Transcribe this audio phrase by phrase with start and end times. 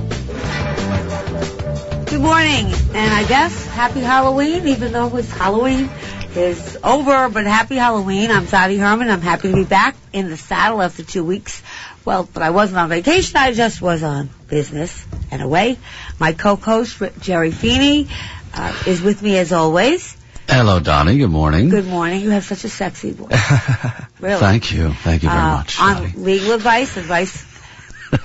[2.17, 2.65] Good morning,
[2.95, 5.87] and I guess happy Halloween, even though it's Halloween
[6.35, 8.31] is over, but happy Halloween.
[8.31, 9.11] I'm Dottie Herman.
[9.11, 11.61] I'm happy to be back in the saddle after two weeks.
[12.05, 13.37] Well, but I wasn't on vacation.
[13.37, 15.77] I just was on business and away.
[16.19, 18.07] My co-host, Jerry Feeney,
[18.55, 20.17] uh, is with me as always.
[20.49, 21.19] Hello, Dottie.
[21.19, 21.69] Good morning.
[21.69, 22.21] Good morning.
[22.21, 23.39] You have such a sexy voice.
[24.19, 24.39] Really.
[24.39, 24.91] Thank you.
[24.93, 25.79] Thank you very Uh, much.
[25.79, 26.17] on Dottie.
[26.17, 27.45] legal advice, advice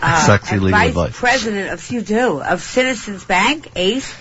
[0.02, 1.18] uh, Sexy and legal vice advice.
[1.18, 4.14] president of you do of Citizens Bank, Ace,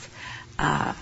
[0.59, 0.93] uh,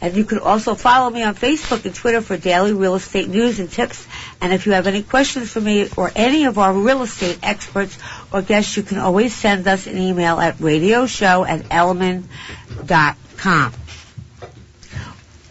[0.00, 3.60] and you can also follow me on Facebook and Twitter for daily real estate news
[3.60, 4.06] and tips.
[4.40, 7.98] And if you have any questions for me or any of our real estate experts
[8.32, 13.74] or guests, you can always send us an email at radio show at elliman.com.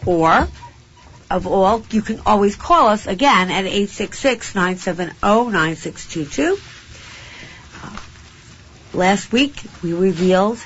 [0.06, 0.48] Or,
[1.30, 6.58] of all, you can always call us again at 866-970-9622.
[8.92, 10.58] Last week, we revealed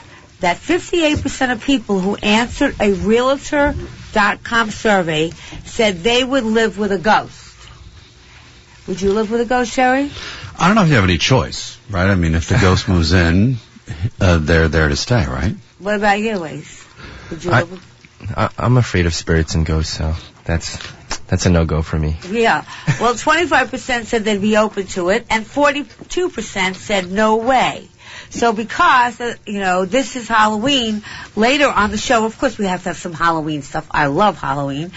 [0.45, 5.31] that 58% of people who answered a Realtor.com survey
[5.65, 7.57] said they would live with a ghost.
[8.87, 10.11] Would you live with a ghost, Jerry?
[10.59, 12.11] I don't know if you have any choice, right?
[12.11, 13.57] I mean, if the ghost moves in,
[14.21, 15.55] uh, they're there to stay, right?
[15.79, 16.85] What about you, Ace?
[17.31, 17.95] Would you I- live with...
[18.37, 20.79] I, I'm afraid of spirits and ghosts, so that's
[21.27, 22.17] that's a no go for me.
[22.31, 22.65] Yeah.
[23.01, 27.89] Well, 25% said they'd be open to it, and 42% said no way.
[28.35, 31.03] So because, uh, you know, this is Halloween,
[31.37, 33.87] later on the show, of course we have to have some Halloween stuff.
[33.91, 34.91] I love Halloween.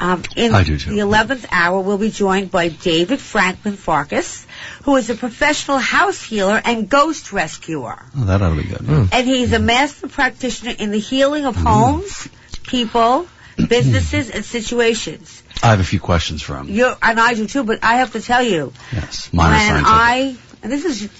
[0.00, 0.90] Um, in I do too.
[0.90, 4.46] the 11th hour, we'll be joined by David Franklin Farkas,
[4.84, 8.00] who is a professional house healer and ghost rescuer.
[8.16, 8.82] Oh, that ought to be good.
[8.82, 9.06] yeah.
[9.12, 12.28] And he's a master practitioner in the healing of homes,
[12.62, 13.26] people,
[13.56, 15.42] businesses, and situations.
[15.62, 16.68] I have a few questions for him.
[16.68, 19.84] You're, and I do too, but I have to tell you, Yes, mine are when.
[19.84, 21.10] I, and this is,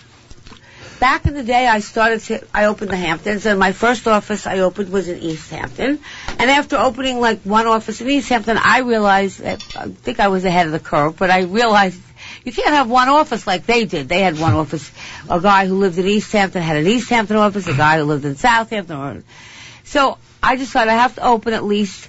[1.00, 4.46] back in the day I started to, I opened the Hamptons, and my first office
[4.46, 5.98] I opened was in East Hampton.
[6.38, 10.28] And after opening like one office in East Hampton, I realized that, I think I
[10.28, 12.00] was ahead of the curve, but I realized
[12.44, 14.08] you can't have one office like they did.
[14.08, 14.90] They had one office.
[15.28, 18.04] A guy who lived in East Hampton had an East Hampton office, a guy who
[18.04, 18.96] lived in Southampton.
[18.96, 19.22] Or,
[19.84, 22.08] so I decided I have to open at least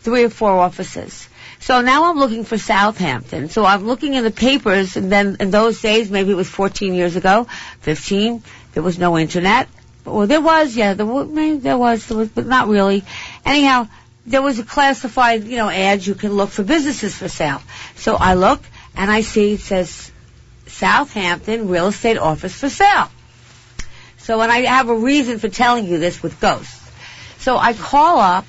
[0.00, 1.28] three or four offices.
[1.64, 3.48] So now I'm looking for Southampton.
[3.48, 6.92] So I'm looking in the papers, and then in those days, maybe it was 14
[6.92, 7.46] years ago,
[7.80, 8.42] 15,
[8.74, 9.70] there was no internet.
[10.04, 11.32] Well, there was, yeah, there was,
[11.62, 13.02] there was, there was, but not really.
[13.46, 13.88] Anyhow,
[14.26, 17.62] there was a classified, you know, ad you can look for businesses for sale.
[17.96, 18.60] So I look,
[18.94, 20.12] and I see it says
[20.66, 23.10] Southampton real estate office for sale.
[24.18, 26.90] So, and I have a reason for telling you this with ghosts.
[27.38, 28.44] So I call up,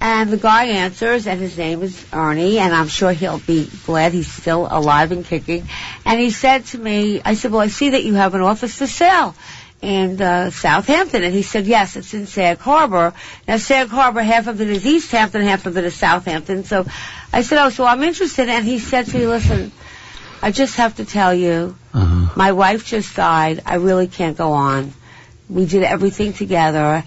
[0.00, 4.12] and the guy answers, and his name is Ernie, and I'm sure he'll be glad
[4.12, 5.66] he's still alive and kicking.
[6.04, 8.76] And he said to me, I said, well, I see that you have an office
[8.76, 9.34] for sale
[9.80, 11.22] in uh, Southampton.
[11.24, 13.14] And he said, yes, it's in Sag Harbor.
[13.48, 16.64] Now, Sag Harbor, half of it is East Hampton, half of it is Southampton.
[16.64, 16.86] So
[17.32, 18.48] I said, oh, so I'm interested.
[18.48, 19.72] And he said to me, listen,
[20.42, 22.32] I just have to tell you, Uh-huh.
[22.36, 23.62] my wife just died.
[23.64, 24.92] I really can't go on.
[25.48, 27.04] We did everything together.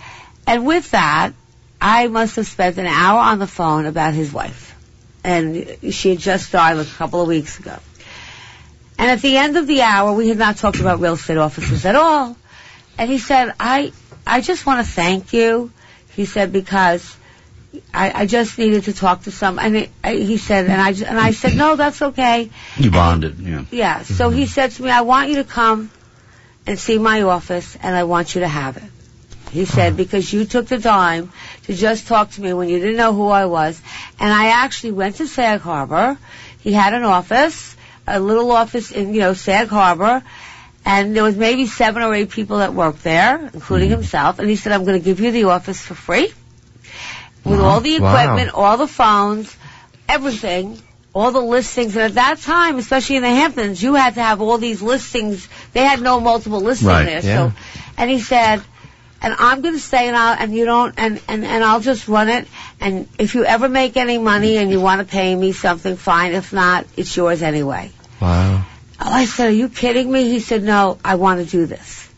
[0.47, 1.33] And with that,
[1.79, 4.75] I must have spent an hour on the phone about his wife.
[5.23, 7.77] And she had just died a couple of weeks ago.
[8.97, 11.85] And at the end of the hour, we had not talked about real estate offices
[11.85, 12.35] at all.
[12.97, 13.91] And he said, I,
[14.25, 15.71] I just want to thank you.
[16.15, 17.15] He said, because
[17.93, 20.89] I, I just needed to talk to some, and it, I, he said, and I,
[20.89, 22.49] and I said, no, that's okay.
[22.77, 23.65] You bonded, yeah.
[23.69, 24.01] Yeah.
[24.03, 25.91] So he said to me, I want you to come
[26.65, 28.83] and see my office, and I want you to have it.
[29.51, 31.31] He said, because you took the time
[31.63, 33.81] to just talk to me when you didn't know who I was.
[34.19, 36.17] And I actually went to Sag Harbor.
[36.59, 40.23] He had an office, a little office in, you know, Sag Harbor.
[40.85, 43.95] And there was maybe seven or eight people that worked there, including hmm.
[43.95, 44.39] himself.
[44.39, 46.31] And he said, I'm going to give you the office for free
[47.43, 48.15] with all the Wow.
[48.15, 49.55] equipment, all the phones,
[50.07, 50.81] everything,
[51.13, 51.95] all the listings.
[51.95, 55.47] And at that time, especially in the Hamptons, you had to have all these listings.
[55.73, 57.21] They had no multiple listings Right, there.
[57.23, 57.51] yeah.
[57.51, 57.57] So,
[57.97, 58.61] and he said,
[59.21, 62.07] and I'm going to stay and I'll, and you don't, and, and, and I'll just
[62.07, 62.47] run it.
[62.79, 66.33] And if you ever make any money and you want to pay me something, fine.
[66.33, 67.91] If not, it's yours anyway.
[68.21, 68.65] Wow.
[68.99, 70.29] Oh, I said, are you kidding me?
[70.29, 72.09] He said, no, I want to do this.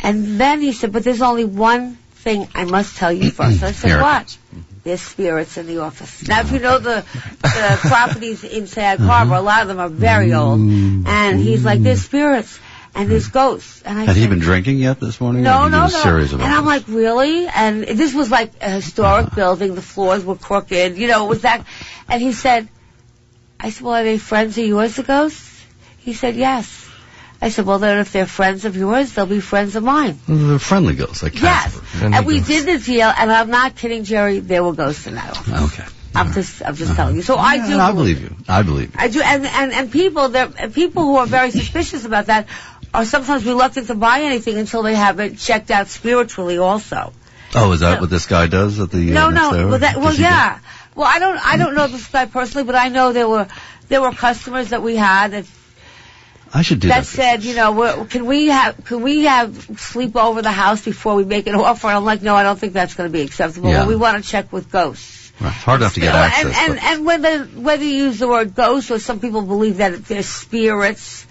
[0.00, 3.62] And then he said, but there's only one thing I must tell you first.
[3.62, 4.36] I said, Here what?
[4.84, 6.26] There's spirits in the office.
[6.26, 7.04] Now, if you know the,
[7.42, 10.60] the properties in Sag Harbor, a lot of them are very old.
[10.60, 11.06] Mm.
[11.06, 12.58] And he's like, there's spirits
[12.94, 13.32] and there's hmm.
[13.32, 13.82] ghosts.
[13.82, 15.42] And I Had said, he been drinking yet this morning?
[15.42, 15.82] no, no, no.
[15.84, 16.88] was serious about and I'm this?
[16.88, 17.46] like, really?
[17.46, 19.36] And this was like a historic uh-huh.
[19.36, 19.74] building.
[19.74, 20.96] The floors were crooked.
[20.96, 21.66] You know, it was that.
[22.08, 22.68] And he said,
[23.58, 25.64] I said, well, are they friends of yours, the ghosts?
[25.98, 26.88] He said, yes.
[27.40, 30.18] I said, well, then if they're friends of yours, they'll be friends of mine.
[30.28, 31.72] Well, they're friendly ghosts, like Yes.
[31.78, 32.06] Casper.
[32.06, 34.38] And we did the deal, and I'm not kidding, Jerry.
[34.38, 35.72] There were ghosts in that office.
[35.72, 35.88] Okay.
[36.14, 36.96] I'm just, I'm just uh-huh.
[36.96, 37.22] telling you.
[37.22, 37.78] So I Yeah, do.
[37.78, 38.36] I believe you.
[38.48, 39.00] I believe you.
[39.00, 42.48] I do, and and and people, there, people who are very suspicious about that
[42.94, 47.12] are sometimes reluctant to buy anything until they have it checked out spiritually, also.
[47.54, 49.68] Oh, is that what this guy does at the No, uh, no.
[49.68, 50.58] Well, that, well, yeah.
[50.94, 53.48] Well, I don't, I don't know this guy personally, but I know there were,
[53.88, 55.46] there were customers that we had that,
[56.54, 57.06] I should do that that.
[57.06, 61.24] said, you know, can we have, can we have sleep over the house before we
[61.24, 61.88] make an offer?
[61.88, 63.70] I'm like, no, I don't think that's going to be acceptable.
[63.70, 63.80] Yeah.
[63.80, 65.32] Well, we want to check with ghosts.
[65.40, 65.48] Right.
[65.48, 66.44] It's hard enough to get access.
[66.44, 70.04] and, and, and whether, whether you use the word ghost or some people believe that
[70.04, 71.26] they're spirits,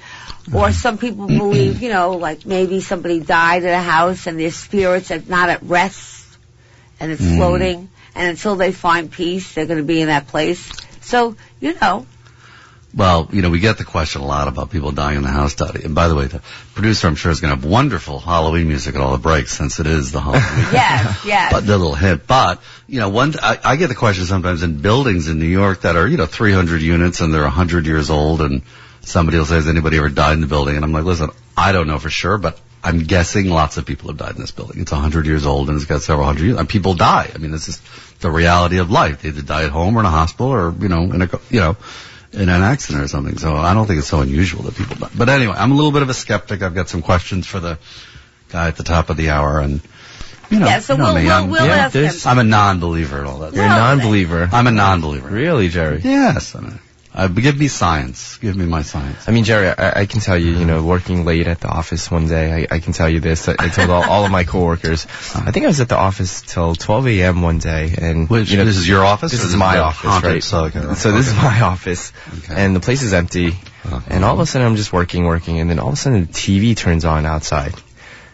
[0.53, 4.51] or some people believe, you know, like maybe somebody died at a house and their
[4.51, 6.25] spirits are not at rest
[6.99, 7.37] and it's Mm.
[7.37, 10.69] floating, and until they find peace, they're going to be in that place.
[11.01, 12.05] So, you know,
[12.93, 15.55] Well, you know, we get the question a lot about people dying in the house,
[15.55, 15.85] Dottie.
[15.85, 16.41] And by the way, the
[16.75, 19.79] producer, I'm sure, is going to have wonderful Halloween music at all the breaks since
[19.79, 20.43] it is the Halloween.
[20.73, 21.53] yes, yes.
[21.53, 22.27] But the little hint.
[22.27, 25.83] But, you know, one, I, I get the question sometimes in buildings in New York
[25.83, 28.61] that are, you know, 300 units and they're 100 years old and
[29.01, 30.75] somebody will say, has anybody ever died in the building?
[30.75, 34.09] And I'm like, listen, I don't know for sure, but I'm guessing lots of people
[34.09, 34.81] have died in this building.
[34.81, 36.57] It's 100 years old and it's got several hundred years.
[36.57, 37.29] And people die.
[37.33, 37.81] I mean, this is
[38.19, 39.21] the reality of life.
[39.21, 41.41] They either die at home or in a hospital or, you know, in a, co-
[41.49, 41.77] you know,
[42.33, 43.37] in an accident or something.
[43.37, 45.11] So I don't think it's so unusual that people die.
[45.15, 46.61] But anyway, I'm a little bit of a skeptic.
[46.63, 47.77] I've got some questions for the
[48.49, 49.81] guy at the top of the hour and,
[50.49, 51.23] you know, yeah, so you know we'll, me.
[51.25, 52.31] we'll, I'm, we'll yeah, ask him.
[52.31, 53.53] I'm a non-believer in all that.
[53.53, 54.49] You're a non-believer.
[54.51, 55.29] I'm a non-believer.
[55.29, 56.01] Really, Jerry?
[56.03, 56.55] Yes.
[56.55, 56.79] I mean,
[57.13, 58.37] uh, give me science.
[58.37, 59.27] Give me my science.
[59.27, 62.09] I mean, Jerry, I, I can tell you, you know, working late at the office
[62.09, 63.49] one day, I, I can tell you this.
[63.49, 65.05] I, I told all, all of my coworkers.
[65.35, 67.41] I think I was at the office till 12 a.m.
[67.41, 69.31] one day, and Which, you know, this is your office?
[69.31, 70.43] This is my office, haunted right?
[70.43, 70.93] So, okay.
[70.95, 72.13] So this is my office,
[72.43, 72.55] Okay.
[72.55, 73.49] and the place is empty.
[73.83, 73.99] Uh-huh.
[74.07, 76.25] And all of a sudden, I'm just working, working, and then all of a sudden,
[76.27, 77.73] the TV turns on outside.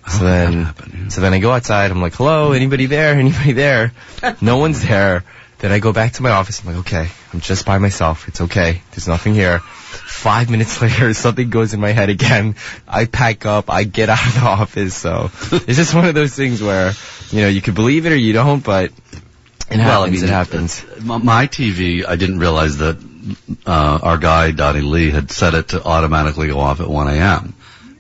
[0.08, 1.00] So then, happen?
[1.04, 1.08] Yeah.
[1.10, 1.92] so then I go outside.
[1.92, 3.14] I'm like, "Hello, anybody there?
[3.20, 3.92] Anybody there?"
[4.42, 5.24] no one's there.
[5.60, 6.60] Then I go back to my office.
[6.62, 8.28] I'm like, "Okay, I'm just by myself.
[8.28, 8.82] It's okay.
[8.92, 12.56] There's nothing here." Five minutes later, something goes in my head again.
[12.88, 13.70] I pack up.
[13.70, 14.96] I get out of the office.
[14.96, 16.92] So it's just one of those things where,
[17.32, 18.92] you know, you could believe it or you don't, but
[19.70, 20.84] it Well, I mean, it happens.
[20.84, 22.98] uh, My, TV, I didn't realize that
[23.66, 27.54] uh, our guy Donnie Lee had set it to automatically go off at 1 a.m.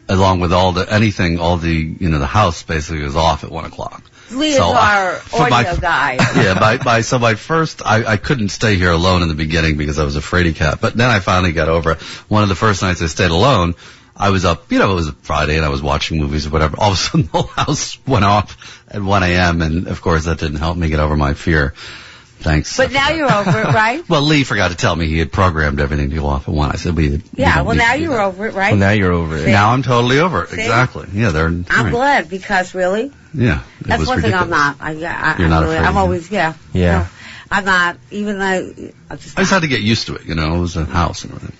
[0.09, 3.51] Along with all the anything, all the you know the house basically was off at
[3.51, 4.01] one o'clock.
[4.31, 6.13] Lee is So, our for audio my- guy.
[6.35, 9.77] yeah, by, by, so my first, I, I couldn't stay here alone in the beginning
[9.77, 12.01] because I was a fraidy cat, but then I finally got over it.
[12.29, 13.75] One of the first nights I stayed alone,
[14.15, 16.49] I was up, you know, it was a Friday and I was watching movies or
[16.49, 16.77] whatever.
[16.79, 19.61] All of a sudden the whole house went off at 1 a.m.
[19.61, 21.73] and of course that didn't help me get over my fear.
[22.39, 22.77] Thanks.
[22.77, 24.03] But now you're over it, right?
[24.09, 26.71] Well, Lee forgot to tell me he had programmed everything to go off at 1.
[26.71, 28.25] I said, we, we Yeah, don't well now you're that.
[28.25, 28.71] over it, right?
[28.71, 29.47] Well, now you're over it.
[29.47, 30.49] Now I'm totally over it.
[30.49, 30.61] See?
[30.61, 31.07] Exactly.
[31.13, 31.91] Yeah, they're, I'm right.
[31.91, 33.63] glad because really, Yeah.
[33.81, 34.77] that's was one thing I'm not.
[34.79, 36.53] I, I, You're I not really, afraid, I'm always yeah.
[36.73, 36.99] Yeah.
[36.99, 37.07] No,
[37.49, 37.97] I'm not.
[38.11, 39.37] Even though I just.
[39.37, 41.33] I just had to get used to it, you know, it was a house and
[41.33, 41.57] everything.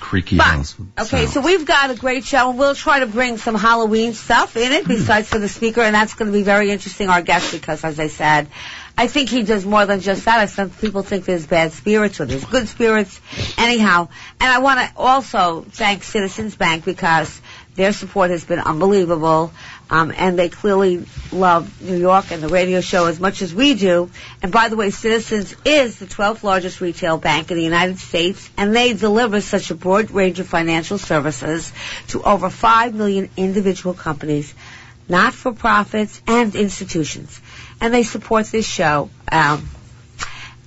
[0.00, 0.76] creaky But, house.
[1.00, 4.56] okay, so we've got a great show, and we'll try to bring some Halloween stuff
[4.56, 7.52] in it besides for the speaker, and that's going to be very interesting, our guest,
[7.52, 8.48] because as I said,
[8.96, 10.38] I think he does more than just that.
[10.38, 13.20] I some people think there's bad spirits or there's good spirits.
[13.58, 14.08] Anyhow,
[14.40, 17.40] and I want to also thank Citizens Bank because
[17.74, 19.52] their support has been unbelievable.
[19.90, 23.74] Um, and they clearly love New York and the radio show as much as we
[23.74, 24.10] do.
[24.42, 28.48] And by the way, Citizens is the 12th largest retail bank in the United States,
[28.56, 31.70] and they deliver such a broad range of financial services
[32.08, 34.54] to over 5 million individual companies,
[35.08, 37.40] not-for-profits, and institutions.
[37.80, 39.10] And they support this show.
[39.30, 39.68] Um,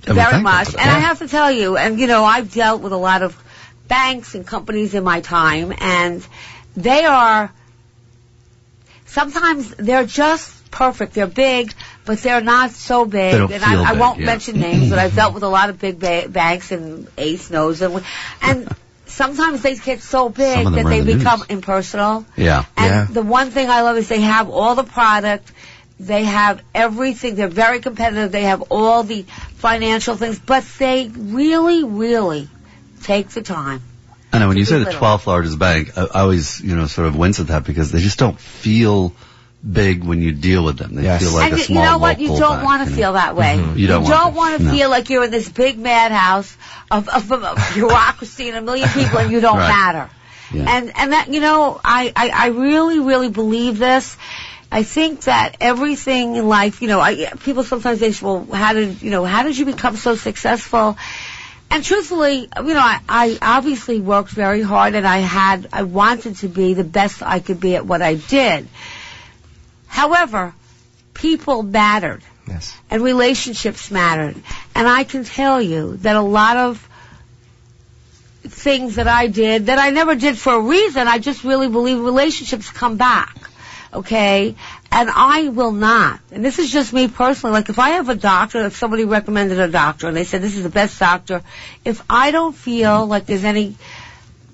[0.02, 0.68] very much.
[0.68, 3.36] And I have to tell you, and you know, I've dealt with a lot of
[3.88, 6.26] banks and companies in my time, and
[6.76, 7.52] they are
[9.06, 11.14] sometimes they're just perfect.
[11.14, 13.50] They're big, but they're not so big.
[13.50, 14.26] And I, I big, won't yeah.
[14.26, 17.78] mention names, but I've dealt with a lot of big ba- banks, and Ace knows
[17.78, 18.02] them.
[18.42, 18.68] And
[19.18, 21.48] sometimes they get so big Some of them that they the become news.
[21.50, 22.24] impersonal.
[22.36, 22.64] Yeah.
[22.76, 23.06] And Yeah.
[23.10, 25.50] the one thing I love is they have all the product.
[26.00, 27.34] They have everything.
[27.34, 28.30] They're very competitive.
[28.32, 29.24] They have all the
[29.56, 32.48] financial things, but they really, really
[33.02, 33.82] take the time.
[34.32, 35.00] I know when you say the Little.
[35.00, 38.00] 12th largest bank, I, I always, you know, sort of wince at that because they
[38.00, 39.12] just don't feel
[39.62, 40.94] big when you deal with them.
[40.94, 41.22] They Yes.
[41.22, 42.20] feel like and a you- small you know what?
[42.20, 42.96] You don't want to you know.
[43.02, 43.56] feel that way.
[43.58, 43.78] Mm-hmm.
[43.78, 44.36] You don't want to.
[44.38, 44.70] want to No.
[44.72, 46.56] feel like you're in this big madhouse
[46.90, 49.68] of, of, of bureaucracy and a million people and you don't Right.
[49.68, 50.10] matter.
[50.52, 50.64] Yeah.
[50.76, 54.16] And and that you know, I, I I really really believe this.
[54.70, 58.74] I think that everything in life, you know, I, people sometimes they say, well, how
[58.74, 60.96] did you know, how did you become so successful?
[61.70, 66.36] And truthfully, you know, I, I obviously worked very hard and I had, I wanted
[66.36, 68.68] to be the best I could be at what I did.
[69.88, 70.54] However,
[71.14, 72.74] people mattered Yes.
[72.90, 74.36] and relationships mattered.
[74.74, 76.88] And I can tell you that a lot of
[78.46, 81.98] things that I did that I never did for a reason, I just really believe
[82.00, 83.36] relationships come back.
[83.92, 84.54] Okay?
[84.90, 86.20] And I will not.
[86.30, 87.52] And this is just me personally.
[87.52, 90.56] Like if I have a doctor, if somebody recommended a doctor and they said this
[90.56, 91.42] is the best doctor,
[91.84, 93.76] if I don't feel like there's any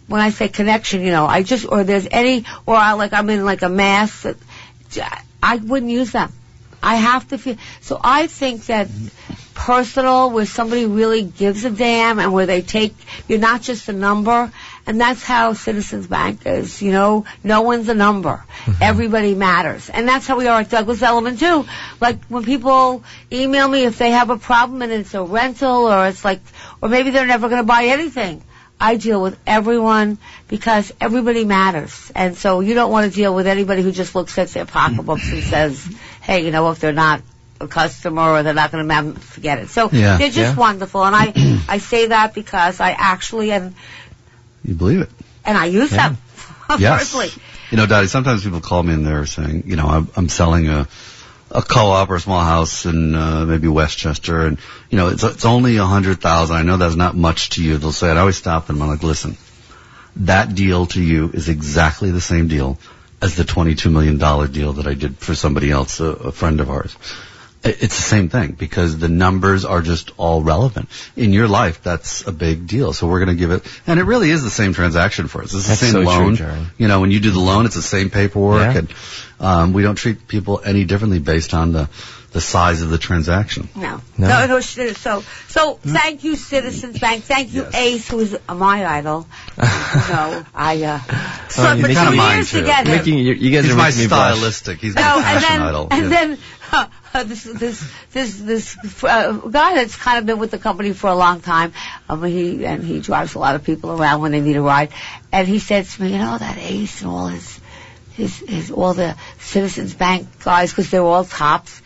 [0.07, 3.29] when I say connection, you know, I just or there's any or I like I'm
[3.31, 4.37] in like a mass that
[5.43, 6.33] I wouldn't use them.
[6.83, 8.89] I have to feel so I think that
[9.55, 12.95] personal where somebody really gives a damn and where they take
[13.27, 14.53] you're not just a number
[14.87, 18.45] and that's how Citizens Bank is, you know, no one's a number.
[18.65, 18.83] Mm-hmm.
[18.83, 19.89] Everybody matters.
[19.89, 21.67] And that's how we are at Douglas Elliman too.
[22.03, 26.07] Like when people email me if they have a problem and it's a rental or
[26.09, 26.41] it's like
[26.83, 28.43] or maybe they're never going to buy anything.
[28.85, 32.13] I deal with everyone because everybody matters.
[32.15, 35.33] And so you don't want to deal with anybody who just looks at their pocketbooks
[35.33, 35.83] and says,
[36.21, 37.23] hey, you know, if they're not
[37.63, 39.71] a customer or they're not going to forget it.
[39.71, 40.19] So Yeah.
[40.19, 40.55] they're just Yeah.
[40.55, 41.03] wonderful.
[41.03, 41.33] And I,
[41.69, 43.75] I say that because I actually, and,
[44.63, 45.11] You believe it.
[45.47, 46.19] and I use them
[46.79, 46.99] Yes.
[46.99, 47.33] personally.
[47.71, 50.69] You know, Dottie, sometimes people call me and they're saying, you know, I'm, I'm selling
[50.69, 50.87] a,
[51.55, 54.59] a co-op or a small house in uh, maybe Westchester, and
[54.91, 56.57] you know, it's it's only a hundred thousand.
[56.57, 57.79] I know that's not much to you.
[57.79, 58.17] They'll say it.
[58.17, 58.83] I always stop them.
[58.83, 59.37] I'm like, listen,
[60.17, 62.79] that deal to you is exactly the same deal
[63.23, 66.61] as the twenty-two million dollar deal that I did for somebody else, a, a friend
[66.61, 66.97] of ours.
[67.65, 70.89] I- It's the same thing because the numbers are just all relevant.
[71.17, 72.93] In your life, that's a big deal.
[72.93, 75.55] So we're going to give it, and it really is the same transaction for us.
[75.55, 76.37] It's the That's same so true, loan.
[76.37, 76.61] Jerry.
[76.79, 78.79] You know, when you do the loan, it's the same paperwork, Yeah.
[78.81, 78.93] and
[79.41, 81.89] um, we don't treat people any differently based on the
[82.33, 83.69] the size of the transaction.
[83.77, 84.01] No.
[84.19, 84.27] No.
[84.27, 87.23] No, no, so, so thank you, Citizens Bank.
[87.23, 87.75] Thank you, Yes.
[87.77, 89.29] Ace, who is my idol.
[89.57, 90.99] no, I, uh,
[91.49, 92.63] so Oh, for you're two making- years too.
[92.63, 92.85] to.
[92.87, 94.35] Making you, you guys He's are my making me blush.
[94.37, 94.81] stylistic.
[94.81, 95.89] He's No, my and then, idol.
[95.93, 96.09] and Yeah.
[96.11, 96.39] then,
[96.73, 96.87] uh,
[97.27, 101.15] this, this, this, this, uh, guy that's kind of been with the company for a
[101.15, 101.73] long time,
[102.09, 104.91] um, he, and he drives a lot of people around when they need a ride,
[105.31, 107.61] and he said to me, you know, that Ace and all his,
[108.15, 111.81] his, his, all the Citizens Bank guys, because they're all tops,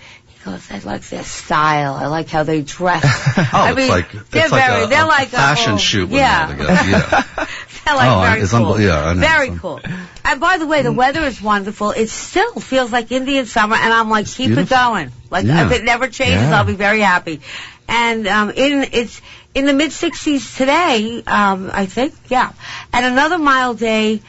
[0.50, 1.94] goes, I like their style.
[1.94, 3.04] I like how they dress.
[3.38, 5.78] Oh, I it's mean, like they're like very, a, they're a like fashion a whole,
[5.78, 6.08] shoot.
[6.10, 6.46] Yeah.
[6.54, 7.24] they're yeah.
[7.84, 8.80] They're like Oh, very it's cool.
[8.80, 9.20] yeah, I know.
[9.20, 9.80] Very It's cool.
[10.24, 11.92] And by the way, the weather is wonderful.
[11.92, 15.10] It still feels like Indian summer, and I'm like, keep it going.
[15.30, 15.64] Like Yeah.
[15.66, 16.58] if it never changes, Yeah.
[16.58, 17.40] I'll be very happy.
[17.88, 19.22] And um, in it's
[19.54, 22.12] in the mid 60s today, um, I think.
[22.28, 22.52] Yeah.
[22.92, 24.20] And another mild day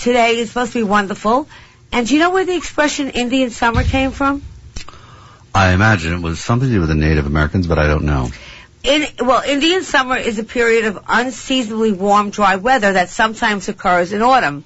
[0.00, 1.46] today is supposed to be wonderful.
[1.92, 4.42] And do you know where the expression Indian summer came from?
[5.54, 8.30] I imagine it was something to do with the Native Americans, but I don't know.
[8.82, 14.12] In, well, Indian summer is a period of unseasonably warm, dry weather that sometimes occurs
[14.12, 14.64] in autumn.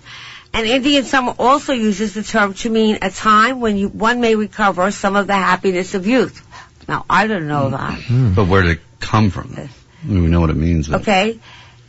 [0.53, 4.35] And Indian summer also uses the term to mean a time when you, one may
[4.35, 6.45] recover some of the happiness of youth.
[6.89, 7.73] Now, I don't know hmm.
[7.73, 8.01] that.
[8.01, 8.35] Hmm.
[8.35, 9.55] But where did it come from?
[9.57, 9.67] Uh,
[10.09, 10.89] we know what it means.
[10.89, 11.39] But Okay?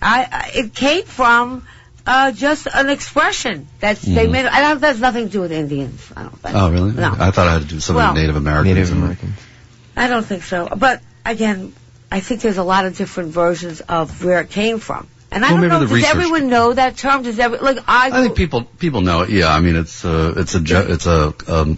[0.01, 1.65] I, I it came from
[2.11, 4.31] uh, just an expression that's they Mhm.
[4.31, 4.45] made.
[4.47, 4.81] I don't.
[4.81, 6.01] That has nothing to do with Indians.
[6.17, 6.55] I don't think.
[6.55, 6.91] Oh, really?
[6.91, 7.15] No.
[7.19, 8.75] I thought I had to do something Well- with Native Americans.
[8.75, 9.33] Native and- American.
[9.95, 10.67] I don't think so.
[10.75, 11.73] But again,
[12.11, 15.07] I think there's a lot of different versions of where it came from.
[15.31, 15.79] And I Well, don't know.
[15.81, 17.21] Does research- everyone know that term?
[17.21, 18.07] Does every like I?
[18.11, 19.29] I think people people know it.
[19.29, 21.77] Yeah, I mean it's a it's a it's a um,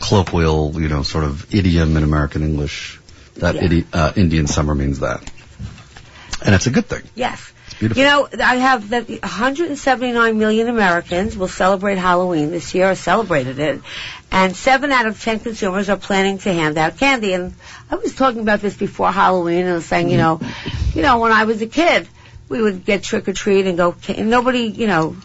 [0.00, 3.00] colloquial you know sort of idiom in American English
[3.38, 3.62] that Yeah.
[3.62, 5.20] idi- uh, Indian summer means that,
[6.44, 7.02] and it's a good thing.
[7.16, 7.40] Yes.
[7.82, 8.00] Beautiful.
[8.00, 13.58] You know, I have that 179 million Americans will celebrate Halloween this year, or celebrated
[13.58, 13.80] it,
[14.30, 17.32] and seven out of ten consumers are planning to hand out candy.
[17.32, 17.54] And
[17.90, 20.44] I was talking about this before Halloween, and saying, you mm-hmm.
[20.44, 22.06] know, you know, when I was a kid,
[22.48, 25.16] we would get trick or treat and go, and nobody, you know.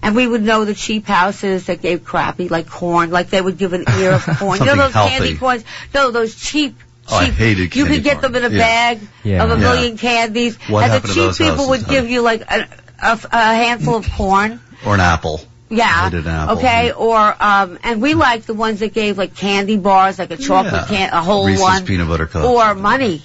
[0.00, 3.58] And we would know the cheap houses that gave crappy, like corn, like they would
[3.58, 4.60] give an ear of corn.
[4.60, 5.10] you know those healthy.
[5.10, 5.64] candy corns?
[5.92, 7.12] No, those cheap, cheap.
[7.12, 8.32] Oh, I hated You could get corn.
[8.32, 8.62] them in a Yeah.
[8.62, 9.42] bag Yeah.
[9.44, 9.60] of a Yeah.
[9.60, 10.56] million candies.
[10.68, 11.94] What and the happened to cheap people would honey?
[12.00, 12.66] give you like a,
[13.02, 14.60] a, a handful of corn.
[14.84, 15.40] Or an apple.
[15.68, 16.04] Yeah.
[16.04, 16.58] hated an apple.
[16.58, 16.92] Okay.
[16.92, 20.84] Or um, and we liked the ones that gave like candy bars, like a chocolate
[20.90, 20.96] Yeah.
[21.08, 22.44] can, a whole Reese's one, peanut butter cups.
[22.44, 23.22] or money.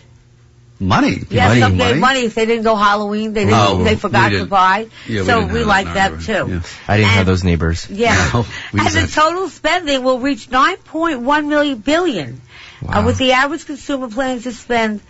[0.80, 1.20] Money.
[1.20, 1.92] People Yeah, need some money.
[1.92, 3.34] gave money if they didn't go Halloween.
[3.34, 3.60] They didn't.
[3.60, 4.50] Oh, they forgot to didn't.
[4.50, 4.88] buy.
[5.08, 6.34] Yeah, so didn't we have like that too.
[6.34, 6.64] neighborhood.
[6.88, 7.88] I didn't have those neighbors.
[7.88, 8.16] Yeah.
[8.34, 8.46] No,
[8.84, 12.42] and the had- total spending will reach 9.1 million billion,
[12.88, 15.02] uh, with the average consumer planning to spend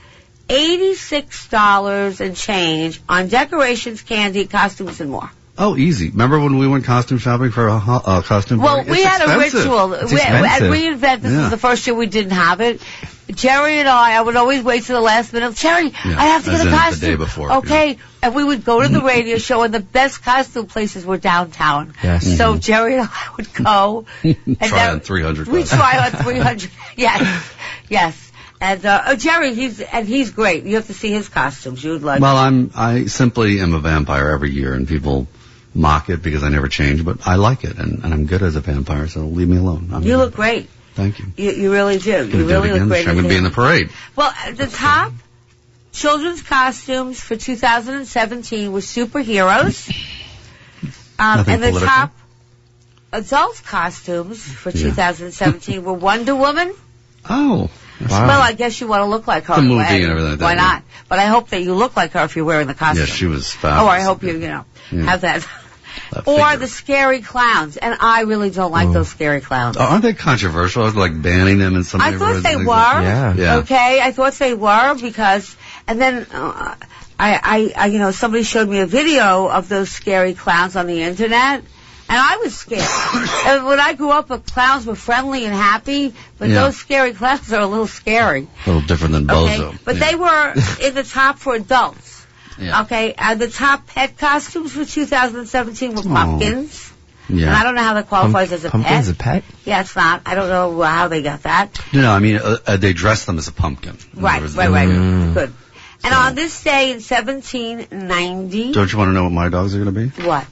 [0.49, 5.29] eighty-six dollars and change on decorations, candy, costumes, and more.
[5.57, 6.09] Oh, easy.
[6.09, 8.59] Remember when we went costume shopping for a ho- uh, costume?
[8.59, 8.91] Well, party?
[8.91, 9.59] we It's had expensive.
[9.59, 9.93] a ritual.
[9.93, 10.73] It's We, at expensive.
[10.73, 11.41] reInvent, this Yeah.
[11.41, 12.81] was the first year we didn't have it.
[13.29, 15.55] Jerry and I, I would always wait to the last minute.
[15.55, 17.09] Jerry, Yeah, I have to as get a in the costume.
[17.09, 20.65] day before, Okay, and we would go to the radio show, and the best costume
[20.65, 21.93] places were downtown.
[22.03, 22.37] Yes.
[22.37, 24.05] So Jerry and I would go.
[24.23, 24.53] and Mm-hmm.
[24.65, 26.71] Try that- on 300 We try on 300.
[26.97, 27.53] yes,
[27.91, 28.31] yes.
[28.60, 30.63] And uh, oh, Jerry, he's and he's great.
[30.65, 31.83] You have to see his costumes.
[31.83, 32.21] You would like.
[32.21, 35.27] Well, I'm I simply am a vampire every year, and people
[35.74, 38.55] mock it because I never change, but I like it, and, and I'm good as
[38.55, 39.89] a vampire, so leave me alone.
[39.91, 40.69] I'm you look great.
[40.93, 41.31] Thank you.
[41.38, 42.27] You, you really do.
[42.27, 43.07] You really look great.
[43.07, 43.89] I'm going to be in the parade.
[44.15, 45.13] Well, at the top,
[45.93, 49.89] children's costumes for 2017 were superheroes.
[51.17, 51.88] Um, and the political?
[51.88, 52.12] top
[53.13, 54.89] adult costumes for Yeah.
[54.89, 56.73] 2017 were Wonder Woman.
[57.29, 57.69] Oh,
[58.10, 58.25] Wow.
[58.27, 59.55] Well, I guess you want to look like her.
[59.57, 60.62] The movie Why- and everything like that, Why yeah.
[60.62, 60.84] not?
[61.07, 63.05] But I hope that you look like her if you're wearing the costume.
[63.05, 63.88] yeah, she was Oh.
[63.88, 65.03] I hope you, you know, Yeah.
[65.03, 65.47] have that.
[66.12, 66.57] That or figure.
[66.57, 67.77] the scary clowns.
[67.77, 69.77] And I really don't like those scary clowns.
[69.77, 70.81] Oh, aren't they controversial?
[70.81, 72.65] I was like banning them in some I neighborhoods thought they were.
[72.65, 73.34] like- Yeah.
[73.36, 73.55] Yeah.
[73.57, 75.55] Okay, I thought they were because,
[75.88, 76.73] and then uh,
[77.19, 80.88] I, I, I, you know, somebody showed me a video of those scary clowns on
[80.88, 81.63] the internet,
[82.12, 82.82] and I was scared.
[83.47, 86.56] and when I grew up, clowns were friendly and happy, but Yeah.
[86.65, 88.47] those scary clowns are a little scary.
[88.65, 89.78] A little different than Okay, Bozo.
[89.86, 90.10] but yeah.
[90.10, 90.54] they were
[90.88, 92.26] in the top for adults.
[92.60, 92.82] Yeah.
[92.82, 96.13] Okay, and the top pet costumes for 2017 were Oh.
[96.13, 96.89] pumpkins.
[97.30, 99.15] And I don't know how that qualifies as a Pumpkin's pet.
[99.15, 99.43] a pet?
[99.63, 100.24] Yeah, it's not.
[100.26, 101.80] I don't know how they got that.
[101.93, 103.97] No, no, I mean, uh, uh, they dressed them as a pumpkin.
[104.13, 104.89] Right, right, right.
[104.89, 105.34] Mm.
[105.34, 105.54] Good.
[106.04, 109.74] And So- on this day in 1790, Don't you want to know what my dogs
[109.76, 110.28] are going to be?
[110.28, 110.45] what?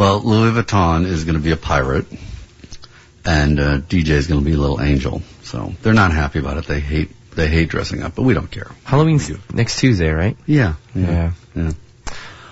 [0.00, 2.06] Well, Louis Vuitton is going to be a pirate,
[3.26, 5.20] and uh, DJ is going to be a little angel.
[5.42, 6.64] So they're not happy about it.
[6.64, 8.70] They hate they hate dressing up, but we don't care.
[8.84, 10.38] Halloween's next Tuesday, right?
[10.46, 11.32] Yeah, Yeah.
[11.54, 11.72] yeah.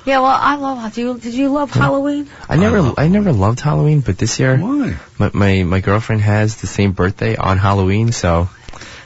[0.05, 0.93] Yeah, well, I love.
[0.93, 2.29] Do you, did you love Halloween?
[2.51, 4.97] I never, love I never loved Halloween, but this year, Why?
[5.19, 8.51] my, my my girlfriend has the same birthday on Halloween, so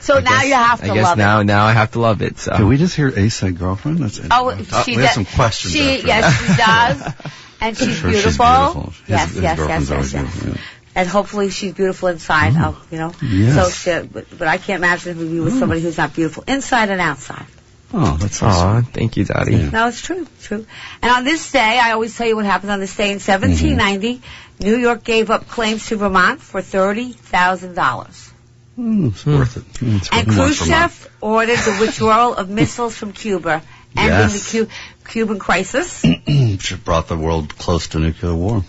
[0.00, 1.44] So I now guess- you have to I guess love now it.
[1.44, 2.38] now I have to love it.
[2.40, 3.98] So Can we just hear Ace say girlfriend?
[3.98, 4.26] That's it.
[4.32, 5.74] Oh, she we have some questions.
[5.74, 8.30] She, after yes, she does, and she's Sure, beautiful.
[8.30, 8.82] She's beautiful.
[8.90, 10.42] His, yes, his yes, girlfriend's yes, yes, yes.
[10.42, 10.62] beautiful.
[10.94, 12.52] And hopefully she's beautiful inside.
[12.56, 13.12] Oh, you know.
[13.22, 13.54] Yes.
[13.54, 13.70] So,
[14.02, 17.00] she, but, but I can't imagine if you with somebody who's not beautiful inside and
[17.00, 17.46] outside.
[17.94, 19.54] Oh, that's so Aw, thank you, Dottie.
[19.56, 19.70] Yeah.
[19.70, 20.66] No, it's true, true.
[21.02, 24.16] And on this day, I always tell you what happened on this day in 1790.
[24.16, 24.64] Mm-hmm.
[24.64, 28.30] New York gave up claims to Vermont for thirty thousand dollars,
[28.78, 29.64] Mm, it's worth it.
[29.84, 30.78] Mm, it's and worth more for mine.
[30.88, 33.60] Khrushchev ordered the withdrawal of missiles from Cuba,
[33.96, 34.52] ending Yes.
[34.52, 34.70] the Cu-
[35.06, 36.02] Cuban crisis.
[36.26, 38.64] Which brought the world close to nuclear war.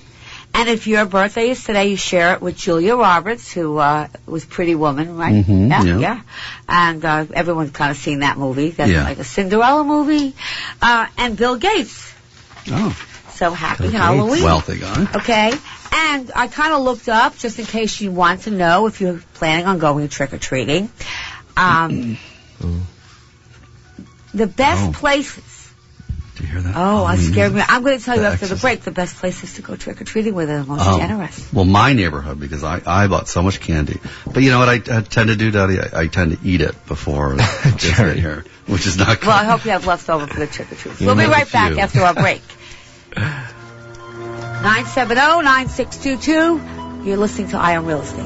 [0.55, 4.45] And if your birthday is today, you share it with Julia Roberts, who uh, was
[4.45, 5.33] Pretty Woman, right?
[5.43, 5.97] Mhm, yeah, yeah.
[5.97, 6.21] yeah.
[6.69, 8.69] And uh, everyone's kind of seen that movie.
[8.69, 9.03] That's Yeah.
[9.03, 10.35] like a Cinderella movie.
[10.79, 12.13] Uh, and Bill Gates.
[12.69, 12.95] Oh,
[13.31, 14.03] So happy Bill Gates.
[14.03, 14.43] Halloween.
[14.43, 15.07] wealthy guy.
[15.15, 15.53] Okay.
[15.95, 19.21] And I kind of looked up just in case you want to know if you're
[19.33, 20.89] planning on going trick or treating.
[21.57, 22.17] Um,
[24.35, 24.91] the best Oh.
[24.93, 25.43] places
[26.35, 26.73] Do you hear that?
[26.75, 27.31] Oh, I Mm.
[27.31, 27.61] scared me.
[27.67, 30.03] I'm going to tell you after the break the best places to go trick or
[30.03, 31.47] treating where they're the most Oh, generous.
[31.53, 33.99] Well, my neighborhood because I, I bought so much candy.
[34.25, 35.79] But you know what I, I tend to do, Dottie?
[35.79, 37.37] I, I tend to eat it before
[37.77, 38.19] Jerry.
[38.19, 39.27] here, which is not good.
[39.27, 40.99] Well, I hope you have leftover for the trick or treats.
[40.99, 42.41] You We'll be right back after our break.
[44.63, 47.05] 970-9622.
[47.05, 48.25] You're listening to Eye on Real Estate.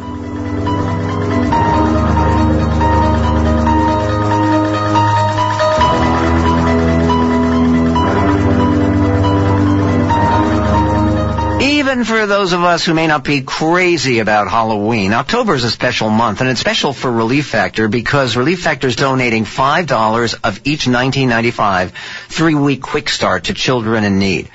[11.88, 15.71] Even for those of us who may not be crazy about Halloween, October is a
[15.71, 20.60] special month, and it's special for Relief Factor because Relief Factor is donating $5 of
[20.67, 21.93] each 1995
[22.28, 24.50] three-week quick start to children in need.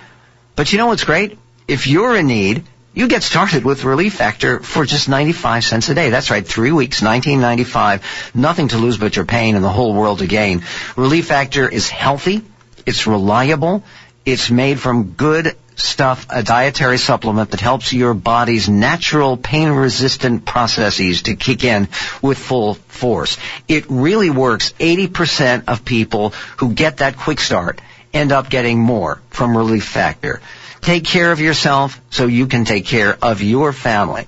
[0.56, 1.38] But you know what's great?
[1.66, 5.94] If you're in need, you get started with Relief Factor for just 95 cents a
[5.94, 6.10] day.
[6.10, 8.34] That's right, three weeks, 1995.
[8.34, 10.64] Nothing to lose but your pain and the whole world to gain.
[10.96, 12.42] Relief Factor is healthy,
[12.84, 13.84] it's reliable,
[14.26, 21.22] it's made from good stuff, a dietary supplement that helps your body's natural pain-resistant processes
[21.22, 21.88] to kick in
[22.20, 23.38] with full force.
[23.68, 24.72] It really works.
[24.78, 27.80] 80% of people who get that quick start
[28.12, 30.40] end up getting more from Relief Factor.
[30.80, 34.26] Take care of yourself so you can take care of your family.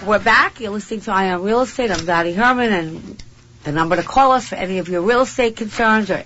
[0.09, 0.59] We're back.
[0.59, 1.92] You're listening to Eye on Real Estate.
[1.92, 3.22] I'm Dottie Herman, and
[3.62, 6.24] the number to call us for any of your real estate concerns are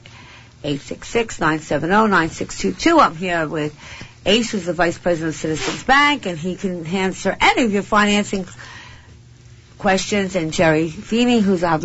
[0.65, 3.01] 866-970-9622.
[3.01, 3.79] I'm here with
[4.27, 7.83] Ace who's the vice president of Citizens Bank, and he can answer any of your
[7.83, 8.47] financing
[9.79, 10.37] questions.
[10.37, 11.79] And Jerry Feeney, who's a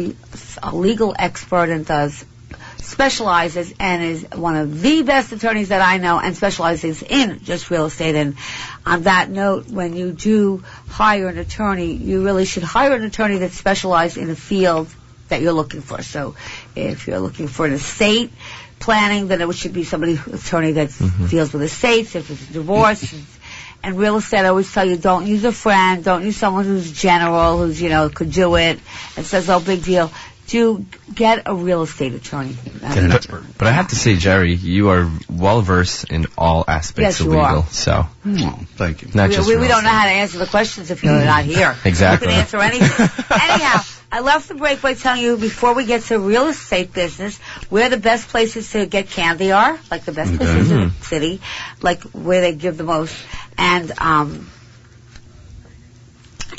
[0.73, 2.25] legal expert and does
[2.83, 7.71] specializes and is one of the best attorneys that I know and specializes in just
[7.71, 8.15] real estate.
[8.15, 8.35] And
[8.85, 13.39] on that note, when you do hire an attorney, you really should hire an attorney
[13.39, 14.93] that specializes in the field
[15.29, 16.01] that you're looking for.
[16.01, 16.35] So
[16.75, 18.31] if you're looking for an estate
[18.83, 21.27] planning, then it should be somebody, attorney that mm-hmm.
[21.27, 23.13] deals with estates, if it's a divorce.
[23.85, 26.89] And real estate, I always tell you, don't use a friend, don't use someone who's
[26.89, 28.79] general, who's, you know, could do it,
[29.17, 30.09] and says, oh, big deal.
[30.47, 32.55] Do get a real estate attorney.
[32.81, 37.19] But, but I have to say, Jerry, you are well versed in all aspects Yes,
[37.19, 37.45] of you legal.
[37.45, 37.67] are.
[37.67, 38.63] So hmm.
[38.77, 39.09] thank you.
[39.13, 41.43] Not we, just we, we don't know how to answer the questions if you're not
[41.43, 41.47] mm.
[41.47, 41.75] here.
[41.83, 42.27] Exactly.
[42.27, 43.09] You can answer anything.
[43.41, 43.81] Anyhow,
[44.13, 47.39] I left the break by telling you before we get to real estate business,
[47.71, 51.41] where the best places to get candy are, like the best places in the city,
[51.81, 53.17] like where they give the most.
[53.57, 54.51] And um,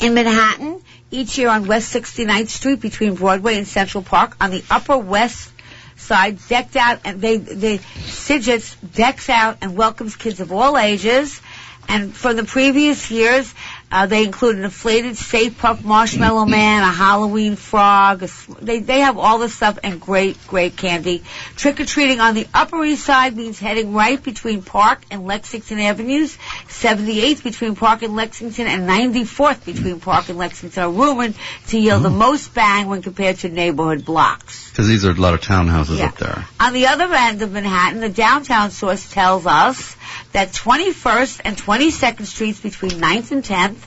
[0.01, 4.61] in Manhattan, each year on West 69th Street between Broadway and Central Park, on the
[4.69, 5.49] Upper West
[5.95, 11.39] side, decked out, and they, the Sidgets decks out and welcomes kids of all ages.
[11.87, 13.53] And from the previous years,
[13.95, 18.23] uh, they include an inflated Stay Puft Marshmallow Man, a Halloween frog.
[18.23, 18.29] A,
[18.61, 21.23] they they have all this stuff and great great candy.
[21.55, 25.79] Trick or treating on the Upper East Side means heading right between Park and Lexington
[25.79, 26.37] Avenues.
[26.67, 31.33] 78th between Park and Lexington, and 94th between Park and Lexington are rumored
[31.67, 34.69] to yield the most bang when compared to neighborhood blocks.
[34.71, 36.07] Because these are a lot of townhouses Yeah.
[36.07, 36.45] up there.
[36.59, 39.95] On the other end of Manhattan, the downtown source tells us
[40.33, 43.77] that 21st and 22nd Streets between 9th and 10th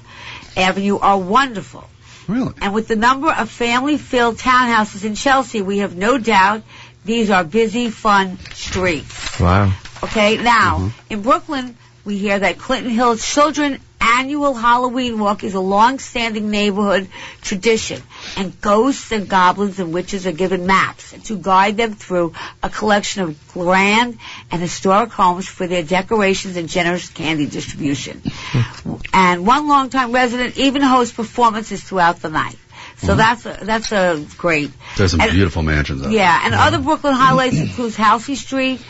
[0.58, 1.88] Avenue are wonderful.
[2.26, 2.52] Really?
[2.60, 6.62] And with the number of family-filled townhouses in Chelsea, we have no doubt
[7.04, 9.40] these are busy, fun streets.
[9.40, 9.72] Wow.
[10.02, 11.12] Okay, now, mm-hmm.
[11.12, 17.08] in Brooklyn, we hear that Clinton Hill's Children Annual Halloween Walk is a long-standing neighborhood
[17.42, 18.02] tradition,
[18.36, 22.32] and ghosts and goblins and witches are given maps to guide them through
[22.62, 24.18] a collection of grand
[24.50, 28.22] and historic homes for their decorations and generous candy distribution.
[28.24, 28.94] Hmm.
[29.12, 32.56] and one longtime resident even hosts performances throughout the night.
[32.98, 33.18] So hmm.
[33.18, 34.70] that's a, that's a great.
[34.96, 37.20] There's some and- beautiful mansions out yeah, and other Brooklyn hmm.
[37.20, 38.80] highlights includes Halsey Street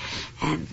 [0.42, 0.66] and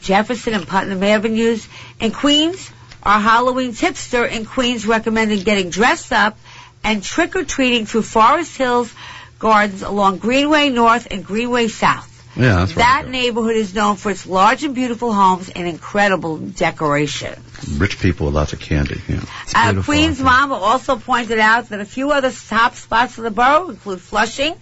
[0.00, 1.66] Jefferson and Putnam Avenues.
[2.00, 2.70] In Queens,
[3.04, 6.38] our Halloween tipster in Queens recommended getting dressed up
[6.82, 8.94] and trick-or-treating through Forest Hills
[9.38, 12.10] Gardens along Greenway North and Greenway South.
[12.36, 17.40] Yeah, that's That neighborhood is known for its large and beautiful homes and incredible decoration.
[17.76, 19.00] Rich people with lots of candy.
[19.08, 19.20] Yeah.
[19.54, 23.68] Uh, Queen's Mama also pointed out that a few other top spots in the borough
[23.70, 24.56] include Flushing,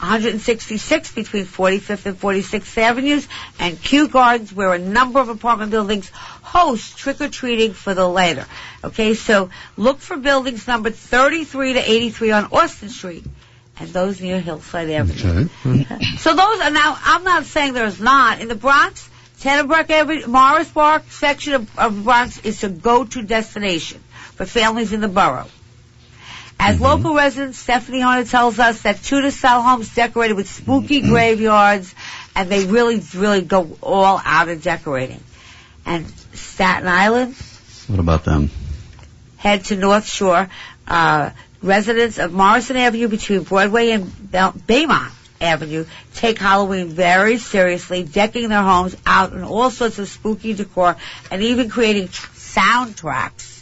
[0.00, 3.26] 166 between 45th and 46th Avenues,
[3.58, 6.08] and Kew Gardens, where a number of apartment buildings
[6.42, 8.46] host trick-or-treating for the later.
[8.84, 13.24] Okay, so look for buildings numbered 33 to 83 on Austin Street,
[13.80, 15.48] and those near Hillside Avenue.
[15.62, 15.82] Hmm.
[16.18, 18.40] So those are now, I'm not saying there's not.
[18.40, 19.08] In the Bronx,
[19.40, 24.00] Tenbroeck Avenue, Morris Park section of, of Bronx is a go-to destination
[24.34, 25.46] for families in the borough.
[26.60, 31.94] As local resident Stephanie Horner tells us that Tudor style homes decorated with spooky graveyards
[32.34, 35.22] and they really, really go all out of decorating.
[35.86, 37.34] And Staten Island,
[37.86, 38.50] What about them?
[39.36, 40.48] head to North Shore.
[40.86, 41.30] Uh,
[41.62, 48.48] residents of Morrison Avenue between Broadway and Bel- Baymont Avenue take Halloween very seriously, decking
[48.48, 50.96] their homes out in all sorts of spooky decor
[51.30, 53.57] and even creating soundtracks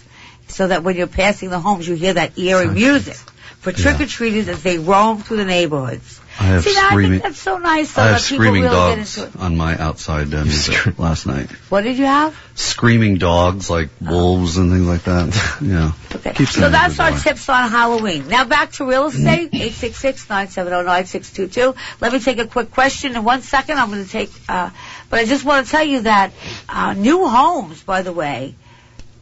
[0.56, 3.16] so that when you're passing the homes, you hear that eerie music
[3.60, 6.18] for trick-or-treaters as they roam through the neighborhoods.
[6.38, 7.10] I have See, now, I screaming.
[7.12, 7.92] think that's so nice.
[7.92, 9.42] though, I have that people screaming really get dogs into it.
[9.42, 11.50] on my outside uh, music last night.
[11.68, 12.34] What did you have?
[12.54, 15.58] Screaming dogs like wolves and things like that.
[15.62, 15.92] yeah.
[16.14, 16.32] Okay.
[16.32, 18.28] Keeps So that's our tips on Halloween.
[18.28, 21.76] Now back to real estate, 866-970-9622.
[22.00, 23.78] Let me take a quick question in one second.
[23.78, 24.70] I'm going to take, uh,
[25.10, 26.32] but I just want to tell you that,
[26.68, 28.54] uh, new homes, by the way,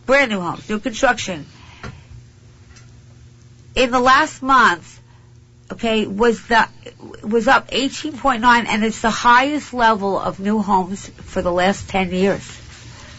[0.06, 1.46] brand new homes, new construction,
[3.74, 5.00] in the last month,
[5.72, 6.68] okay, was the,
[7.22, 12.12] was up 18.9 and it's the highest level of new homes for the last 10
[12.12, 12.60] years.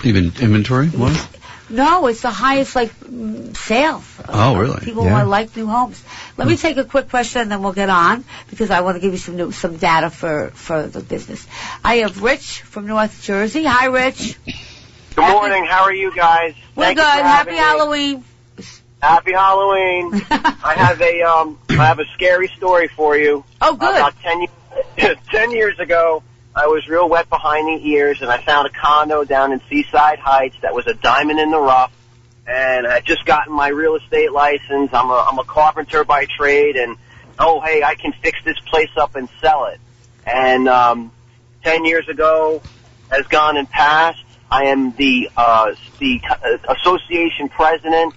[0.03, 0.89] Even inventory?
[0.89, 1.27] was?
[1.67, 4.03] No, it's the highest like mm, sales.
[4.29, 4.81] Oh, really?
[4.81, 5.13] People Yeah.
[5.13, 6.01] want like new homes.
[6.37, 9.01] Let me take a quick question and then we'll get on because I want to
[9.01, 11.45] give you some new, some data for for the business.
[11.83, 13.63] I have Rich from North Jersey.
[13.63, 14.37] Hi, Rich.
[15.15, 15.63] Good morning.
[15.63, 16.56] How are you guys?
[16.75, 17.06] We're Thank good.
[17.06, 17.60] Happy having me.
[17.60, 18.23] Halloween.
[19.01, 20.12] Happy Halloween.
[20.30, 23.45] I have a um I have a scary story for you.
[23.62, 23.95] Oh, good.
[23.95, 26.21] About ten years ten years ago,
[26.54, 30.19] I was real wet behind the ears, and I found a condo down in Seaside
[30.19, 31.93] Heights that was a diamond in the rough.
[32.45, 34.89] And I had just gotten my real estate license.
[34.91, 36.97] I'm a I'm a carpenter by trade, and
[37.39, 39.80] oh hey, I can fix this place up and sell it.
[40.25, 41.13] And um,
[41.63, 42.62] ten years ago
[43.10, 44.24] has gone and passed.
[44.55, 48.13] I am the uh, the uh, association president,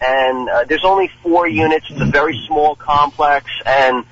[0.00, 1.84] and uh, there's only four units.
[1.90, 4.06] It's a very small complex, and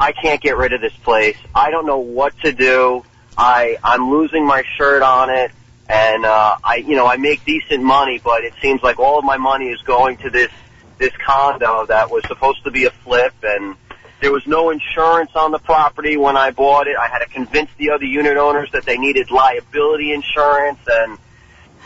[0.00, 1.36] I can't get rid of this place.
[1.54, 3.04] I don't know what to do.
[3.38, 5.52] I I'm losing my shirt on it,
[5.88, 9.24] and uh, I you know I make decent money, but it seems like all of
[9.24, 10.50] my money is going to this
[10.98, 13.76] this condo that was supposed to be a flip, and
[14.24, 16.96] there was no insurance on the property when I bought it.
[16.96, 21.18] I had to convince the other unit owners that they needed liability insurance, and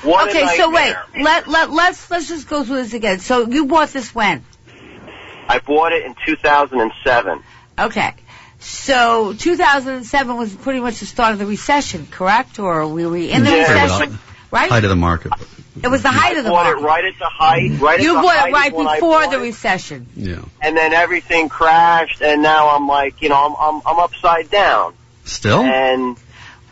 [0.02, 0.94] what a okay, so wait.
[1.20, 3.18] Let let let's let's just go through this again.
[3.18, 4.44] So you bought this when?
[5.48, 7.42] I bought it in 2007.
[7.76, 8.14] Okay.
[8.60, 12.60] So 2007 was pretty much the start of the recession, correct?
[12.60, 13.82] Or were we in the Yeah.
[13.82, 14.16] recession?
[14.52, 14.70] Right?
[14.70, 15.32] Height of the market.
[15.82, 16.80] It was the height I of the bought market.
[16.80, 17.80] it right at the height.
[17.80, 20.06] Right you at the bought height it right is when I before the recession.
[20.16, 20.42] Yeah.
[20.60, 24.94] and then everything crashed, and now I'm like, you know, I'm I'm, I'm upside down.
[25.24, 25.60] Still?
[25.60, 26.16] And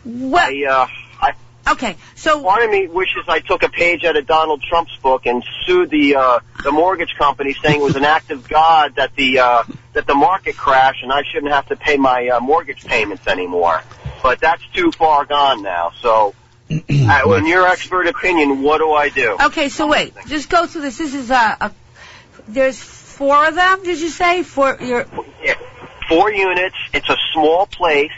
[0.03, 0.43] What?
[0.43, 0.87] I, uh,
[1.21, 4.95] I, okay, so part of me wishes I took a page out of Donald Trump's
[4.97, 8.95] book and sued the uh, the mortgage company, saying it was an act of God
[8.95, 12.39] that the uh, that the market crashed, and I shouldn't have to pay my uh,
[12.39, 13.81] mortgage payments anymore.
[14.23, 15.91] But that's too far gone now.
[16.01, 16.33] So,
[16.69, 19.37] uh, in your expert opinion, what do I do?
[19.45, 20.13] Okay, so wait.
[20.27, 20.97] Just go through this.
[20.97, 21.71] This is a, a
[22.47, 24.43] there's four of them, did you say?
[24.43, 25.05] Four you're
[25.43, 25.55] Yeah,
[26.09, 26.75] four units.
[26.93, 28.11] It's a small place,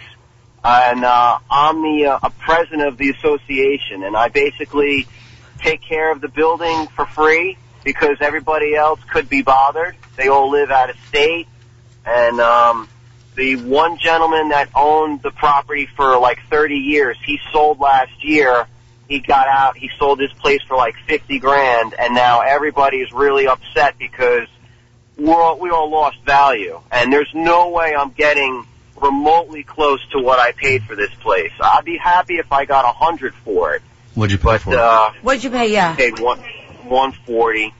[0.63, 5.07] and uh, I'm the uh, a president of the association, and I basically
[5.59, 9.95] take care of the building for free because everybody else could be bothered.
[10.15, 11.47] They all live out of state,
[12.05, 12.89] and um,
[13.39, 18.67] the one gentleman that owned the property for like 30 years, he sold last year.
[19.07, 19.77] He got out.
[19.77, 24.47] He sold his place for like 50 grand, and now everybody is really upset because
[25.17, 28.65] we're all, we all lost value, and there's no way I'm getting
[29.01, 31.51] remotely close to what I paid for this place.
[31.61, 33.81] I'd be happy if I got a hundred for it,
[34.15, 34.79] What'd you pay but for it?
[34.79, 35.71] uh, what'd you pay?
[35.71, 35.95] Yeah.
[35.95, 36.39] paid one
[36.83, 37.73] one forty.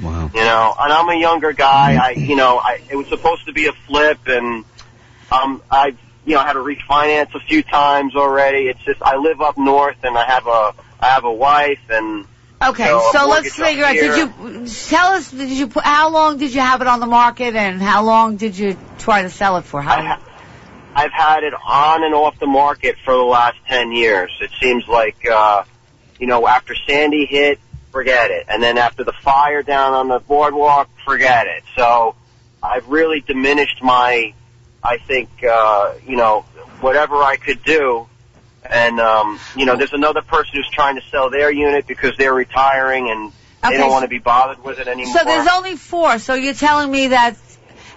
[0.00, 0.30] Wow.
[0.32, 1.96] You know, and I'm a younger guy.
[2.02, 4.64] I, you know, I it was supposed to be a flip, and
[5.30, 8.68] um, I've you know, had to refinance a few times already.
[8.68, 12.26] It's just I live up north, and I have a I have a wife, and
[12.62, 13.94] Okay, So, a so let's figure out.
[13.94, 15.30] Did you tell us?
[15.30, 15.70] Did you?
[15.82, 19.22] How long did you have it on the market, and how long did you try
[19.22, 19.80] to sell it for?
[19.80, 19.94] How?
[19.94, 20.18] I
[20.94, 24.30] I've had it on and off the market for the last 10 years.
[24.40, 25.64] It seems like, uh,
[26.18, 27.60] you know, after Sandy hit,
[27.92, 28.46] forget it.
[28.48, 31.62] And then after the fire down on the boardwalk, forget it.
[31.76, 32.16] So
[32.62, 34.34] I've really diminished my,
[34.82, 36.42] I think, uh, you know,
[36.80, 38.06] whatever I could do.
[38.64, 42.34] And, um, you know, there's another person who's trying to sell their unit because they're
[42.34, 45.16] retiring and they don't so- want to be bothered with it anymore.
[45.18, 46.18] So there's only four.
[46.18, 47.36] So you're telling me that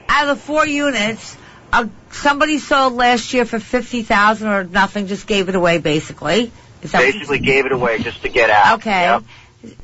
[0.09, 1.37] out of the four units,
[1.71, 6.51] uh, somebody sold last year for fifty thousand or nothing, just gave it away, basically.
[6.81, 8.79] Is that what- Basically gave it away just to get out.
[8.79, 9.01] Okay.
[9.01, 9.23] Yep.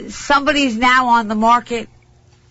[0.10, 1.88] Somebody's now on the market,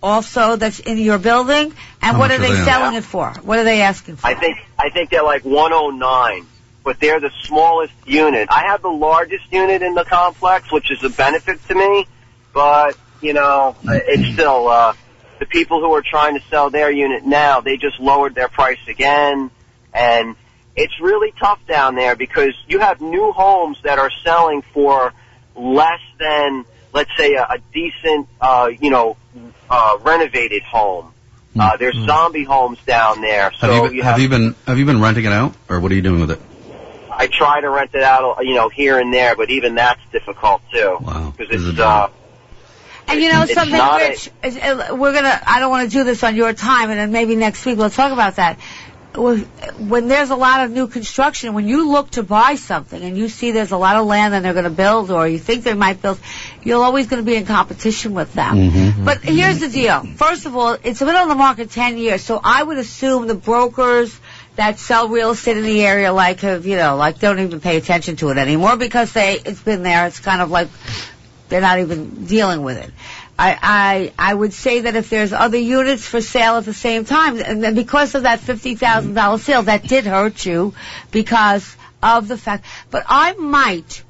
[0.02, 1.66] also that's in your building.
[1.66, 2.64] And How what much are are they they on?
[2.64, 3.32] selling it for?
[3.42, 4.26] What are they asking for?
[4.26, 6.46] I think I think they're like 109,
[6.84, 8.48] but they're the smallest unit.
[8.50, 12.06] I have the largest unit in the complex, which is a benefit to me.
[12.52, 14.94] But you know, it's still uh,
[15.40, 17.61] the people who are trying to sell their unit now.
[17.61, 19.50] They just lowered their price again,
[19.92, 20.37] and
[20.76, 25.12] it's really tough down there because you have new homes that are selling for
[25.56, 29.16] less than, let's say, a, a decent, uh, you know,
[29.70, 31.12] uh, renovated home.
[31.59, 34.79] Uh, there's zombie homes down there, so have you, you have have you been have
[34.79, 36.40] you been renting it out or what are you doing with it?
[37.11, 40.62] I try to rent it out, you know, here and there, but even that's difficult
[40.72, 40.98] too.
[41.01, 41.35] Wow.
[41.37, 42.09] Because it's, uh,
[43.09, 44.31] And you know It's something, not a- Rich?
[44.44, 45.40] is- uh, we're gonna.
[45.46, 47.90] I don't want to do this on your time, and then maybe next week we'll
[47.90, 48.59] talk about that.
[49.16, 49.38] When
[49.88, 53.29] when there's a lot of new construction, when you look to buy something and you
[53.29, 55.74] see there's a lot of land that they're going to build, or you think they
[55.74, 56.20] might build,
[56.68, 58.57] you're always going to be in competition with them.
[58.57, 59.04] Mm-hmm.
[59.07, 60.04] But here's the deal.
[60.16, 63.35] First of all, it's been on the market 10 years, so I would assume the
[63.35, 64.20] brokers
[64.57, 67.78] that sell real estate in the area like have, you know, like don't even pay
[67.78, 70.07] attention to it anymore because they, it's been there.
[70.09, 70.68] It's kind of like
[71.48, 72.92] they're not even dealing with it.
[73.38, 77.07] I, I, I would say that if there's other units for sale at the same
[77.07, 80.74] time, and then because of that $50,000 sale, that did hurt you
[81.12, 84.03] because of the fact, but I might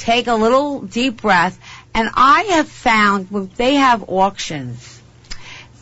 [0.00, 1.58] take a little deep breath
[1.94, 5.00] and I have found when they have auctions,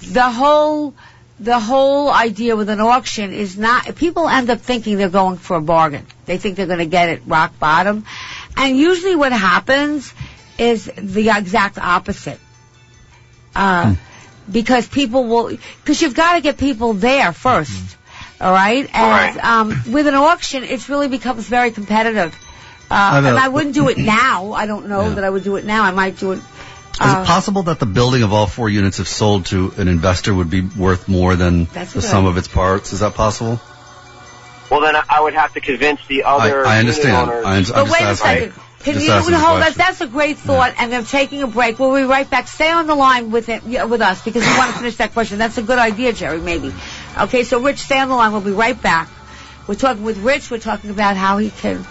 [0.00, 0.94] the whole
[1.40, 5.56] the whole idea with an auction is not people end up thinking they're going for
[5.56, 8.04] a bargain They think they're going to get it rock bottom.
[8.56, 10.12] And usually what happens
[10.58, 12.40] is the exact opposite.
[13.54, 13.94] Uh,
[14.50, 17.96] because people will, because you've got to get people there 1st
[18.40, 18.88] All right.
[18.94, 22.36] And, um, with an auction, it really becomes very competitive.
[22.90, 24.52] Uh, I and I wouldn't do it now.
[24.52, 25.84] I don't know that I would do it now.
[25.84, 26.36] I might do it.
[26.38, 26.44] Is
[27.00, 30.34] uh, it possible that the building of all four units, if sold to an investor,
[30.34, 32.02] would be worth more than the good.
[32.02, 32.92] sum of its parts?
[32.92, 33.60] Is that possible?
[34.70, 36.66] Well, then I- I would have to convince the other.
[36.66, 37.30] I unit understand.
[37.30, 38.26] owners- I, I'm But just wait a asking.
[38.26, 38.52] second.
[38.84, 39.74] Can just you hold that?
[39.74, 41.78] That's a great thought, and they're taking a break.
[41.80, 42.46] We'll be right back.
[42.46, 45.12] Stay on the line with it, yeah, with us because we want to finish that
[45.12, 45.38] question.
[45.38, 46.40] That's a good idea, Jerry.
[46.40, 46.72] Maybe.
[47.18, 48.30] Okay, so Rich, stay on the line.
[48.32, 49.08] We'll be right back.
[49.66, 50.50] We're talking with Rich.
[50.50, 51.84] We're talking about how he can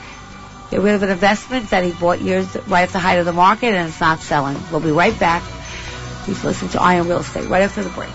[0.69, 3.33] get rid of an investment that he bought years right at the height of the
[3.33, 4.57] market and it's not selling.
[4.71, 5.43] We'll be right back.
[6.23, 8.09] Please listen to Eye on Real Estate right after the break.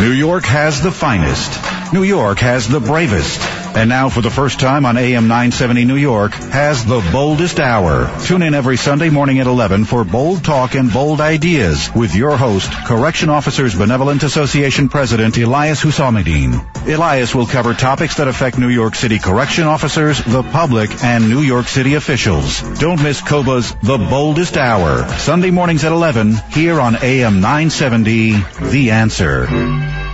[0.00, 1.92] New York has the finest.
[1.92, 3.63] New York has the bravest.
[3.74, 8.08] And now for the first time on AM 970 New York has the boldest hour.
[8.24, 12.36] Tune in every Sunday morning at 11 for bold talk and bold ideas with your
[12.36, 16.64] host, Correction Officers Benevolent Association President Elias Husamudeen.
[16.86, 21.42] Elias will cover topics that affect New York City correction officers, the public, and New
[21.42, 22.60] York City officials.
[22.78, 25.08] Don't miss COBA's The Boldest Hour.
[25.18, 28.34] Sunday mornings at 11 here on AM 970
[28.70, 30.13] The Answer.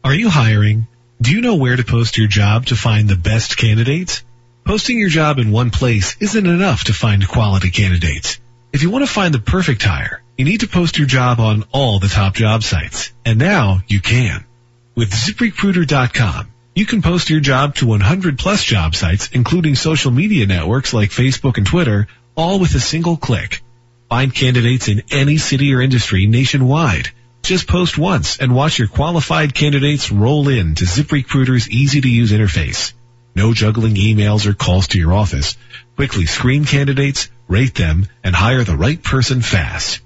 [0.05, 0.89] Are you hiring?
[1.21, 4.25] Do you know where to post your job to find the best candidates?
[4.65, 8.41] Posting your job in one place isn't enough to find quality candidates.
[8.73, 11.63] If you want to find the perfect hire, you need to post your job on
[11.71, 13.13] all the top job sites.
[13.25, 14.45] And now you can.
[14.97, 20.47] With ZipRecruiter.com, you can post your job to 100 plus job sites, including social media
[20.47, 23.63] networks like Facebook and Twitter, all with a single click.
[24.09, 27.13] Find candidates in any city or industry nationwide.
[27.43, 32.31] Just post once and watch your qualified candidates roll in to ZipRecruiter's easy to use
[32.31, 32.93] interface.
[33.35, 35.57] No juggling emails or calls to your office.
[35.97, 40.01] Quickly screen candidates, rate them, and hire the right person fast.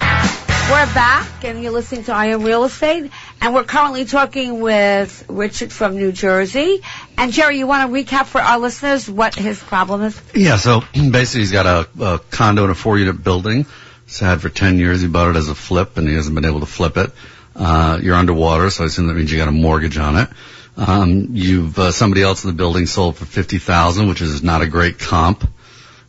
[0.69, 5.25] We're back, and you're listening to Eye on Real Estate, and we're currently talking with
[5.29, 6.83] Richard from New Jersey.
[7.17, 10.21] And Jerry, you want to recap for our listeners what his problem is?
[10.35, 13.65] Yeah, so basically he's got a, a condo in a four-unit building.
[14.07, 15.01] It's had for 10 years.
[15.01, 17.13] He bought it as a flip, and he hasn't been able to flip it.
[17.55, 20.29] Uh, you're underwater, so I assume that means you got a mortgage on it.
[20.77, 24.63] Um, you've uh, somebody else in the building sold for fifty thousand, which is not
[24.63, 25.49] a great comp.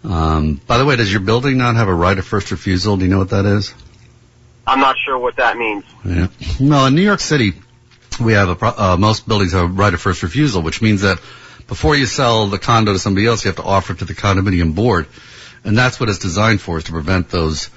[0.04, 2.98] Um, by the way, does your building not have a right of first refusal?
[2.98, 3.74] Do you know what that is?
[4.68, 5.86] I'm not sure what that means.
[6.04, 6.28] Yeah.
[6.60, 7.54] Well, in New York City,
[8.20, 11.02] we have a pro- uh, most buildings have a right of first refusal, which means
[11.02, 11.20] that
[11.68, 14.14] before you sell the condo to somebody else, you have to offer it to the
[14.14, 15.08] condominium board,
[15.64, 17.70] and that's what it's designed for, is to prevent those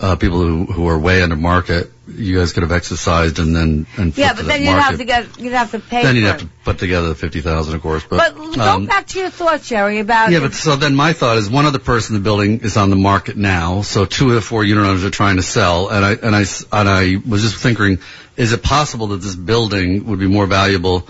[0.00, 1.92] uh, people who who are way under market.
[2.16, 4.82] You guys could have exercised and then and Yeah, but then you'd market.
[4.82, 6.28] have to get, you'd have to pay then you'd it.
[6.28, 8.04] have to put together the fifty thousand, of course.
[8.08, 11.12] But, But go um, back to your thoughts, Jerry, about yeah, but so then my
[11.12, 13.82] thought is one other person in the building is on the market now.
[13.82, 16.44] So two of the four unit owners are trying to sell, and I and I
[16.72, 17.98] and I was just thinking,
[18.36, 21.06] is it possible that this building would be more valuable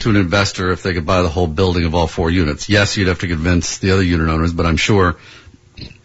[0.00, 2.68] to an investor if they could buy the whole building of all four units?
[2.68, 5.16] Yes, you'd have to convince the other unit owners, but I'm sure,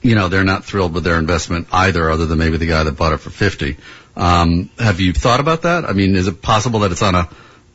[0.01, 2.93] you know, they're not thrilled with their investment either, other than maybe the guy that
[2.93, 3.77] bought it for fifty.
[4.19, 5.85] Um, have you thought about that?
[5.85, 7.29] I mean, is it possible that it's on a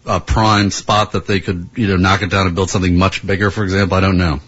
[0.07, 3.27] a prime spot that they could, you know, knock it down and build something much
[3.27, 3.97] bigger, for example?
[3.97, 4.41] I don't know.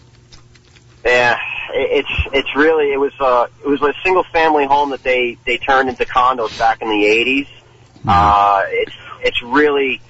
[1.02, 1.38] Yeah,
[1.72, 5.56] it's it's really it was a it was a single family home that they they
[5.56, 7.48] turned into condos back in the 80s.
[8.06, 8.92] Uh, it's
[9.22, 10.02] it's really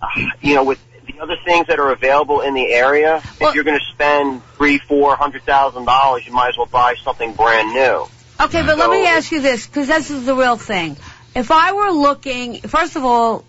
[0.00, 0.06] uh,
[0.40, 3.78] you know with the other things that are available in the area, if you're going
[3.78, 8.06] to spend three four hundred thousand dollars, you might as well buy something brand new.
[8.38, 10.96] Okay, but let me ask you this, because this is the real thing.
[11.36, 13.44] If I were looking, first of all,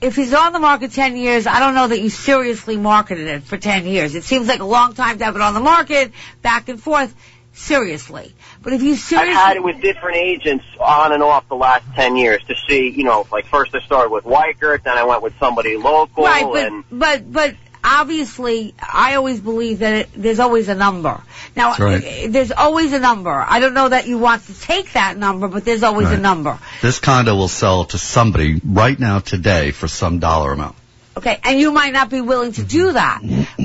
[0.00, 3.42] if he's on the market 10 years, I don't know that you seriously marketed it
[3.42, 4.14] for 10 years.
[4.14, 7.14] It seems like a long time to have it on the market, back and forth,
[7.52, 8.34] seriously.
[8.62, 9.34] But if you seriously...
[9.34, 12.88] I've had it with different agents on and off the last ten years to see,
[12.88, 16.46] you know, like first I started with Weichert, then I went with somebody local, Right,
[16.50, 21.22] but, and but, but obviously, I always believe that it, there's always a number.
[21.54, 22.26] Now, right.
[22.28, 23.30] there's always a number.
[23.30, 26.58] I don't know that you want to take that number, but there's always a number.
[26.82, 30.76] This condo will sell to somebody right now today for some dollar amount.
[31.16, 33.20] Okay, and you might not be willing to do that.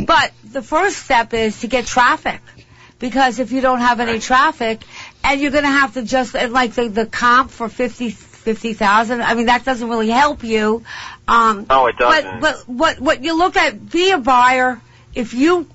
[0.05, 2.41] But the first step is to get traffic.
[2.99, 4.81] Because if you don't have any traffic,
[5.23, 8.09] and you're gonna have to just, and like the, the comp for fifty,
[8.39, 10.83] fifty thousand, I mean, that doesn't really help you.
[11.27, 12.39] Um, No, it doesn't.
[12.41, 14.81] But, but what, what you look at, be a buyer,
[15.13, 15.67] if you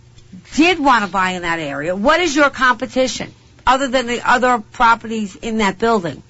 [0.55, 3.33] did want to buy in that area, what is your competition?
[3.67, 6.23] Other than the other properties in that building?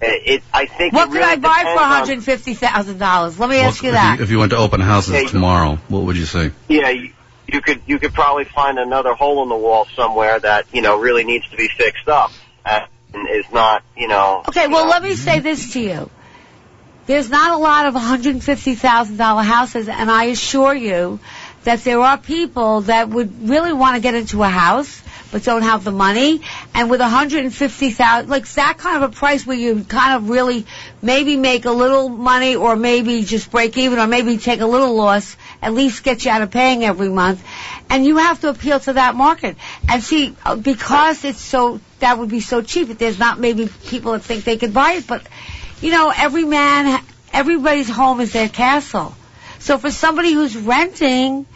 [0.00, 2.24] it, it I think What it could really I buy for depends on- hundred and
[2.24, 3.38] fifty thousand dollars?
[3.38, 4.18] Let me ask you if, that.
[4.18, 6.50] You, if you went to open houses Yeah, tomorrow, what would you say?
[6.68, 7.12] Yeah, you,
[7.46, 10.98] you could you could probably find another hole in the wall somewhere that you know
[10.98, 12.32] really needs to be fixed up
[12.64, 14.42] and is not you know.
[14.48, 16.10] Okay, well, let me say this to you.
[17.06, 21.20] There's not a lot of $150,000 houses, and I assure you
[21.64, 25.02] that there are people that would really want to get into a house
[25.34, 26.42] but don't have the money.
[26.74, 30.64] And with 150,000, like that kind of a price where you kind of really
[31.02, 34.94] maybe make a little money or maybe just break even or maybe take a little
[34.94, 37.44] loss, at least get you out of paying every month.
[37.90, 39.56] And you have to appeal to that market.
[39.90, 44.12] And see, uh, because it's so, that would be so cheap, there's not maybe people
[44.12, 45.26] that think they could buy it, but
[45.80, 49.16] you know, every man, everybody's home is their castle.
[49.58, 51.46] So for somebody who's renting,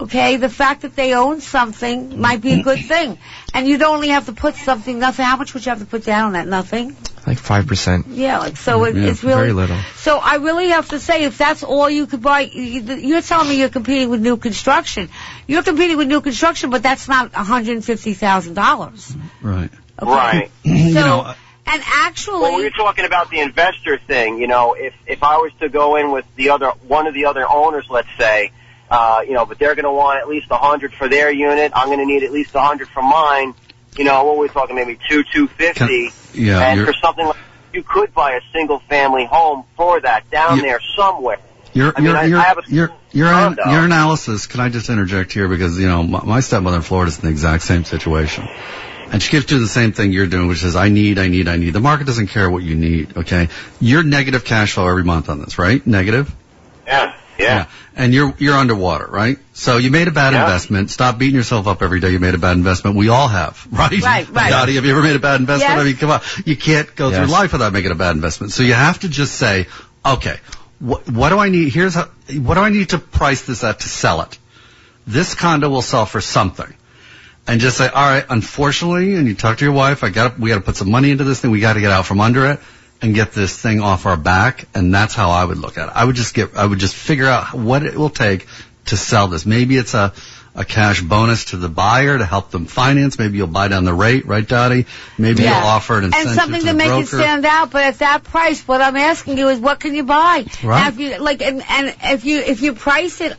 [0.00, 3.18] okay, the fact that they own something might be a good thing.
[3.54, 6.04] And you'd only have to put something, nothing, how much would you have to put
[6.04, 6.46] down on that?
[6.46, 6.96] Nothing?
[7.26, 8.04] Like 5%.
[8.08, 9.76] Yeah, like, so it, Yeah, it's really, very little.
[9.96, 13.48] so I really have to say, if that's all you could buy, you- you're telling
[13.48, 15.10] me you're competing with new construction.
[15.46, 19.16] You're competing with new construction, but that's not $150,000.
[19.42, 19.70] Right.
[20.00, 20.50] Right.
[20.64, 21.34] So, uh,
[21.66, 24.38] and actually, Well, we were talking about the investor thing.
[24.38, 27.26] You know, if if I was to go in with the other one of the
[27.26, 28.52] other owners, let's say,
[28.90, 31.72] uh, you know, but they're going to want at least a hundred for their unit.
[31.74, 33.54] I'm going to need at least a hundred for mine.
[33.96, 34.76] You know, what were we talking?
[34.76, 36.10] Maybe two, two fifty.
[36.34, 37.36] yeah, And for something like
[37.72, 41.38] you could buy a single family home for that down there somewhere.
[41.74, 44.46] Your I mean, your I- your I have a your your, your analysis.
[44.46, 47.24] Can I just interject here because you know my, my stepmother in Florida is in
[47.26, 48.48] the exact same situation,
[49.12, 51.46] and she keeps doing the same thing you're doing, which is I need, I need,
[51.48, 51.70] I need.
[51.72, 53.16] The market doesn't care what you need.
[53.18, 53.48] Okay,
[53.80, 55.86] you're negative cash flow every month on this, right?
[55.86, 56.34] Negative.
[56.86, 57.14] Yeah.
[57.38, 57.66] Yeah.
[57.94, 59.38] And you're you're underwater, right?
[59.54, 60.42] So you made a bad Yeah.
[60.44, 60.90] investment.
[60.90, 62.10] Stop beating yourself up every day.
[62.10, 62.96] You made a bad investment.
[62.96, 63.90] We all have, right?
[64.02, 64.50] Right, right.
[64.50, 65.70] Dottie, have you ever made a bad investment?
[65.70, 65.80] Yes.
[65.80, 66.20] I mean, come on.
[66.44, 67.18] You can't go Yes.
[67.18, 68.52] through life without making a bad investment.
[68.52, 69.66] So you have to just say,
[70.04, 70.38] okay,
[70.80, 71.72] what, what do I need?
[71.72, 74.38] Here's how, what do I need to price this at to sell it?
[75.06, 76.72] This condo will sell for something.
[77.46, 80.50] And just say, all right, unfortunately, and you talk to your wife, I got, we
[80.50, 81.50] got to put some money into this thing.
[81.50, 82.60] We got to get out from under it
[83.00, 84.66] and get this thing off our back.
[84.74, 85.92] And that's how I would look at it.
[85.94, 88.46] I would just get, I would just figure out what it will take
[88.86, 89.46] to sell this.
[89.46, 90.12] Maybe it's a,
[90.54, 93.18] a cash bonus to the buyer to help them finance.
[93.18, 94.86] Maybe you'll buy down the rate, right, Dottie?
[95.16, 95.58] Maybe Yeah.
[95.58, 97.02] you'll offer an and something to to make broker.
[97.02, 97.70] it stand out.
[97.70, 100.46] But at that price, what I'm asking you is, what can you buy?
[100.64, 100.82] Right.
[100.82, 103.36] Now, if you like, and, and if you if you price it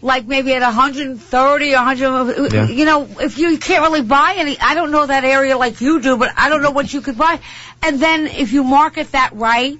[0.00, 2.68] like maybe at 130 or 100, Yeah.
[2.68, 6.00] you know, if you can't really buy any, I don't know that area like you
[6.00, 7.40] do, but I don't know what you could buy.
[7.82, 9.78] And then if you market that right.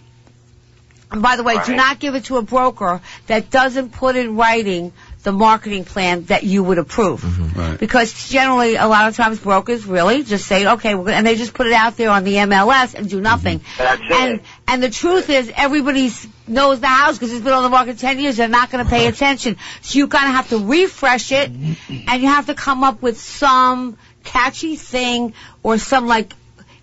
[1.10, 4.36] And by the way, do not give it to a broker that doesn't put in
[4.36, 4.92] writing
[5.22, 7.22] the marketing plan that you would approve.
[7.22, 7.58] Mm-hmm.
[7.58, 7.78] Right.
[7.78, 11.36] Because generally, a lot of times brokers really just say, okay, we're gonna, and they
[11.36, 13.24] just put it out there on the MLS and do mm-hmm.
[13.24, 13.60] nothing.
[13.76, 16.10] That's And and the truth is, everybody
[16.46, 18.36] knows the house because it's been on the market ten years.
[18.36, 19.56] They're not going to pay attention.
[19.82, 23.20] So you kind of have to refresh it, and you have to come up with
[23.20, 26.32] some catchy thing or some like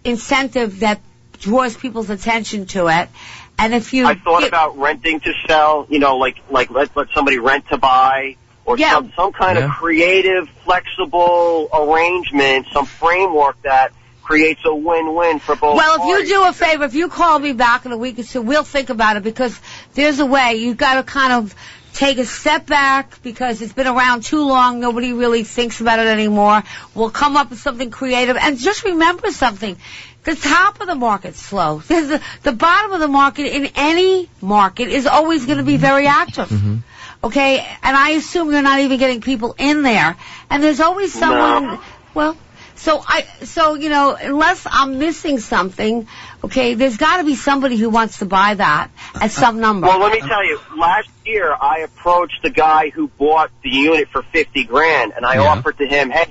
[0.03, 0.99] incentive that
[1.39, 3.09] draws people's attention to it.
[3.57, 6.95] And if you I thought get- about renting to sell, you know, like like let
[6.95, 8.35] let somebody rent to buy
[8.65, 8.93] or Yeah.
[8.93, 9.65] some some kind Yeah.
[9.65, 13.91] of creative, flexible arrangement, some framework that
[14.23, 15.77] creates a win-win for both.
[15.77, 16.29] Well, if parties.
[16.29, 18.63] you do a favor, if you call me back in a week or two, we'll
[18.63, 19.57] think about it because
[19.93, 20.55] there's a way.
[20.55, 21.53] You've got to kind of
[21.93, 24.79] take a step back because it's been around too long.
[24.79, 26.63] Nobody really thinks about it anymore.
[26.95, 28.35] We'll come up with something creative.
[28.35, 29.77] And just remember something.
[30.25, 31.81] The top of the market's slow.
[31.87, 36.07] The, the bottom of the market in any market is always going to be very
[36.07, 36.49] active.
[36.49, 36.77] Mm-hmm.
[37.23, 37.59] Okay?
[37.59, 40.15] And I assume you're not even getting people in there.
[40.49, 41.81] And there's always someone, No.
[42.13, 42.37] well,
[42.75, 46.07] so I, so you know, unless I'm missing something,
[46.43, 49.87] okay, there's got to be somebody who wants to buy that at some number.
[49.87, 50.59] Well, let me tell you.
[50.77, 55.35] Last year, I approached the guy who bought the unit for fifty grand, and I
[55.35, 55.47] Yeah.
[55.51, 56.27] offered to him, "Hey,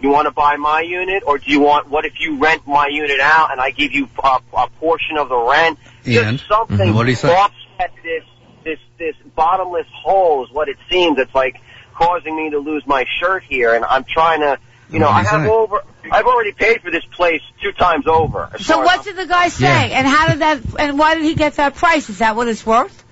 [0.00, 1.88] you want to buy my unit, or do you want?
[1.88, 5.28] What if you rent my unit out, and I give you a, a portion of
[5.28, 5.78] the rent?
[6.04, 6.38] And?
[6.38, 6.94] Just something Mhm.
[6.94, 7.28] What'd he say?
[7.28, 8.24] to offset this
[8.64, 11.18] this this bottomless hole is what it seems.
[11.18, 11.60] It's like
[11.94, 14.58] causing me to lose my shirt here, and I'm trying to."
[14.90, 15.50] You know, I have say?
[15.50, 15.82] over.
[16.10, 18.48] I've already paid for this place two times over.
[18.58, 19.90] so what did the guy say?
[19.90, 19.98] Yeah.
[19.98, 20.60] And how did that?
[20.78, 22.08] And why did he get that price?
[22.08, 23.04] Is that what it's worth?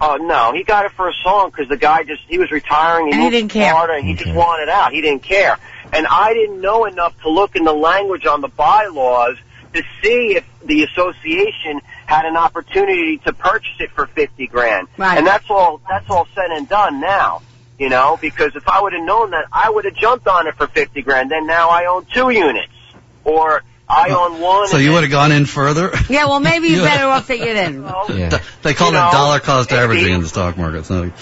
[0.00, 3.06] Oh no, he got it for a song because the guy just he was retiring.
[3.06, 3.72] He And he moved didn't to care.
[3.72, 4.92] Florida, and he just wanted out.
[4.92, 5.58] He didn't care,
[5.92, 9.36] and I didn't know enough to look in the language on the bylaws
[9.72, 14.88] to see if the association had an opportunity to purchase it for fifty grand.
[14.96, 15.16] Right.
[15.18, 15.80] And that's all.
[15.88, 17.42] That's all said and done now.
[17.78, 20.54] You know, because if I would have known that, I would have jumped on it
[20.56, 21.30] for fifty grand.
[21.30, 22.72] Then now I own two units,
[23.24, 24.68] or I own one.
[24.68, 25.90] So you would have gone in further?
[26.08, 27.82] Yeah, well, maybe you're better off that you didn't.
[27.84, 28.38] Yeah.
[28.62, 29.82] They call You it know, dollar cost maybe.
[29.82, 30.86] averaging in the stock market.
[30.86, 31.12] So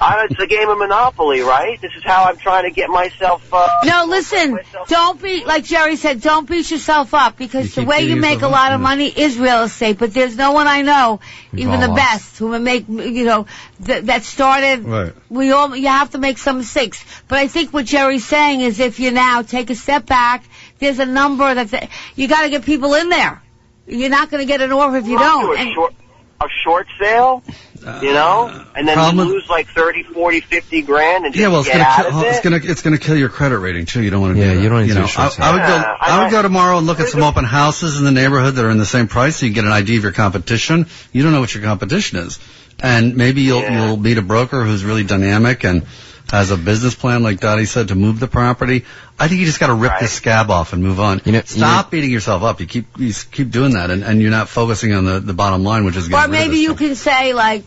[0.00, 1.80] I, it's a game of Monopoly, right?
[1.80, 3.52] This is how I'm trying to get myself.
[3.52, 4.58] Uh, No, listen,
[4.88, 8.42] don't be, like Jerry said, don't beat yourself up because You the way you make
[8.42, 8.84] a lot up, of yeah.
[8.88, 11.18] money is real estate, but there's no one I know,
[11.52, 11.98] We've even the lost.
[11.98, 13.46] best, who would make, you know,
[13.84, 15.12] th- that started, Right.
[15.28, 17.04] we all, you have to make some mistakes.
[17.26, 20.44] But I think what Jerry's saying is if you now take a step back,
[20.82, 23.42] there's a number that, you gotta get people in there.
[23.86, 25.46] You're not gonna get an offer if you I'll don't.
[25.46, 25.94] do a And- short,
[26.40, 27.42] a short sale,
[27.80, 31.40] you uh, know, and then problem- you lose like thirty, forty, fifty grand and just
[31.40, 33.58] yeah, well, it's get gonna out kill, of it's gonna it's gonna kill your credit
[33.58, 34.02] rating too.
[34.02, 34.62] You don't want to Yeah, do that.
[34.62, 35.66] you don't need to do know, a short I, I would go.
[35.68, 35.96] sale.
[36.00, 38.64] I would I- go tomorrow and look at some open houses in the neighborhood that
[38.64, 40.86] are in the same price, so you get an idea of your competition.
[41.12, 42.40] You don't know what your competition is,
[42.80, 43.86] and maybe you'll Yeah.
[43.86, 45.82] you'll meet a broker who's really dynamic and
[46.30, 48.84] has a business plan, like Dottie said, to move the property.
[49.18, 50.00] I think you just got to rip Right.
[50.00, 51.20] this scab off and move on.
[51.24, 52.60] You know- you Stop beating yourself up.
[52.60, 55.62] You keep you keep doing that, and, and you're not focusing on the, the bottom
[55.62, 56.88] line, which is getting Or rid maybe this you thing.
[56.88, 57.64] can say like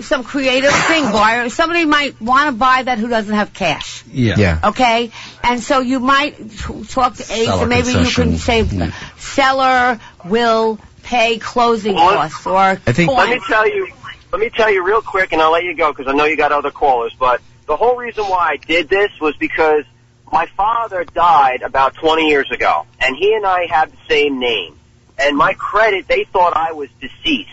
[0.00, 1.48] some creative thing, buyer.
[1.50, 4.02] Somebody might want to buy that who doesn't have cash.
[4.10, 4.34] Yeah.
[4.38, 4.60] Yeah.
[4.70, 5.10] Okay,
[5.44, 8.92] and so you might t- talk to aides, Seller and maybe you can say Yeah.
[9.18, 13.88] seller will pay closing Well, costs or I think- Let me tell you.
[14.32, 16.36] Let me tell you real quick, and I'll let you go because I know you
[16.36, 17.12] got other callers.
[17.18, 17.40] But
[17.70, 19.84] the whole reason why I did this was because
[20.32, 24.76] my father died about 20 years ago, and he and I have the same name.
[25.20, 27.48] And my credit, they thought I was deceased,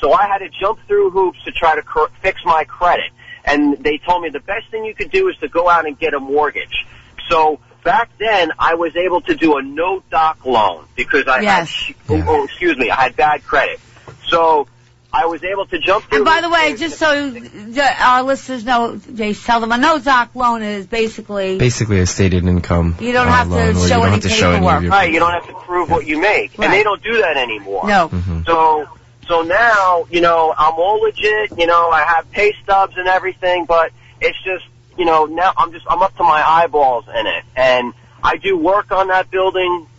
[0.00, 3.12] so I had to jump through hoops to try to cor- fix my credit.
[3.44, 5.96] And they told me the best thing you could do is to go out and
[5.96, 6.84] get a mortgage.
[7.28, 11.72] So back then, I was able to do a no doc loan because I Yes.
[11.86, 13.78] had, oh, oh, excuse me, I had bad credit.
[14.26, 14.66] So
[15.12, 16.18] I was able to jump through.
[16.18, 19.98] And by the way, just so the, our listeners know, they tell them a no
[19.98, 22.96] doc loan is basically Basically a stated income.
[23.00, 24.90] You don't uh, have to loan show you don't any have to show any paperwork.
[24.92, 26.66] Right, you don't have to prove what you make, Right.
[26.66, 27.86] and they don't do that anymore.
[27.88, 28.08] no.
[28.08, 28.46] Mhm.
[28.46, 28.86] So,
[29.28, 31.56] So now, you know, I'm all legit.
[31.56, 34.64] You know, I have pay stubs and everything, but it's just,
[34.98, 37.94] you know, now I'm just I'm up to my eyeballs in it, and
[38.24, 39.89] I do work on that building for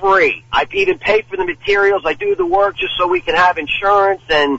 [0.00, 0.44] free.
[0.52, 2.02] I even pay for the materials.
[2.04, 4.58] I do the work just so we can have insurance, and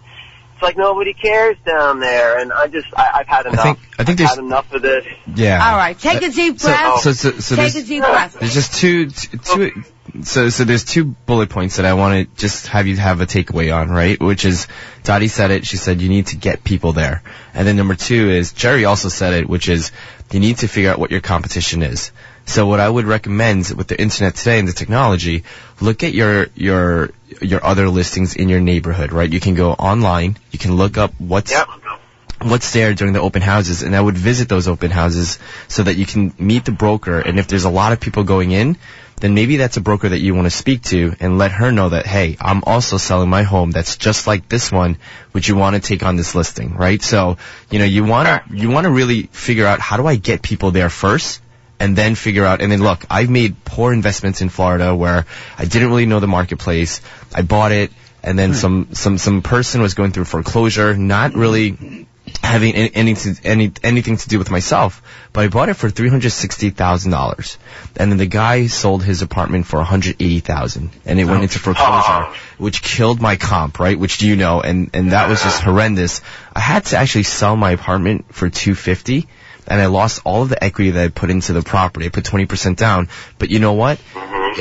[0.53, 2.39] it's like nobody cares down there.
[2.39, 3.63] And I just I, I've had enough.
[3.63, 5.05] think- I think I've there's- had enough of this.
[5.35, 5.69] Yeah.
[5.71, 7.01] All right, take a deep breath.
[7.01, 8.37] So, so, so take there's, a deep breath.
[8.39, 9.83] there's just two, two, two
[10.23, 13.25] so, so there's two bullet points that I want to just have you have a
[13.25, 14.19] takeaway on, right?
[14.19, 14.67] Which is,
[15.03, 17.23] Dottie said it, she said you need to get people there.
[17.53, 19.91] And then number two is, Jerry also said it, which is,
[20.31, 22.11] you need to figure out what your competition is.
[22.47, 25.43] So what I would recommend with the internet today and the technology,
[25.81, 29.31] look at your, your, your other listings in your neighborhood, right?
[29.31, 31.53] You can go online, you can look up what's,
[32.41, 35.97] what's there during the open houses and I would visit those open houses so that
[35.97, 38.77] you can meet the broker and if there's a lot of people going in
[39.17, 41.89] then maybe that's a broker that you want to speak to and let her know
[41.89, 44.99] that hey I'm also selling my home that's just like this one.
[45.33, 47.01] Would you want to take on this listing right?
[47.01, 47.37] So
[47.71, 50.43] you know you want to you want to really figure out how do I get
[50.43, 51.41] people there first
[51.79, 55.25] and then figure out and then look I've made poor investments in Florida where
[55.57, 57.01] I didn't really know the marketplace.
[57.33, 57.91] I bought it
[58.23, 58.55] and then hmm.
[58.55, 62.07] some some some person was going through foreclosure not really
[62.43, 65.01] having any, anything any anything to do with myself
[65.33, 67.57] but I bought it for three hundred sixty thousand dollars.
[67.95, 71.43] And then the guy sold his apartment for one hundred eighty thousand and it went
[71.43, 75.41] into foreclosure which killed my comp right which do you know and and that was
[75.43, 76.21] just horrendous.
[76.55, 79.27] I had to actually sell my apartment for two fifty
[79.67, 82.05] and I lost all of the equity that I put into the property.
[82.05, 83.09] I put 20% down,
[83.39, 83.99] but you know what?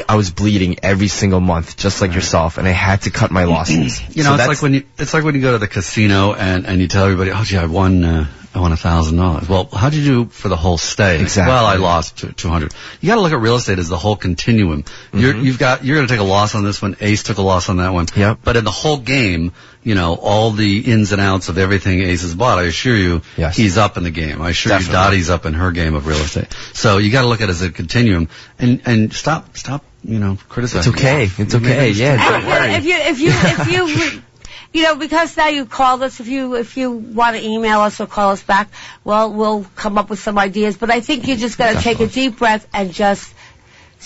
[0.09, 3.45] I was bleeding every single month, just like yourself, and I had to cut my
[3.55, 4.01] losses.
[4.17, 6.35] You So know, it's like when you it's like when you go to the casino
[6.35, 9.49] and and you tell everybody, "Oh, gee, I won uh, I won a thousand dollars."
[9.49, 11.21] Well, how'd you do for the whole stay?
[11.23, 11.51] Exactly.
[11.55, 12.75] Well, I lost two hundred.
[13.01, 14.85] You got to look at real estate as the whole continuum.
[15.15, 15.45] You're, Mm-hmm.
[15.47, 16.97] you've got you're going to take a loss on this one.
[17.01, 18.07] Ace took a loss on that one.
[18.15, 18.41] Yep.
[18.45, 19.53] But in the whole game,
[19.87, 23.22] you know, all the ins and outs of everything Ace has bought, I assure you,
[23.53, 24.43] he's up in the game.
[24.43, 24.93] I assure Definitely.
[24.93, 26.53] you, Dottie's up in her game of real estate.
[26.72, 28.28] So you got to look at it as a continuum
[28.59, 30.93] and and stop stop you know criticizing.
[30.93, 31.30] It's okay.
[31.39, 31.91] It's okay.
[31.91, 32.74] a Yeah, don't worry.
[32.74, 34.22] if you if you if you
[34.72, 38.01] you know because now you called us if you if you want to email us
[38.01, 38.68] or call us back
[39.05, 42.01] well we'll come up with some ideas but i think you just got to take
[42.01, 43.32] a deep breath and just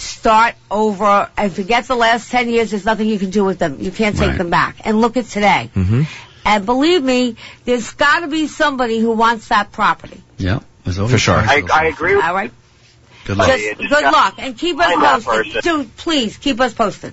[0.01, 3.76] start over and forget the last 10 years there's nothing you can do with them
[3.80, 4.38] you can't take Right.
[4.38, 6.03] them back and look at today Mm-hmm.
[6.46, 7.36] and believe me
[7.66, 11.34] there's got to be somebody who wants that property Yeah, For sure.
[11.36, 12.16] I, I agree.
[12.16, 12.51] With all right
[13.26, 13.48] Good luck.
[13.48, 15.78] just, just good luck and keep us Find that posted person.
[15.80, 17.12] Dude, please keep us posted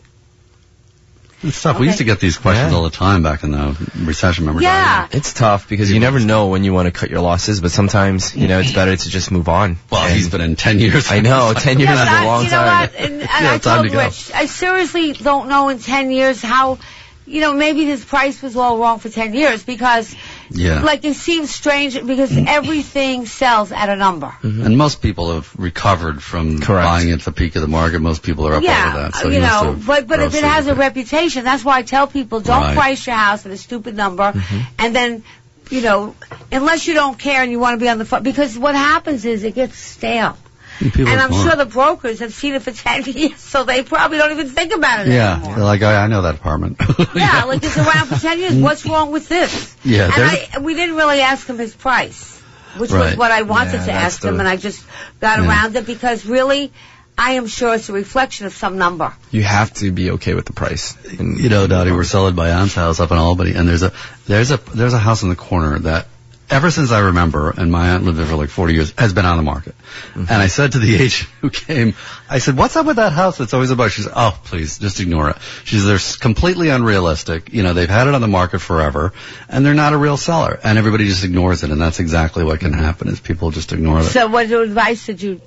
[1.44, 1.80] It's tough.
[1.80, 4.46] We used to get these questions all the time back in the recession.
[4.46, 4.62] Remember?
[4.64, 7.70] yeah It's tough because you never know when you want to cut your losses, but
[7.72, 9.78] sometimes, you know, it's better to just move on.
[9.92, 11.12] Well, And- he's been in ten years.
[11.12, 12.82] I know, 10 years Yeah, is a a I- long you know time.
[12.90, 12.96] what?
[12.96, 14.04] And, and Yeah, I time told to go.
[14.04, 16.80] Rich, I seriously don't know in 10 years how,
[17.28, 20.16] you know, maybe this price was all wrong for 10 years because,
[20.50, 20.82] Yeah.
[20.82, 22.46] like, it seems strange because mm.
[22.48, 24.28] everything sells at a number.
[24.28, 24.66] Mm-hmm.
[24.66, 28.00] And most people have recovered from buying at the peak of the market.
[28.00, 29.16] Most people are up yeah, over that.
[29.16, 32.08] So you he know, but but if it has a reputation, that's why I tell
[32.08, 32.76] people don't Right.
[32.76, 34.60] price your house at a stupid number, mm-hmm.
[34.80, 35.24] and then,
[35.70, 36.16] you know,
[36.52, 39.26] unless you don't care and you want to be on the phone, because what happens
[39.26, 40.38] is it gets stale.
[40.80, 41.48] People and I'm smart.
[41.48, 44.74] sure the brokers have seen it for 10 years, so they probably don't even think
[44.74, 45.56] about it Yeah, anymore.
[45.56, 46.78] they're like oh, I, I know that apartment.
[47.16, 48.56] Yeah, like it's around for 10 years.
[48.56, 49.76] What's wrong with this?
[49.84, 52.40] Yeah, And I, we didn't really ask him his price,
[52.78, 54.86] which was what I wanted Yeah, to that's ask him, and I just
[55.20, 55.48] got Yeah.
[55.48, 56.72] around it because really,
[57.18, 59.12] I am sure it's a reflection of some number.
[59.32, 60.96] You have to be okay with the price.
[61.18, 63.92] And, you know, Dottie, we're selling by Ann's house up in Albany, and there's a
[64.28, 66.08] there's a there's a house in the corner that
[66.50, 69.26] ever since I remember, and my aunt lived there for like 40 years, has been
[69.26, 69.76] on the market.
[69.78, 70.22] Mm-hmm.
[70.22, 71.96] And I said to the agent who came,
[72.30, 75.00] I said, "What's up with that house that's always about?" She said, "Oh, please, just
[75.00, 77.54] ignore it." She said, "They're completely unrealistic.
[77.54, 79.14] You know, they've had it on the market forever,
[79.50, 82.60] and they're not a real seller, and everybody just ignores it, and that's exactly what
[82.60, 85.42] can happen is people just ignore it." So, what advice did you?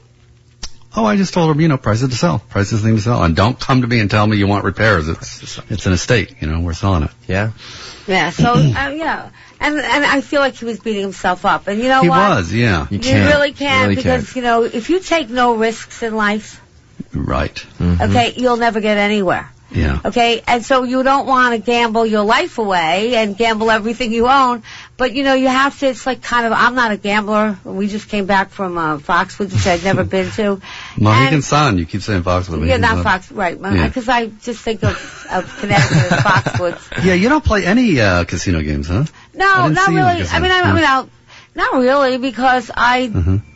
[0.97, 2.41] Oh, I just told her, you know, price it to sell.
[2.41, 3.23] Price this thing to sell.
[3.23, 5.09] And don't come to me and tell me you want repairs.
[5.09, 7.13] It's, it's an estate, you know, we're selling it.
[7.29, 7.53] Yeah.
[8.09, 8.31] Yeah.
[8.31, 9.31] So, uh, you know,
[9.61, 12.31] and and I feel like he was beating himself up, and you know he what?
[12.31, 12.87] He was, yeah.
[12.91, 16.61] You, really can because you know if you take no risks in life,
[17.13, 17.55] Right.
[17.55, 18.03] Mm-hmm.
[18.03, 19.51] okay, you'll never get anywhere.
[19.73, 20.01] Yeah.
[20.05, 24.27] Okay, and so you don't want to gamble your life away and gamble everything you
[24.27, 24.63] own,
[24.97, 25.87] but you know you have to.
[25.87, 26.53] It's like kind of.
[26.53, 27.59] I'm not a gambler.
[27.65, 30.61] We just came back from uh, Foxwoods, which I'd never been to.
[30.99, 31.79] Mohegan Sun.
[31.79, 32.67] You keep saying Foxwoods.
[32.67, 33.59] Yeah, not Fox, right?
[33.61, 33.87] Yeah.
[33.87, 37.05] Because I just think of, of Connecticut as Foxwoods.
[37.05, 39.05] Yeah, you don't play any uh, casino games, huh?
[39.33, 40.27] No, not see you in really.
[40.29, 41.09] I mean, I, I mean, I'll,
[41.55, 43.50] not really because I, Mm-hmm.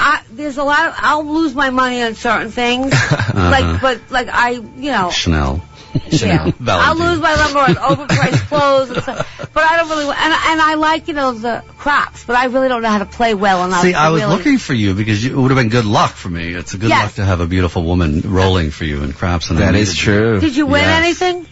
[0.00, 2.92] I there's a lot of I'll lose my money on certain things,
[3.34, 5.62] like but like I you know Chanel.
[6.08, 6.50] Yeah.
[6.68, 9.26] I'll lose my number on overpriced clothes and stuff.
[9.52, 12.68] But I don't really, and, and I like, you know, the crops, but I really
[12.68, 13.82] don't know how to play well enough.
[13.82, 16.12] See, I was really, looking for you because you, it would have been good luck
[16.12, 16.54] for me.
[16.54, 17.02] It's a good Yes.
[17.06, 19.50] luck to have a beautiful woman rolling for you in craps.
[19.50, 20.40] And I That is needed true.
[20.40, 21.02] Did you win Yes.
[21.02, 21.46] anything?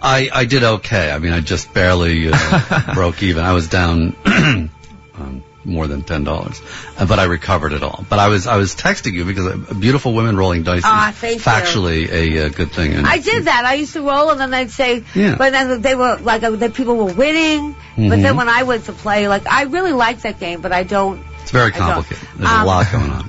[0.00, 1.12] I, I did okay.
[1.12, 3.44] I mean, I just barely uh, broke even.
[3.44, 6.60] I was down um, more than ten dollars,
[6.98, 8.04] uh, but I recovered it all.
[8.08, 11.22] But I was I was texting you because uh, beautiful women rolling dice Ah, is
[11.34, 11.40] you.
[11.40, 12.94] factually a uh, good thing.
[12.94, 13.64] And I did that.
[13.64, 15.36] I used to roll, and then they'd say, Yeah.
[15.36, 17.74] but then they were like, uh, the people were winning.
[17.96, 18.36] But then Mhm.
[18.36, 21.22] when I went to play, like, I really liked that game, but I don't.
[21.42, 22.26] It's very complicated.
[22.36, 23.28] There's Um, a lot going on.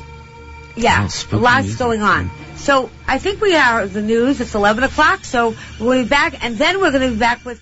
[0.75, 1.79] Yeah, Oh, lot's music.
[1.79, 2.31] going on.
[2.55, 4.39] So I think we are the news.
[4.41, 7.61] It's 11 o'clock, so we'll be back, and then we're going to be back with.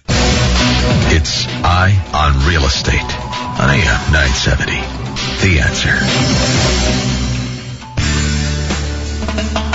[1.13, 4.71] It's Eye on Real Estate on AM 970.
[5.45, 5.93] The answer.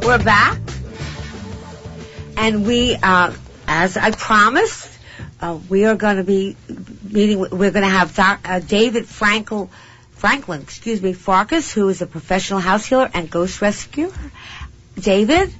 [0.00, 0.58] We're back,
[2.36, 3.32] and we, uh,
[3.68, 4.88] as I promised,
[5.40, 6.56] uh, we are going to be
[7.02, 7.38] meeting.
[7.38, 9.68] We're going to have Doc, uh, David Frankel,
[10.12, 14.10] Franklin, excuse me, Farkas, who is a professional house healer and ghost rescuer.
[14.98, 15.52] David.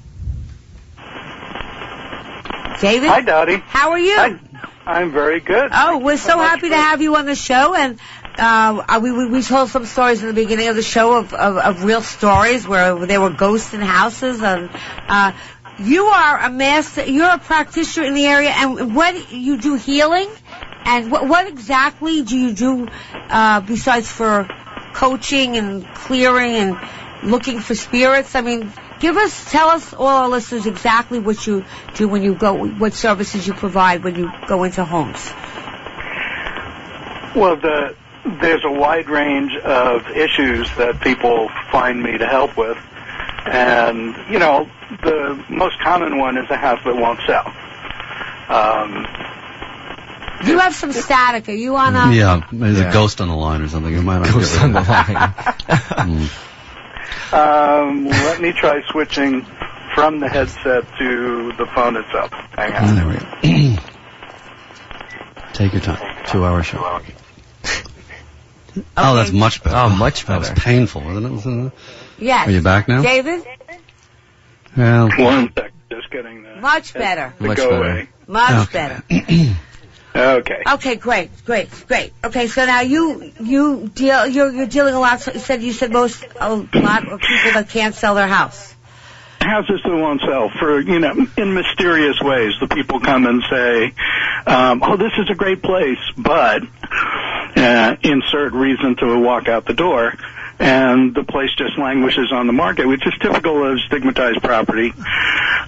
[2.81, 3.09] David.
[3.09, 3.57] Hi, Dottie.
[3.57, 4.39] How are you?
[4.85, 5.69] I'm very good.
[5.71, 7.99] Oh, we're so happy to have you on the show, and
[8.39, 11.57] uh, we, we we told some stories in the beginning of the show of, of,
[11.57, 14.69] of real stories where there were ghosts in houses, and
[15.07, 15.33] uh,
[15.79, 17.05] you are a master.
[17.05, 20.29] You're a practitioner in the area, and what you do healing,
[20.85, 24.47] and what, what exactly do you do uh, besides for
[24.93, 26.77] coaching and clearing and
[27.23, 28.35] looking for spirits?
[28.35, 28.71] I mean.
[28.99, 31.63] Give us, tell us, all our listeners, exactly what you
[31.95, 35.31] do when you go, what services you provide when you go into homes.
[37.33, 42.77] Well, the, there's a wide range of issues that people find me to help with.
[43.45, 44.69] And, you know,
[45.03, 47.47] the most common one is a house that won't sell.
[48.49, 49.05] Um,
[50.47, 51.47] You have some static.
[51.49, 52.11] Are you on a?
[52.13, 52.89] yeah, there's Yeah.
[52.89, 53.93] a ghost on the line or something.
[53.93, 55.13] You might not Ghost on the rid of it.
[55.13, 55.33] line.
[57.31, 57.33] Mm.
[57.33, 59.45] um, let me try switching
[59.95, 62.31] from the headset to the phone itself.
[62.55, 62.95] Hang on.
[62.95, 63.81] There we go.
[65.53, 66.25] Take your time.
[66.27, 67.01] Two hour show.
[68.95, 69.75] Oh, that's much better.
[69.75, 70.41] Oh, much better.
[70.41, 71.31] That was painful, wasn't it?
[71.31, 71.79] Wasn't it?
[72.19, 72.47] Yes.
[72.47, 73.01] Are you back now?
[73.01, 73.45] David?
[74.77, 75.71] Well, One sec.
[75.89, 77.33] Just getting the Much better.
[77.37, 77.83] to Much go better.
[77.83, 78.09] away.
[78.27, 78.97] Much Okay.
[79.09, 79.55] better.
[80.15, 80.63] Okay.
[80.67, 82.11] Okay, great, great, great.
[82.25, 85.21] Okay, so now you you deal you're you're dealing a lot.
[85.21, 88.73] So you said you said most a lot of people that can't sell their house.
[89.39, 93.93] houses that won't sell for you know in mysterious ways the people come and say
[94.47, 96.63] um, oh this is a great place but
[97.55, 100.13] uh, insert reason to walk out the door
[100.59, 104.93] and the place just languishes on the market which is typical of stigmatized property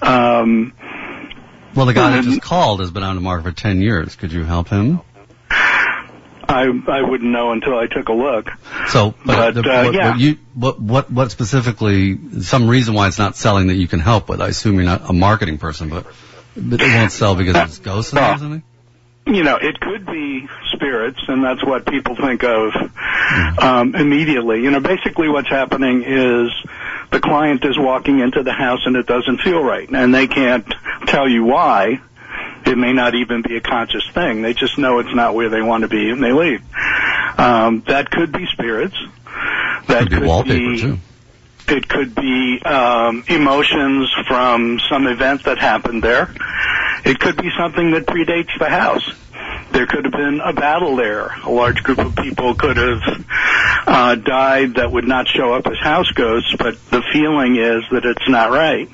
[0.01, 0.73] um,
[1.75, 4.15] well, the guy that just called has been on the market for 10 years.
[4.15, 5.01] Could you help him?
[5.49, 8.49] I I wouldn't know until I took a look
[8.89, 10.09] So, but, But, the, uh, what, yeah.
[10.11, 14.01] what you, what, what, what specifically, some reason why it's not selling that you can
[14.01, 14.41] help with?
[14.41, 16.07] I assume you're not a marketing person, but,
[16.57, 18.63] but it won't sell because it's ghosts or something?
[19.25, 22.73] You know, it could be spirits, and that's what people think of
[23.59, 24.61] um, immediately.
[24.61, 26.49] You know, basically what's happening is
[27.11, 30.65] the client is walking into the house and it doesn't feel right, and they can't
[31.07, 32.01] tell you why.
[32.63, 34.43] It may not even be a conscious thing.
[34.43, 36.61] They just know it's not where they want to be, and they leave.
[37.37, 38.95] Um, that could be spirits.
[39.87, 40.99] That Could be wallpaper, too.
[41.67, 46.33] It could be um, emotions from some event that happened there.
[47.05, 49.09] It could be something that predates the house.
[49.71, 51.27] There could have been a battle there.
[51.43, 53.25] A large group of people could have
[53.87, 58.05] uh, died that would not show up as house ghosts, but the feeling is that
[58.05, 58.89] it's not right.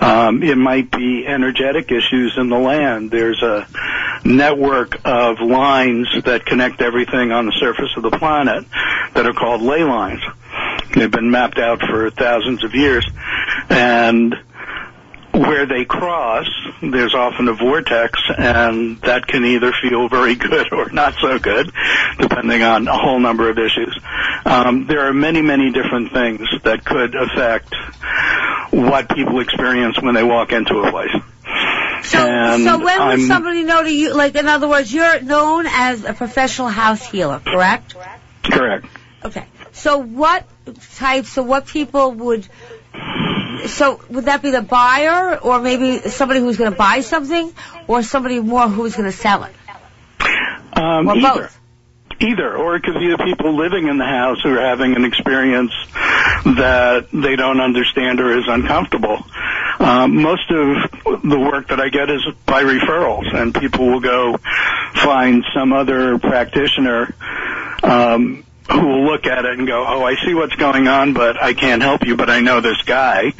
[0.00, 3.10] Um, it might be energetic issues in the land.
[3.10, 3.66] There's a
[4.24, 8.64] network of lines that connect everything on the surface of the planet
[9.14, 10.20] that are called ley lines.
[10.94, 13.08] They've been mapped out for thousands of years.
[13.68, 14.34] And
[15.38, 16.46] where they cross,
[16.82, 21.70] there's often a vortex, and that can either feel very good or not so good,
[22.18, 23.96] depending on a whole number of issues.
[24.44, 27.74] Um, there are many, many different things that could affect
[28.70, 31.12] what people experience when they walk into a place.
[32.04, 34.14] So, And so when would I'm- somebody know to you?
[34.14, 37.94] Like, in other words, you're known as a professional house healer, correct?
[38.44, 38.86] Correct.
[39.24, 39.44] Okay.
[39.72, 40.44] So what
[40.96, 41.30] types?
[41.30, 42.46] So what people would?
[43.66, 47.52] So would that be the buyer, or maybe somebody who's going to buy something,
[47.86, 49.54] or somebody more who's going to sell it?
[50.72, 51.40] Um, Or either.
[51.42, 51.54] both?
[52.20, 55.04] Either, or it could be the people living in the house who are having an
[55.04, 59.24] experience that they don't understand or is uncomfortable.
[59.78, 60.90] Um, most of
[61.22, 64.36] the work that I get is by referrals, and people will go
[64.96, 67.14] find some other practitioner
[67.84, 71.42] um, who will look at it and go, "Oh, I see what's going on, but
[71.42, 72.16] I can't help you.
[72.16, 73.32] But I know this guy.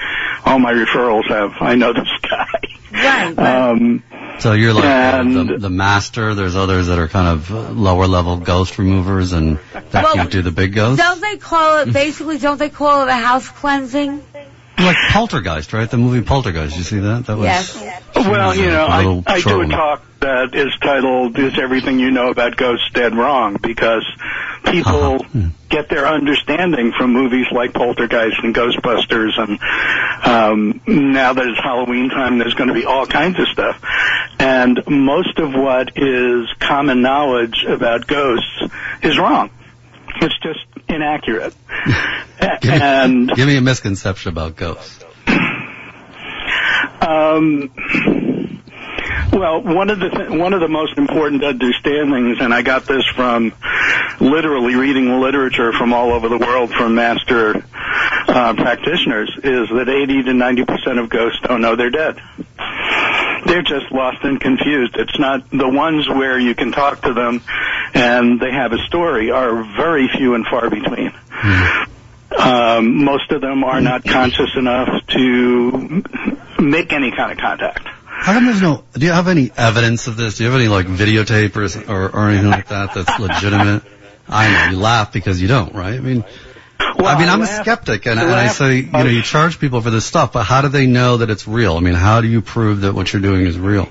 [0.45, 1.53] All my referrals have.
[1.61, 2.49] I know this guy."
[2.91, 3.39] Right.
[3.39, 4.03] Um,
[4.39, 6.35] So you're like And- the, the master.
[6.35, 10.31] There's others that are kind of uh, lower level ghost removers, and that Well, can't
[10.31, 11.03] do the big ghosts.
[11.03, 12.39] Don't they call it basically?
[12.39, 14.23] Don't they call it a house cleansing?
[14.79, 15.91] Like Poltergeist, right?
[15.91, 16.77] The movie Poltergeist.
[16.77, 17.27] You see that?
[17.27, 17.45] That was.
[17.47, 18.03] Yes.
[18.15, 22.31] Well, you know, I, I do a talk that is titled "Is Everything You Know
[22.31, 24.05] About Ghosts Dead Wrong?" because
[24.65, 25.49] people Uh-huh.
[25.69, 29.59] get their understanding from movies like Poltergeist and Ghostbusters, and
[30.25, 33.81] um, now that it's Halloween time, there's going to be all kinds of stuff.
[34.39, 38.63] And most of what is common knowledge about ghosts
[39.03, 39.51] is wrong.
[40.21, 41.55] It's just inaccurate.
[42.61, 45.05] Give me, and give me a misconception about ghosts.
[47.01, 47.71] Um,
[49.39, 53.05] well, one of the th- one of the most important understandings, and I got this
[53.15, 53.53] from
[54.21, 57.63] literally reading literature from all over the world from master
[58.29, 62.21] uh, practitioners, is that 80 to 90 percent of ghosts don't know they're dead.
[63.47, 64.97] They're just lost and confused.
[64.97, 67.43] It's not the ones where you can talk to them
[67.95, 71.13] and they have a story are very few and far between.
[72.37, 76.03] Um, most of them are not conscious enough to
[76.59, 77.87] make any kind of contact.
[78.21, 78.85] How come there's no?
[78.93, 80.37] Do you have any evidence of this?
[80.37, 83.83] Do you have any like videotape or or, or anything like that that's legitimate?
[84.29, 85.95] I know you laugh because you don't, right?
[85.95, 86.25] I mean,
[86.79, 89.81] I mean, I'm a skeptic, and, I and I say, you know, you charge people
[89.81, 91.77] for this stuff, but how do they know that it's real?
[91.77, 93.89] I mean, how do you prove that what you're doing is real?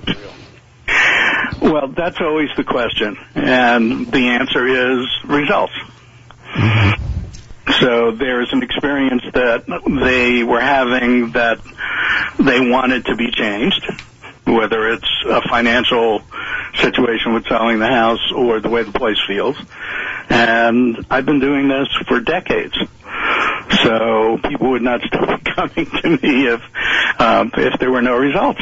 [1.62, 5.74] Well, that's always the question, and the answer is results.
[7.80, 9.66] So there's an experience that
[10.02, 11.60] they were having that
[12.40, 13.86] they wanted to be changed,
[14.48, 16.22] whether it's a financial
[16.76, 19.58] situation with selling the house or the way the place feels.
[20.30, 22.76] And I've been doing this for decades.
[23.84, 26.62] So people would not still be coming to me if
[27.20, 28.62] um, if there were no results.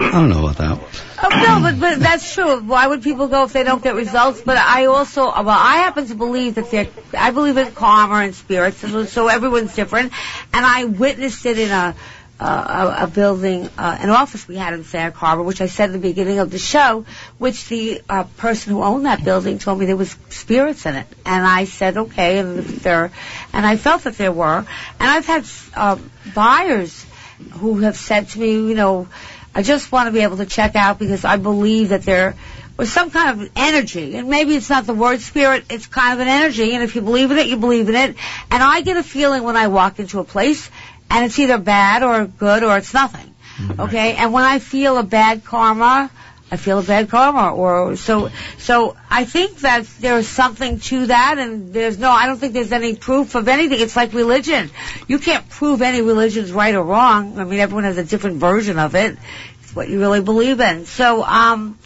[0.00, 0.78] I don't know about that.
[1.22, 2.60] Oh, no, but, but that's true.
[2.60, 4.40] Why would people go if they don't get results?
[4.40, 8.34] But I also, well, I happen to believe that they're, I believe in karma and
[8.34, 10.12] spirits, and so everyone's different.
[10.54, 11.94] And I witnessed it in a,
[12.40, 15.90] uh, a, a building, uh, an office we had in Sag Harbor, which I said
[15.90, 17.04] at the beginning of the show,
[17.36, 21.06] which the uh, person who owned that building told me there was spirits in it.
[21.26, 23.12] And I said, okay, and there,
[23.52, 24.58] and I felt that there were.
[24.58, 24.66] And
[24.98, 25.98] I've had uh,
[26.34, 27.04] buyers
[27.52, 29.06] who have said to me, you know,
[29.54, 32.36] I just want to be able to check out because I believe that there
[32.80, 34.16] was some kind of energy.
[34.16, 36.72] And maybe it's not the word spirit, it's kind of an energy.
[36.72, 38.16] And if you believe in it, you believe in it.
[38.50, 40.70] And I get a feeling when I walk into a place
[41.10, 43.34] and it's either bad or good or it's nothing.
[43.78, 44.14] Okay?
[44.14, 46.10] And when I feel a bad karma,
[46.52, 51.38] I feel a bad karma or so so I think that there's something to that
[51.38, 53.78] and there's no I don't think there's any proof of anything.
[53.80, 54.70] It's like religion.
[55.06, 57.38] You can't prove any religion's right or wrong.
[57.38, 59.16] I mean everyone has a different version of it.
[59.62, 60.86] It's what you really believe in.
[60.86, 61.78] So um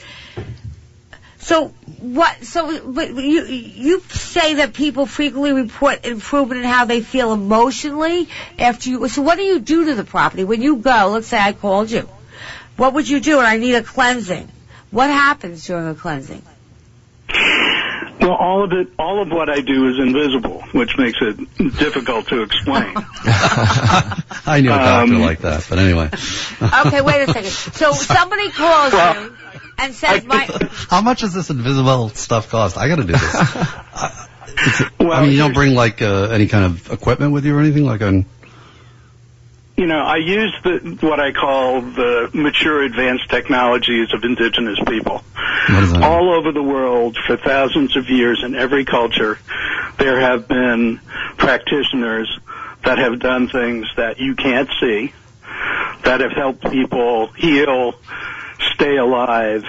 [1.45, 1.69] so
[2.01, 7.33] what so but you you say that people frequently report improvement in how they feel
[7.33, 8.29] emotionally
[8.59, 10.45] after you so what do you do to the property?
[10.45, 12.09] When you go let's say I called you
[12.77, 13.39] what would you do?
[13.39, 14.49] And I need a cleansing.
[14.91, 16.43] What happens during a cleansing?
[18.21, 21.37] Well, all of it, all of what I do is invisible, which makes it
[21.79, 22.95] difficult to explain.
[22.97, 26.07] I knew a doctor Um, like that, but anyway.
[26.87, 27.51] okay wait a second.
[27.51, 29.37] So somebody calls you
[29.79, 30.47] and says my
[30.89, 32.77] How much does this invisible stuff cost?
[32.79, 33.35] I got to do this.
[33.35, 37.57] I- it's- I mean, you don't bring like uh, any kind of equipment with you
[37.57, 38.25] or anything like an.
[39.77, 45.25] You know, I use the what I call the mature advanced technologies of indigenous people.
[45.69, 46.03] What is that?
[46.03, 49.39] All over the world for thousands of years in every culture,
[49.99, 51.01] there have been
[51.37, 52.39] practitioners
[52.85, 55.13] that have done things that you can't see,
[56.05, 57.95] that have helped people heal,
[58.73, 59.65] stay alive,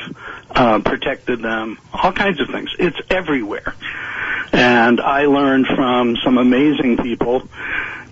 [0.52, 2.72] uh, protected them, all kinds of things.
[2.80, 3.76] It's everywhere.
[4.52, 7.48] And I learned from some amazing people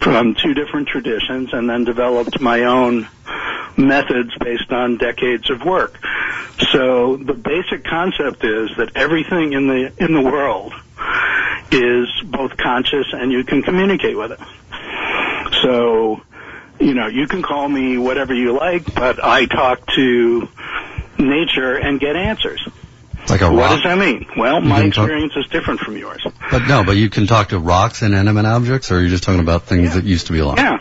[0.01, 3.07] from two different traditions and then developed my own
[3.77, 5.97] methods based on decades of work.
[6.71, 10.73] So the basic concept is that everything in the in the world
[11.71, 14.39] is both conscious and you can communicate with it.
[15.61, 16.21] So,
[16.79, 20.47] you know, you can call me whatever you like, but I talk to
[21.17, 22.65] nature and get answers.
[23.29, 24.25] Like a What does that mean?
[24.35, 26.25] Well, You my can talk- experience is different from yours.
[26.51, 29.23] But no, but you can talk to rocks and inanimate objects, or are you just
[29.23, 30.57] talking about things that used to be alive?
[30.57, 30.79] Yeah.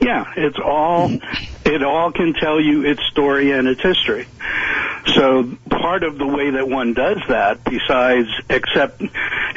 [0.00, 1.10] Yeah, it's all,
[1.64, 4.26] it all can tell you its story and its history.
[5.14, 9.02] So part of the way that one does that, besides, except,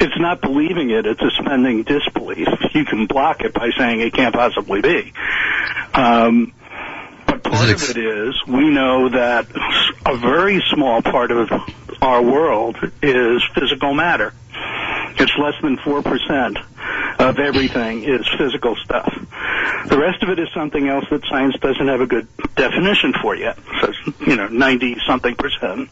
[0.00, 2.48] it's not believing it, it's suspending disbelief.
[2.74, 5.12] You can block it by saying it can't possibly be.
[5.94, 6.52] Um,
[7.26, 9.48] but part of it is, we know that
[10.06, 11.50] a very small part of
[12.00, 14.32] our world is physical matter.
[15.20, 19.12] It's less than 4% of everything is physical stuff.
[19.88, 23.34] The rest of it is something else that science doesn't have a good definition for
[23.34, 23.58] yet.
[23.80, 23.92] So,
[24.26, 25.90] you know, 90 something percent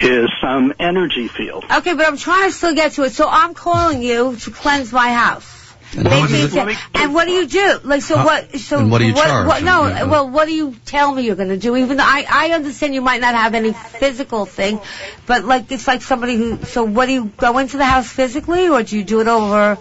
[0.00, 1.64] is some energy field.
[1.70, 3.12] Okay, but I'm trying to still get to it.
[3.12, 5.61] So I'm calling you to cleanse my house.
[5.96, 7.80] And how much is it- And what do you do?
[7.84, 8.24] Like, so Huh?
[8.24, 8.58] what?
[8.58, 9.46] So And what do you charge?
[9.46, 10.04] What, no, Yeah.
[10.04, 11.76] well, what do you tell me you're going to do?
[11.76, 14.80] Even though I, I understand you might not have any physical thing,
[15.26, 16.58] but like it's like somebody who.
[16.64, 19.76] So what do you go into the house physically, or do you do it over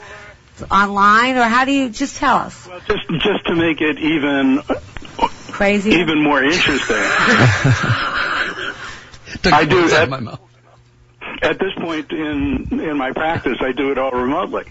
[0.69, 2.67] online, or how do you just tell us?
[2.67, 4.61] Well, Just, just to make it even
[5.51, 5.91] Crazy.
[5.91, 6.95] even more interesting.
[9.53, 10.39] I do words out my mouth.
[11.41, 13.57] At this point in in my practice.
[13.61, 14.63] I do it all remotely.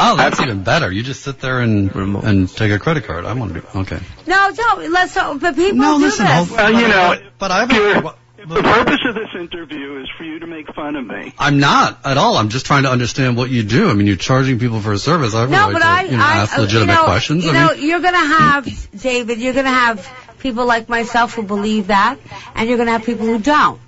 [0.00, 0.90] Oh, that's even better.
[0.92, 3.24] You just sit there and and take a credit card.
[3.24, 3.66] I want to do.
[3.80, 3.98] Okay.
[4.26, 4.90] No, don't.
[4.92, 5.14] Let's.
[5.14, 6.34] But people No, do listen, this.
[6.34, 10.38] hold- Well, you know, but I've you're- the purpose of this interview is for you
[10.38, 11.34] to make fun of me.
[11.38, 12.36] I'm not at all.
[12.38, 13.90] I'm just trying to understand what you do.
[13.90, 15.34] I mean, you're charging people for a service.
[15.34, 16.98] I have a No, right but to, I, you know, I, ask uh, legitimate you
[16.98, 17.44] know, questions.
[17.44, 19.38] You I know, mean, you're going to have David.
[19.40, 22.16] You're going to have people like myself who believe that,
[22.54, 23.80] and you're going to have people who don't.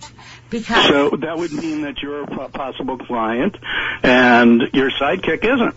[0.50, 3.56] Because So that would mean that you're a possible client,
[4.02, 5.74] and your sidekick isn't.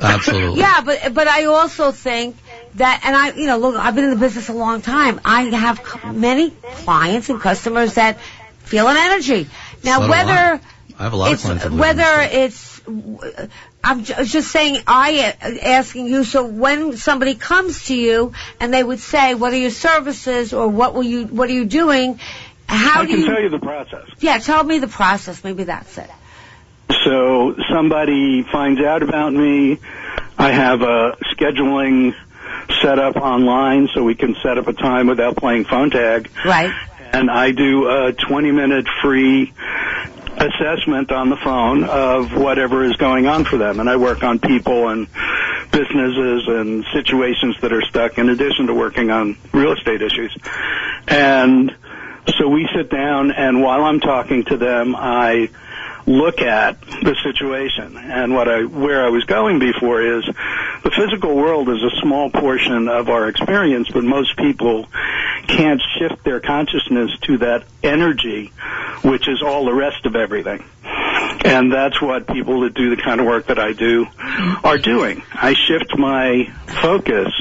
[0.00, 0.60] Absolutely.
[0.60, 2.36] yeah, but but I also think
[2.74, 5.20] that, and I, you know, look, I've been in the business a long time.
[5.24, 5.80] I have
[6.14, 8.18] many clients and customers that
[8.64, 9.48] feel an energy.
[9.84, 10.60] Now, So whether I.
[10.98, 12.76] I have a lot of it's clients whether it's
[13.84, 18.82] I'm just saying I uh, asking you so when somebody comes to you and they
[18.82, 22.18] would say what are your services or what will you what are you doing
[22.68, 24.08] how I can you tell you the process.
[24.20, 26.10] yeah tell me the process maybe that's it
[27.04, 29.78] So somebody finds out about me.
[30.38, 32.14] I have a scheduling
[32.82, 36.30] set up online so we can set up a time without playing phone tag.
[36.44, 36.72] right
[37.12, 39.52] And I do a 20 minute free
[40.38, 43.80] assessment on the phone of whatever is going on for them.
[43.80, 45.06] And I work on people and
[45.72, 50.36] businesses and situations that are stuck in addition to working on real estate issues.
[51.08, 51.74] And
[52.38, 55.50] so we sit down and while I'm talking to them, I
[56.06, 57.96] look at the situation.
[57.96, 62.30] And what I where I was going before is the physical world is a small
[62.30, 64.86] portion of our experience but most people
[65.48, 68.52] can't shift their consciousness to that energy
[69.02, 70.64] which is all the rest of everything.
[71.44, 74.06] And that's what people that do the kind of work that I do
[74.64, 75.22] are doing.
[75.34, 76.52] I shift my
[76.82, 77.32] focus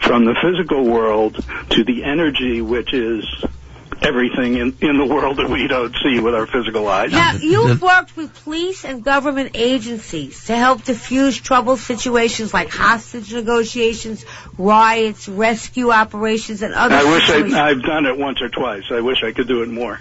[0.00, 3.24] from the physical world to the energy which is
[4.02, 7.10] everything in, in the world that we don't see with our physical eyes.
[7.12, 13.32] now you've worked with police and government agencies to help diffuse trouble situations like hostage
[13.32, 14.24] negotiations
[14.56, 17.54] riots rescue operations and other I wish situations.
[17.54, 18.84] I, I've done it once or twice.
[18.90, 20.00] I wish I could do it more.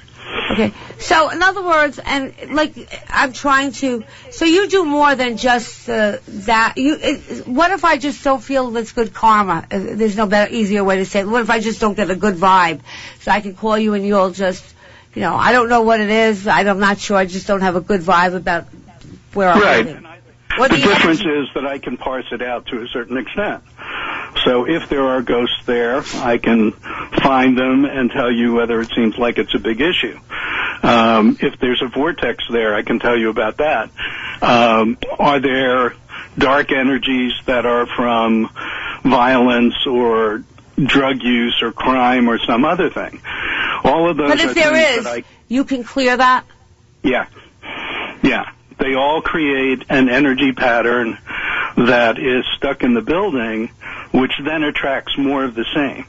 [0.51, 0.73] Okay.
[0.99, 2.73] So, in other words, and like
[3.09, 4.03] I'm trying to.
[4.31, 6.73] So you do more than just uh, that.
[6.77, 6.97] You.
[6.99, 9.65] It, what if I just don't feel that's good karma?
[9.69, 11.27] Uh, There's no better, easier way to say it.
[11.27, 12.79] What if I just don't get a good vibe?
[13.21, 14.63] So I can call you and you'll just,
[15.13, 16.47] you know, I don't know what it is.
[16.47, 17.17] I'm not sure.
[17.17, 18.65] I just don't have a good vibe about
[19.33, 19.85] where I'm Right.
[19.85, 20.07] living.
[20.57, 23.63] What the difference is that I can parse it out to a certain extent.
[24.43, 28.89] So if there are ghosts there, I can find them and tell you whether it
[28.95, 30.17] seems like it's a big issue.
[30.83, 33.89] Um, if there's a vortex there, I can tell you about that.
[34.41, 35.95] Um, are there
[36.37, 38.49] dark energies that are from
[39.03, 40.43] violence or
[40.77, 43.21] drug use or crime or some other thing?
[43.83, 46.45] All of those But are if there things I you can clear that.
[47.03, 47.27] yeah.
[48.21, 48.49] Yeah.
[48.79, 51.17] They all create an energy pattern
[51.77, 53.69] that is stuck in the building,
[54.11, 56.05] which then attracts more of the same.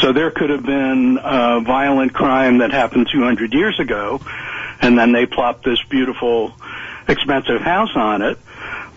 [0.00, 4.20] So there could have been a violent crime that happened 200 years ago,
[4.80, 6.52] and then they plopped this beautiful,
[7.08, 8.38] expensive house on it.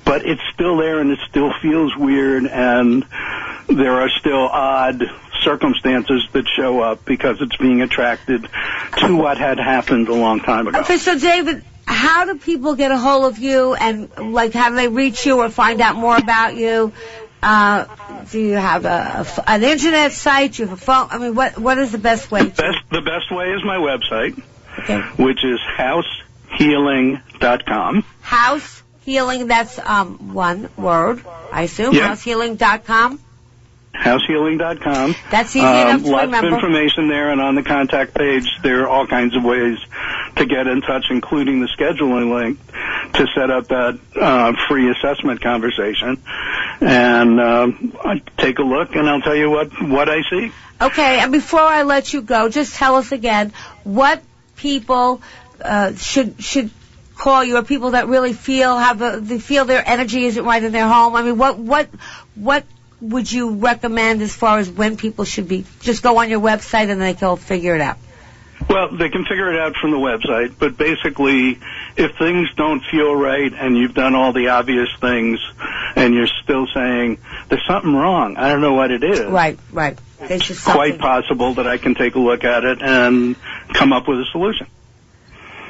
[0.05, 3.05] But it's still there, and it still feels weird, and
[3.67, 5.03] there are still odd
[5.41, 8.47] circumstances that show up because it's being attracted
[8.97, 10.79] to what had happened a long time ago.
[10.79, 14.75] Okay, so David, how do people get a hold of you and like how do
[14.75, 16.91] they reach you or find out more about you?
[17.43, 17.85] Uh,
[18.31, 20.53] do you have a, an internet site?
[20.53, 21.07] Do you have a phone?
[21.11, 22.47] I mean, what what is the best way?
[22.47, 24.41] Best, the best way is my website,
[24.79, 24.99] Okay.
[25.23, 28.03] which is househealing.com.
[28.21, 29.47] House healing.
[29.47, 31.93] That's um one word, I assume.
[31.93, 32.15] Yeah.
[32.15, 33.19] Househealing.com.
[33.97, 35.15] househealing.com.
[35.31, 36.47] That's easy Um, enough to lots remember.
[36.47, 39.77] of information there, and on the contact page, there are all kinds of ways
[40.37, 42.59] to get in touch, including the scheduling link
[43.13, 46.21] to set up that uh, free assessment conversation.
[46.81, 50.51] And um, I take a look, and I'll tell you what what I see.
[50.81, 53.53] Okay, and before I let you go, just tell us again
[53.85, 54.21] what
[54.57, 55.21] people
[55.61, 56.69] uh, should should
[57.15, 60.61] call you, or people that really feel have a, they feel their energy isn't right
[60.61, 61.15] in their home.
[61.15, 61.87] I mean, what what
[62.35, 62.65] what
[63.09, 65.65] would you recommend as far as when people should be?
[65.81, 67.97] Just go on your website and they can figure it out.
[68.69, 71.59] Well, they can figure it out from the website, but basically,
[71.97, 75.39] if things don't feel right and you've done all the obvious things
[75.95, 77.19] and you're still saying,
[77.49, 79.25] there's something wrong, I don't know what it is.
[79.25, 79.99] Right, right.
[80.19, 83.35] It's Quite possible that I can take a look at it and
[83.73, 84.67] come up with a solution.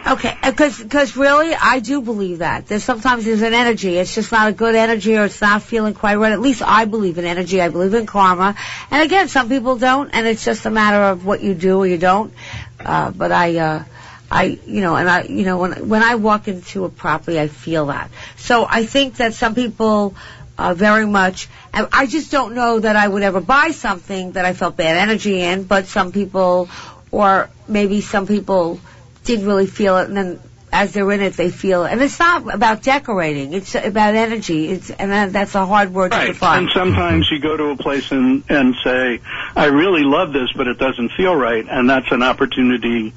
[0.07, 2.68] Okay, because because really, I do believe that.
[2.68, 3.98] There's sometimes there's an energy.
[3.98, 6.32] It's just not a good energy, or it's not feeling quite right.
[6.32, 7.60] At least I believe in energy.
[7.60, 8.56] I believe in karma.
[8.91, 11.88] And again, some people don't, and it's just a matter of what you do or
[11.88, 12.32] you don't.
[12.80, 13.84] Uh, but I, uh,
[14.30, 17.48] I, you know, and I, you know, when when I walk into a property, I
[17.48, 18.11] feel that.
[18.38, 20.15] So I think that some people.
[20.57, 21.49] Uh, very much.
[21.73, 25.41] I just don't know that I would ever buy something that I felt bad energy
[25.41, 26.69] in, but some people,
[27.11, 28.80] or maybe some people
[29.26, 30.39] didn't really feel it, and then
[30.73, 31.91] as they're in it, they feel it.
[31.91, 34.68] And it's not about decorating; it's about energy.
[34.69, 36.27] It's and that's a hard word to Right.
[36.27, 36.64] define.
[36.64, 39.19] And sometimes you go to a place and, and say,
[39.56, 41.65] I really love this, but it doesn't feel right.
[41.69, 43.14] And that's an opportunity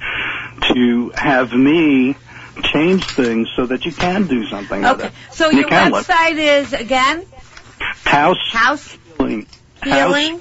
[0.73, 2.17] to have me
[2.65, 5.13] change things so that you can do something with Okay, it.
[5.33, 6.07] so you your can look.
[6.07, 7.25] website is again
[8.05, 9.47] House House Healing.
[9.85, 10.41] Healing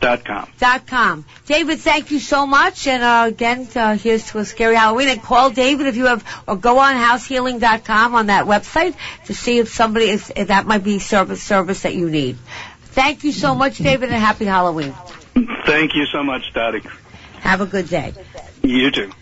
[0.00, 0.48] Dot com.
[0.58, 1.26] dot com.
[1.44, 2.86] David, thank you so much.
[2.86, 5.08] And uh, again, uh, here's to a scary Halloween.
[5.08, 8.96] And call David if you have, or go on househealing.com on that website
[9.26, 12.38] to see if somebody is, if that might be service service that you need.
[12.82, 14.94] Thank you so much, David, and happy Halloween.
[15.66, 16.82] Thank you so much, Dottie.
[17.40, 18.14] Have a good day.
[18.62, 19.12] You too.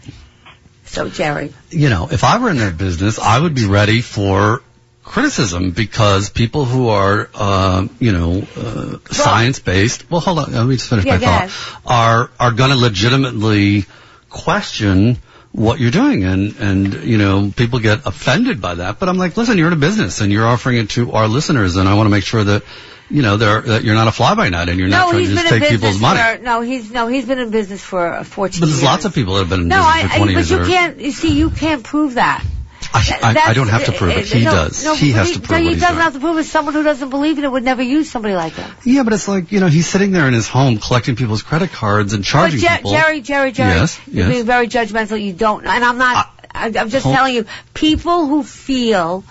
[0.84, 1.52] So, Jerry.
[1.70, 4.62] you know, if I were in that business, I would be ready for
[5.08, 10.10] criticism because people who are, uh, you know, uh, science based.
[10.10, 11.80] Well, hold on, let me just finish Yeah, my thought.
[11.86, 13.86] Are are going to legitimately
[14.28, 15.16] question
[15.52, 18.98] what you're doing, and and you know, people get offended by that.
[18.98, 21.76] But I'm like, listen, you're in a business, and you're offering it to our listeners,
[21.76, 22.62] and I want to make sure that.
[23.10, 25.24] You know, they're, that you're not a fly by night and you're not no, trying
[25.24, 26.42] to just take people's money.
[26.42, 28.84] no, he's no, he's been in business for uh, 14 But there's years.
[28.84, 30.50] lots of people that have been in no, business I, for 20 I, years.
[30.50, 31.00] but that you can't.
[31.00, 32.44] You see, you can't prove that.
[32.92, 34.26] I, I, I don't have to prove it.
[34.26, 34.84] He no, does.
[34.84, 36.00] No, he has to prove no, he doesn't doing.
[36.00, 36.44] have to prove it.
[36.44, 38.70] Someone who doesn't believe in it would never use somebody like that.
[38.84, 41.70] Yeah, but it's like, you know, he's sitting there in his home collecting people's credit
[41.70, 42.92] cards and charging Jer- people.
[42.92, 44.32] Jerry, Jerry, Jerry, Yes, you're yes.
[44.32, 45.22] being very judgmental.
[45.22, 46.34] You don't, and I'm not.
[46.54, 47.44] I, I'm just telling you,
[47.74, 49.22] people who feel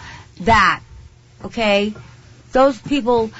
[0.41, 0.81] that,
[1.45, 1.93] okay,
[2.51, 3.31] those people.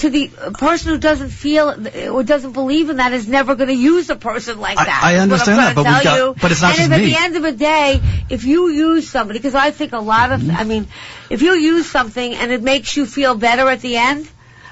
[0.00, 1.74] To the person who doesn't feel
[2.10, 5.00] or doesn't believe in that is never going to use a person like that.
[5.02, 6.34] I what understand that, but we've got- you.
[6.40, 9.08] but it's not and just if at the end of the day, if you use
[9.08, 10.86] somebody, because I think a lot of, I mean,
[11.30, 14.28] if you use something and it makes you feel better at the end,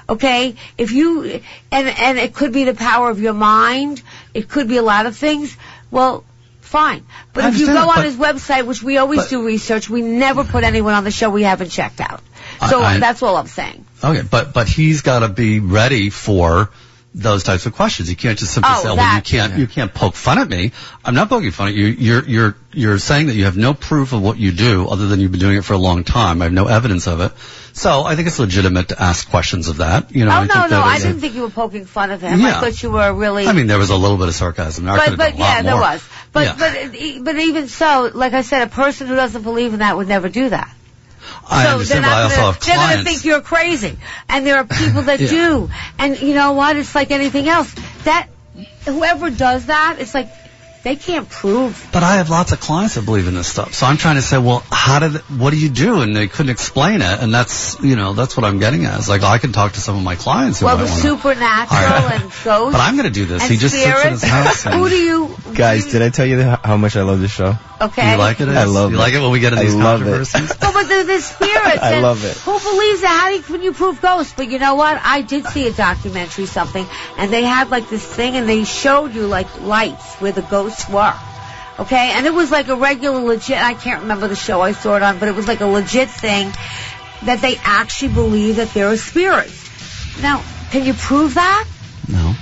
[0.07, 4.67] okay, if you, and, and it could be the power of your mind, it could
[4.67, 5.55] be a lot of things,
[5.89, 6.23] well,
[6.61, 7.05] fine.
[7.33, 10.43] But if you go on his website, which we always but- do research, we never
[10.43, 12.21] put anyone on the show we haven't checked out.
[12.69, 13.85] So I- I- that's all I'm saying.
[14.03, 16.69] Okay, but but he's got to be ready for
[17.17, 18.09] those types of questions.
[18.09, 20.49] You can't just simply Oh, say, "Well, that- you can't you can't poke fun at
[20.49, 20.73] me."
[21.05, 21.85] I'm not poking fun at you.
[21.85, 25.21] You're you're you're saying that you have no proof of what you do, other than
[25.21, 26.41] you've been doing it for a long time.
[26.41, 27.31] I have no evidence of it.
[27.71, 30.13] So I think it's legitimate to ask questions of that.
[30.13, 32.21] You know, oh I no, think no, I didn't think you were poking fun of
[32.21, 32.41] him.
[32.41, 32.57] Yeah.
[32.57, 33.47] I thought you were really.
[33.47, 34.83] I mean, there was a little bit of sarcasm.
[34.85, 34.97] there.
[34.97, 36.01] But but a yeah, there was.
[36.33, 36.55] But Yeah.
[36.59, 40.09] but but even so, like I said, a person who doesn't believe in that would
[40.09, 40.69] never do that.
[41.47, 43.09] I so understand, they're but I also gonna, have they're gonna clients.
[43.11, 43.97] think you're crazy,
[44.29, 45.27] and there are people that Yeah.
[45.29, 45.69] do.
[45.99, 46.75] And you know what?
[46.77, 47.73] It's like anything else.
[48.03, 48.27] That
[48.85, 50.29] whoever does that, it's like
[50.85, 51.89] They can't prove.
[51.91, 53.73] But I have lots of clients that believe in this stuff.
[53.73, 56.01] So I'm trying to say, well, how did, what do you do?
[56.01, 57.21] And they couldn't explain it.
[57.23, 58.99] And that's, you know, that's what I'm getting at.
[58.99, 61.81] It's like, I can talk to some of my clients who Well, the wanna- supernatural
[62.13, 62.71] and ghosts.
[62.77, 63.47] But I'm going to do this.
[63.47, 64.65] He just sits in his house.
[64.67, 65.35] And Who do you?
[65.55, 67.55] Guys, did I tell you how much I love this show?
[67.81, 68.11] Okay.
[68.11, 68.47] You like it?
[68.47, 68.99] I love you it.
[68.99, 70.05] You like it when we get in I these love it.
[70.05, 70.51] controversies?
[70.61, 71.79] Oh, but the, the spirits.
[71.81, 72.37] I love it.
[72.37, 73.19] Who believes that?
[73.21, 74.33] How do you, can you prove ghosts?
[74.37, 74.99] But you know what?
[75.03, 76.85] I did see a documentary, something,
[77.17, 80.74] and they had like this thing, and they showed you like lights where the ghosts
[80.89, 81.13] were.
[81.77, 83.57] Okay, and it was like a regular legit.
[83.57, 86.09] I can't remember the show I saw it on, but it was like a legit
[86.09, 86.51] thing
[87.23, 90.21] that they actually believe that there are spirits.
[90.21, 90.41] Now,
[90.71, 91.67] can you prove that?
[92.07, 92.33] No.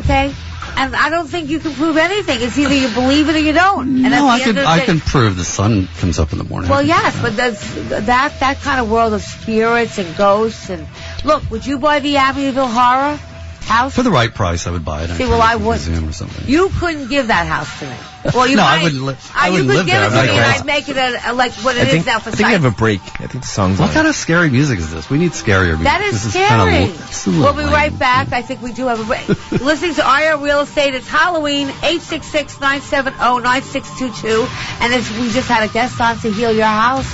[0.00, 0.32] Okay.
[0.76, 2.38] And I don't think you can prove anything.
[2.40, 3.88] It's either you believe it or you don't.
[4.04, 6.32] And No, I can, end of the I day- can prove the sun comes up
[6.32, 6.70] in the morning.
[6.70, 10.86] well, yes, but that's, that that kind of world of spirits and ghosts and
[11.24, 13.20] look, would you buy the Amityville Horror
[13.66, 13.94] house?
[13.94, 15.08] For the right price, I would buy it.
[15.10, 15.86] See, well, I wouldn't.
[15.88, 16.46] Museum or something.
[16.48, 17.96] You couldn't give that house to me.
[18.34, 18.84] Well, you No, I might.
[18.84, 20.06] wouldn't li- Uh, I you wouldn't could live give there.
[20.06, 20.40] it to me, and.
[20.40, 22.50] I'd make it a, a, like what it I is think, now I think I
[22.52, 23.02] have a break.
[23.20, 23.94] I think the song's What on.
[23.94, 25.10] kind of scary music is this?
[25.10, 25.84] We need scarier music.
[25.84, 26.84] That is this scary.
[26.84, 28.32] Is a little we'll be right back.
[28.32, 29.28] I think we do have a break.
[29.60, 34.48] Listening to Eye on Real Estate, it's Halloween, 866-970-9622.
[34.80, 37.06] And it's, we just had a guest on to heal your house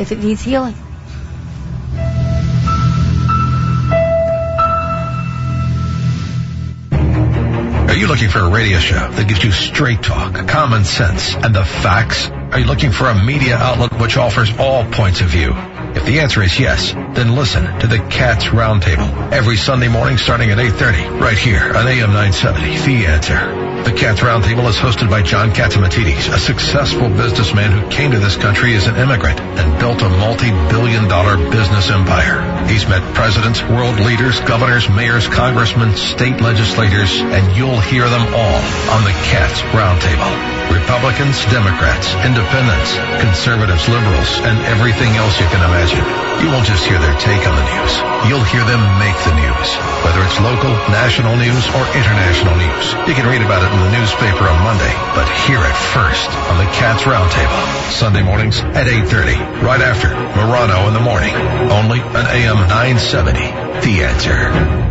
[0.00, 0.74] if it needs healing.
[7.98, 11.64] You looking for a radio show that gives you straight talk, common sense, and the
[11.64, 12.30] facts?
[12.30, 15.77] Are you looking for a media outlet which offers all points of view?
[15.96, 20.50] If the answer is yes, then listen to the Cats Roundtable every Sunday morning starting
[20.50, 23.68] at 8.30 right here on AM 970, The Answer.
[23.84, 28.36] The Cats Roundtable is hosted by John Catsimatidis, a successful businessman who came to this
[28.36, 32.42] country as an immigrant and built a multi-billion dollar business empire.
[32.66, 38.60] He's met presidents, world leaders, governors, mayors, congressmen, state legislators, and you'll hear them all
[38.92, 40.58] on the Cats Roundtable.
[40.74, 42.92] Republicans, Democrats, Independents,
[43.24, 45.77] Conservatives, Liberals, and everything else you can imagine.
[45.78, 47.92] You won't just hear their take on the news.
[48.26, 49.68] You'll hear them make the news.
[50.02, 52.84] Whether it's local, national news, or international news.
[53.06, 56.58] You can read about it in the newspaper on Monday, but hear it first on
[56.58, 57.90] the Cats Roundtable.
[57.94, 61.34] Sunday mornings at 8.30, right after Morano in the morning.
[61.70, 63.38] Only on AM 970.
[63.86, 64.87] The Answer.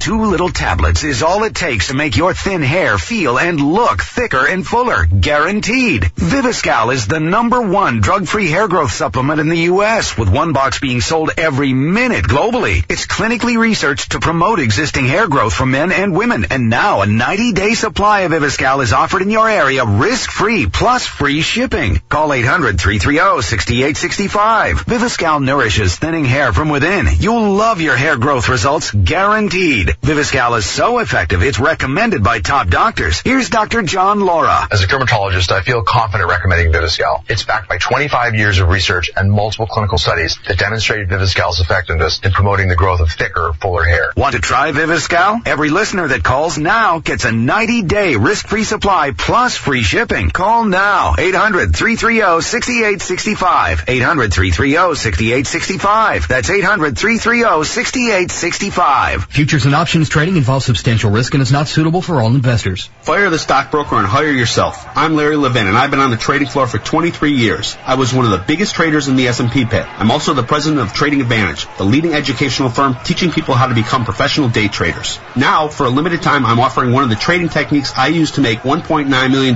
[0.00, 4.00] Two little tablets is all it takes to make your thin hair feel and look
[4.00, 5.04] thicker and fuller.
[5.04, 6.04] Guaranteed.
[6.16, 10.16] Viviscal is the number one drug-free hair growth supplement in the U.S.
[10.16, 12.82] with one box being sold every minute globally.
[12.88, 16.46] It's clinically researched to promote existing hair growth for men and women.
[16.48, 21.42] And now a 90-day supply of Viviscal is offered in your area risk-free plus free
[21.42, 22.00] shipping.
[22.08, 24.76] Call 800-330-6865.
[24.76, 27.06] Viviscal nourishes thinning hair from within.
[27.18, 29.89] You'll love your hair growth results guaranteed.
[30.00, 33.20] Viviscal is so effective it's recommended by top doctors.
[33.20, 33.82] Here's Dr.
[33.82, 34.68] John Laura.
[34.70, 37.22] As a dermatologist, I feel confident recommending Viviscal.
[37.28, 42.20] It's backed by 25 years of research and multiple clinical studies that demonstrate Viviscal's effectiveness
[42.22, 44.12] in promoting the growth of thicker, fuller hair.
[44.16, 45.46] Want to try Viviscal?
[45.46, 50.28] Every listener that calls now gets a 90-day risk-free supply plus free shipping.
[50.30, 51.14] Call now.
[51.14, 53.86] 800-330-6865.
[53.86, 56.28] 800-330-6865.
[56.28, 59.30] That's 800-330-6865.
[59.30, 62.90] Futures and options trading involves substantial risk and is not suitable for all investors.
[63.00, 64.86] Fire the stockbroker and hire yourself.
[64.94, 67.78] I'm Larry Levin, and I've been on the trading floor for 23 years.
[67.86, 69.86] I was one of the biggest traders in the S&P pit.
[69.88, 73.74] I'm also the president of Trading Advantage, the leading educational firm teaching people how to
[73.74, 75.18] become professional day traders.
[75.34, 78.42] Now, for a limited time, I'm offering one of the trading techniques I use to
[78.42, 79.54] make $1.9 million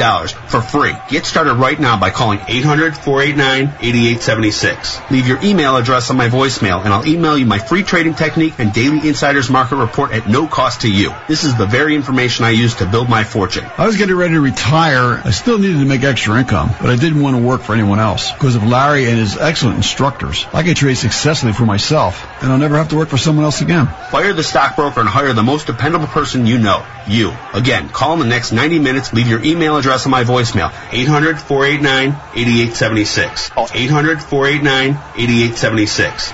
[0.49, 0.95] for free.
[1.11, 5.11] Get started right now by calling 800-489-8876.
[5.11, 8.55] Leave your email address on my voicemail, and I'll email you my free trading technique
[8.59, 11.13] and daily insiders market report at no cost to you.
[11.27, 13.67] This is the very information I used to build my fortune.
[13.77, 15.21] I was getting ready to retire.
[15.25, 17.99] I still needed to make extra income, but I didn't want to work for anyone
[17.99, 18.31] else.
[18.31, 22.59] Because of Larry and his excellent instructors, I could trade successfully for myself, and I'll
[22.59, 23.89] never have to work for someone else again.
[24.11, 26.87] Fire the stockbroker and hire the most dependable person you know.
[27.07, 27.35] You.
[27.53, 29.13] Again, call in the next 90 minutes.
[29.13, 30.71] Leave your email address on my voicemail.
[30.71, 33.51] 800-489-8876.
[33.51, 36.33] Call 800-489-8876.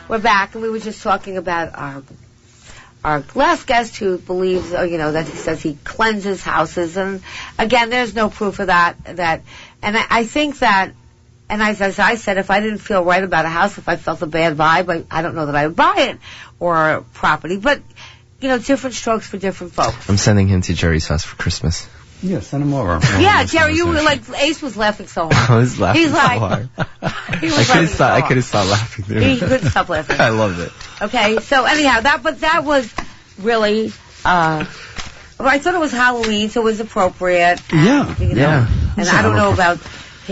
[0.09, 2.03] We're back, and we were just talking about our
[3.05, 7.23] our last guest who believes, uh, you know, that he says he cleanses houses, and
[7.57, 8.97] again, there's no proof of that.
[9.17, 9.43] That,
[9.81, 10.91] and I, I think that
[11.49, 13.97] and as, as I said, if I didn't feel right about a house, if I
[13.97, 16.19] felt a bad vibe, I, I don't know that I would buy it
[16.59, 17.57] or property.
[17.57, 17.81] But
[18.41, 20.09] you know, different strokes for different folks.
[20.09, 21.89] I'm sending him to Jerry's house for Christmas.
[22.23, 22.99] Yeah, send him over.
[23.21, 25.51] yeah, Jerry, you were like Ace was laughing so hard.
[25.51, 26.69] I was laughing He's so like, hard.
[27.41, 28.25] he was I could laughing have so stopped.
[28.25, 29.05] I could have stopped laughing.
[29.09, 29.21] There.
[29.21, 30.21] He couldn't stop laughing.
[30.21, 30.73] I loved it.
[31.03, 32.93] Okay, so anyhow, that but that was
[33.39, 33.93] really.
[34.25, 34.65] uh
[35.39, 37.61] well, I thought it was Halloween, so it was appropriate.
[37.71, 38.69] Yeah, You know, yeah.
[38.97, 39.79] And I don't know about.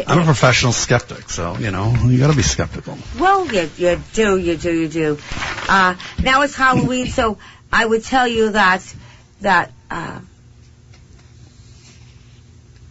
[0.06, 2.98] I'm a professional skeptic, so you know you got to be skeptical.
[3.18, 5.18] Well, you, you do, you do, you do.
[5.68, 7.38] Uh, now it's Halloween, so
[7.72, 8.82] I would tell you that
[9.40, 10.20] that uh,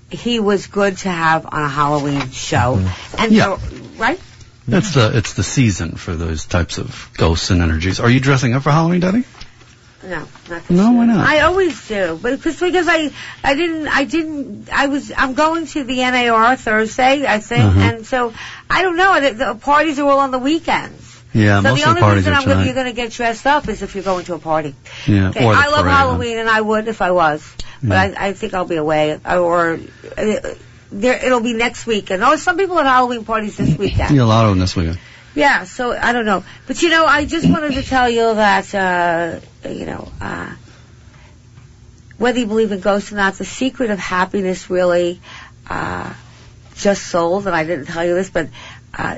[0.10, 2.80] he was good to have on a Halloween show,
[3.18, 3.58] and Yeah.
[3.58, 3.60] so-
[3.98, 4.20] right?
[4.66, 8.00] It's the it's the season for those types of ghosts and energies.
[8.00, 9.26] Are you dressing up for Halloween, Dottie?
[10.04, 11.26] No, not No, why not?
[11.28, 13.12] I always do, but because because I
[13.44, 17.78] I didn't I didn't I was I'm going to the NAR Thursday I think, Mhm.
[17.78, 18.34] and so
[18.70, 21.10] I don't know the, the parties are all on the weekends.
[21.34, 23.12] Yeah, so most the of only the parties reason I'm gonna, you're going to get
[23.12, 24.76] dressed up is if you're going to a party.
[25.08, 25.98] Yeah, Okay, I love parade, huh?
[25.98, 27.42] Halloween, and I would if I was,
[27.82, 28.14] but Yeah.
[28.20, 29.80] I, I think I'll be away, or
[30.16, 30.36] uh,
[30.92, 32.24] there it'll be next weekend.
[32.24, 34.16] Oh, some people have Halloween parties this weekend.
[34.16, 35.00] Yeah, a lot of them this weekend.
[35.36, 36.44] Yeah, so I don't know.
[36.68, 40.54] But you know, I just wanted to tell you that, uh, you know, uh,
[42.18, 45.20] whether you believe in ghosts or not, the secret of happiness really,
[45.70, 46.14] uh,
[46.76, 48.50] just sold, and I didn't tell you this, but,
[48.98, 49.18] uh,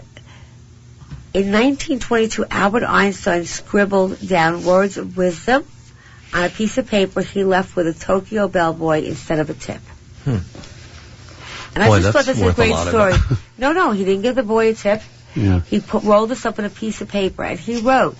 [1.34, 5.66] in 1922, Albert Einstein scribbled down words of wisdom
[6.34, 9.82] on a piece of paper he left with a Tokyo bellboy instead of a tip.
[10.24, 10.38] Hmm.
[11.76, 13.14] And I Boy, just thought this was a a great of story.
[13.58, 15.02] no, no, he didn't give the boy a tip.
[15.36, 15.62] Yeah.
[15.62, 18.16] He put, rolled this up in a piece of paper and he wrote,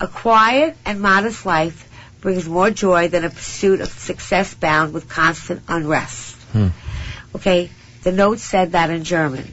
[0.00, 1.88] a quiet and modest life
[2.20, 6.36] brings more joy than a pursuit of success bound with constant unrest.
[6.52, 6.68] Hmm.
[7.34, 7.70] Okay,
[8.02, 9.52] the note said that in German.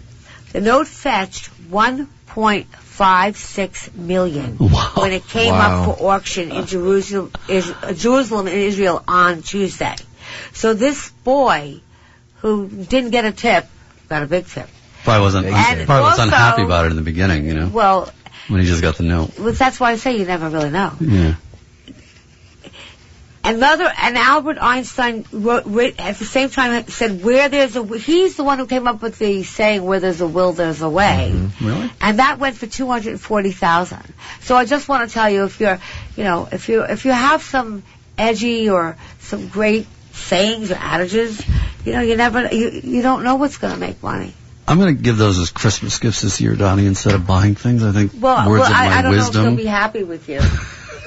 [0.52, 5.84] The note fetched 1.56 million when it came Wow.
[5.84, 9.96] up for auction in Jerusalem, is, uh, Jerusalem in Israel on Tuesday.
[10.54, 11.82] So this boy
[12.42, 13.68] who didn't get a tip
[14.10, 14.70] got a big tip.
[15.04, 18.12] Probably wasn't And probably was unhappy about it in the beginning, you know, Well,
[18.48, 19.38] when he just got the note.
[19.40, 20.94] well, that's why I say you never really know.
[21.00, 21.36] Yeah.
[23.44, 28.36] Another, and Albert Einstein wrote, writ, at the same time said, where there's a, he's
[28.36, 31.32] the one who came up with the saying, where there's a will, there's a way.
[31.34, 31.68] Mm-hmm.
[31.68, 31.92] Really?
[32.00, 34.14] And that went for 240,000.
[34.42, 35.80] So I just want to tell you, if you're,
[36.16, 37.82] you know, if you, if you have some
[38.16, 41.44] edgy or some great sayings or adages,
[41.84, 44.36] you know, you never, you, you don't know what's going to make money.
[44.72, 47.84] I'm going to give those as Christmas gifts this year, Donnie, instead of buying things.
[47.84, 49.46] I think Well, words well of my I, I don't know if wisdom.
[49.50, 50.40] he'll be happy with you.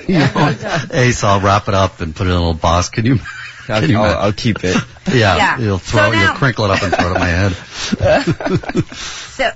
[0.14, 2.90] you know, Ace, I'll wrap it up and put it in a little box.
[2.90, 3.18] Can you?
[3.68, 4.76] I'll, Can you I'll, I'll keep it.
[5.08, 5.58] yeah, Yeah.
[5.58, 8.84] you'll So throw, now- you'll crinkle it up and throw it at my head.
[9.34, 9.50] So,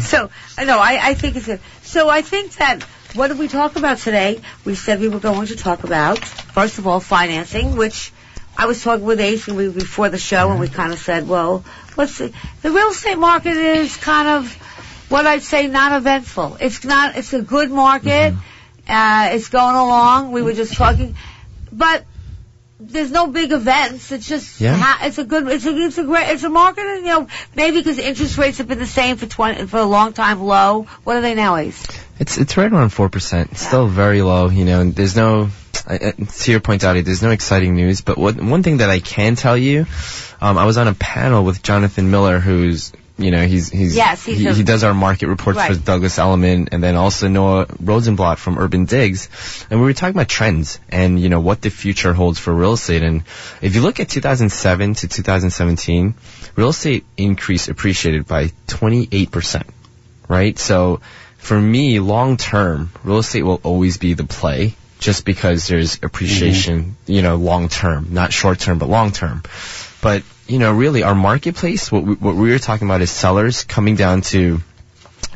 [0.00, 1.60] so no, I, I think it's good.
[1.82, 2.82] So I think that
[3.14, 4.40] what did we talk about today?
[4.64, 8.12] We said we were going to talk about first of all financing, which
[8.56, 11.28] I was talking with Ace and we, before the show, and we kind of said,
[11.28, 11.64] well,
[11.94, 12.32] what's the,
[12.62, 14.54] the real estate market is kind of
[15.08, 16.58] what I'd say non-eventful.
[16.60, 17.16] It's not.
[17.16, 18.34] It's a good market.
[18.88, 20.32] Uh, it's going along.
[20.32, 21.16] We were just talking,
[21.72, 22.04] but
[22.92, 24.12] there's no big events.
[24.12, 24.76] It's just Yeah.
[24.76, 26.84] ha- it's a good it's a it's a great it's a market.
[26.84, 29.84] And, you know, maybe because interest rates have been the same for twenty for a
[29.84, 30.86] long time low.
[31.04, 31.86] What are they now, Ace?
[32.18, 33.52] It's it's right around four percent.
[33.52, 34.48] It's still very low.
[34.48, 35.50] You know, and there's no.
[35.86, 38.00] I- To your point, Dottie, there's no exciting news.
[38.00, 39.86] But what, one thing that I can tell you,
[40.40, 44.24] um, I was on a panel with Jonathan Miller, who's you know he's he's, Yes,
[44.24, 47.66] he's he, a- he does our market reports for Douglas Elliman, and then also Noah
[47.80, 49.28] Rosenblatt from Urban Digs,
[49.70, 52.72] and we were talking about trends and you know what the future holds for real
[52.72, 53.02] estate.
[53.02, 53.22] And
[53.62, 56.14] if you look at 2007 to 2017,
[56.56, 59.66] real estate increase appreciated by 28 percent
[60.28, 60.58] right?
[60.58, 61.00] So
[61.38, 66.06] for me, long term, real estate will always be the play just because there's mm-hmm.
[66.06, 69.42] appreciation, you know, long term, not short term, but long term.
[70.00, 73.64] But, you know, really our marketplace, what we, what we were talking about is sellers
[73.64, 74.60] coming down to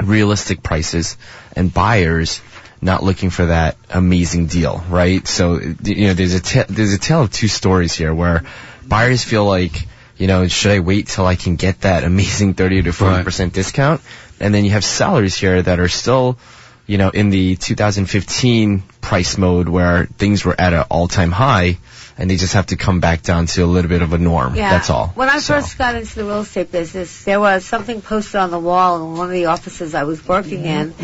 [0.02, 1.16] realistic prices
[1.56, 2.40] and buyers
[2.80, 5.26] not looking for that amazing deal, right?
[5.26, 8.44] So, you know, there's a, there's a tale of two stories here where
[8.86, 9.86] buyers feel like,
[10.16, 14.00] you know, should I wait till I can get that amazing 30 to 40% discount?
[14.40, 16.38] And then you have sellers here that are still,
[16.86, 21.78] you know, in the 2015 price mode where things were at an all-time high
[22.18, 24.56] and they just have to come back down to a little bit of a norm.
[24.56, 24.70] Yeah.
[24.70, 25.12] That's all.
[25.14, 28.50] When I So- first got into the real estate business, there was something posted on
[28.50, 30.94] the wall in one of the offices I was working in,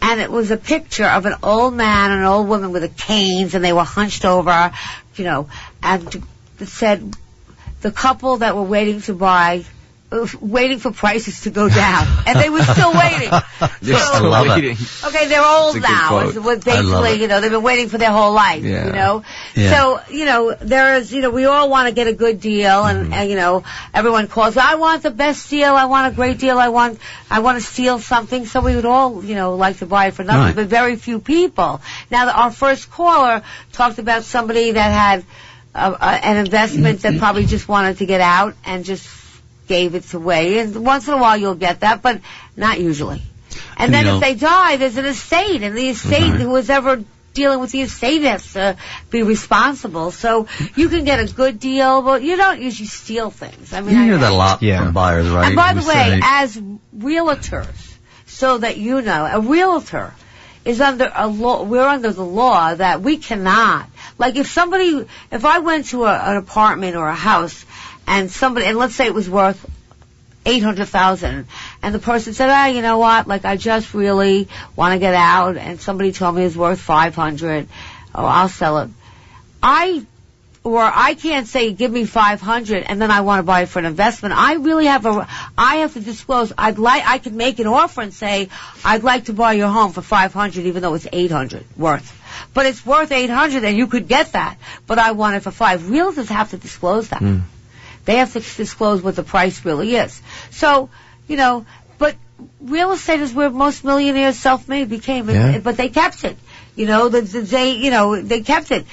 [0.00, 2.88] and it was a picture of an old man and an old woman with a
[2.88, 4.72] canes, and they were hunched over,
[5.16, 5.48] you know,
[5.82, 6.22] and
[6.58, 7.14] it said
[7.82, 9.64] the couple that were waiting to buy
[10.40, 13.30] waiting for prices to go down, and they were still waiting.
[13.80, 14.50] They're So- still love it.
[14.50, 14.76] waiting.
[15.04, 16.08] Okay, they're old That's a good now.
[16.08, 16.28] quote.
[16.36, 18.62] It's what basically, you know, they've been waiting for their whole life.
[18.64, 18.86] Yeah.
[18.86, 19.24] You know,
[19.54, 19.74] Yeah.
[19.74, 22.84] so you know, there is, you know, we all want to get a good deal,
[22.84, 23.12] and, Mm-hmm.
[23.12, 23.64] and you know,
[23.94, 24.56] everyone calls.
[24.56, 25.74] I want the best deal.
[25.74, 26.58] I want a great deal.
[26.58, 26.98] I want,
[27.30, 28.46] I want to steal something.
[28.46, 30.54] So we would all, you know, like to buy it for nothing, Right.
[30.56, 31.80] but very few people.
[32.10, 35.24] Now, our first caller talked about somebody that had
[35.74, 39.06] uh, uh, an investment that probably just wanted to get out and just
[39.68, 40.58] gave it away.
[40.58, 42.20] And once in a while you'll get that, but
[42.56, 43.22] not usually.
[43.76, 46.40] And, And then you if they die, there's an estate, and the estate, Right.
[46.40, 47.02] who is ever
[47.34, 48.76] dealing with the estate has to
[49.10, 50.10] be responsible.
[50.10, 53.72] So you can get a good deal, but you don't usually steal things.
[53.72, 54.84] I mean, You I- hear that a lot Yeah.
[54.84, 55.46] from buyers, right?
[55.46, 56.58] and by Who the way, say- as
[57.06, 57.94] realtors,
[58.26, 60.12] so that you know, a realtor
[60.64, 63.86] is under a law, we're under the law that we cannot,
[64.18, 67.64] like if somebody, if I went to a, an apartment or a house
[68.06, 69.64] and somebody, and let's say it was worth
[70.44, 71.46] 800,000
[71.82, 75.14] and the person said, ah, you know what, like I just really want to get
[75.14, 77.68] out and somebody told me it's worth 500,
[78.14, 78.90] oh, I'll sell it.
[79.62, 80.04] I
[80.64, 83.80] or I can't say give me 500 and then I want to buy it for
[83.80, 84.34] an investment.
[84.36, 86.52] I really have a, I have to disclose.
[86.56, 88.48] I'd like, I could make an offer and say
[88.84, 92.18] I'd like to buy your home for 500 even though it's 800 worth.
[92.54, 94.56] But it's worth 800 and you could get that.
[94.86, 95.82] But I want it for five.
[95.82, 97.22] Realtors have to disclose that.
[98.04, 100.20] They have to disclose what the price really is.
[100.50, 100.90] So,
[101.28, 101.64] you know,
[101.98, 102.16] but
[102.60, 105.58] real estate is where most millionaires self-made became, Yeah.
[105.58, 106.36] but they kept it.
[106.74, 108.86] You know, the, the they, you know, they kept it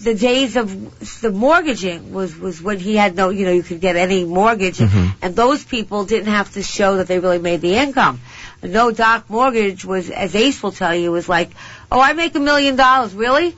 [0.00, 3.80] the days of the mortgaging was was when he had no you know you could
[3.80, 5.14] get any mortgage Mhm.
[5.22, 8.20] and those people didn't have to show that they really made the income
[8.62, 11.50] no doc mortgage was as ace will tell you was like
[11.90, 13.56] oh i make a million dollars really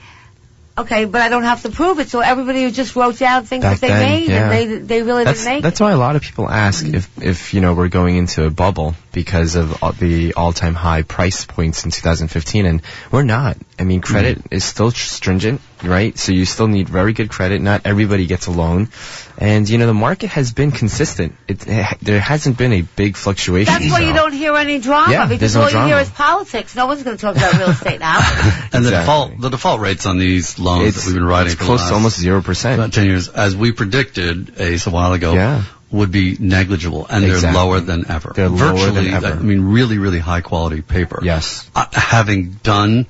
[0.79, 3.63] okay but i don't have to prove it so everybody who just wrote down things
[3.63, 4.51] Back that they then, made yeah.
[4.51, 6.95] and they they really That's didn't make that's why a lot of people ask mm-hmm.
[6.95, 11.03] if if you know we're going into a bubble because of all the all-time high
[11.03, 13.57] price points in 2015, and we're not.
[13.81, 16.17] I mean, credit is still stringent, right?
[16.19, 17.63] So you still need very good credit.
[17.63, 18.91] Not everybody gets a loan,
[19.39, 21.35] and you know the market has been consistent.
[21.49, 21.61] It,
[22.03, 23.73] there hasn't been a big fluctuation.
[23.73, 26.03] that's why you don't hear any drama Yeah, because there's no all you hear drama.
[26.03, 26.77] is politics.
[26.77, 28.19] No one's going to talk about real estate now.
[28.73, 31.55] And the default the default rates on these loans It's- that we've been writing it's
[31.55, 32.79] for the close to almost zero percent.
[32.79, 35.63] about ten years, as we predicted Ace a while ago, Yeah.
[35.91, 38.33] would be negligible, and they're lower than ever.
[38.37, 39.27] They're lower Virtually, than ever.
[39.41, 41.21] I mean, really, really high quality paper.
[41.23, 41.69] Yes.
[41.75, 43.07] Uh, having done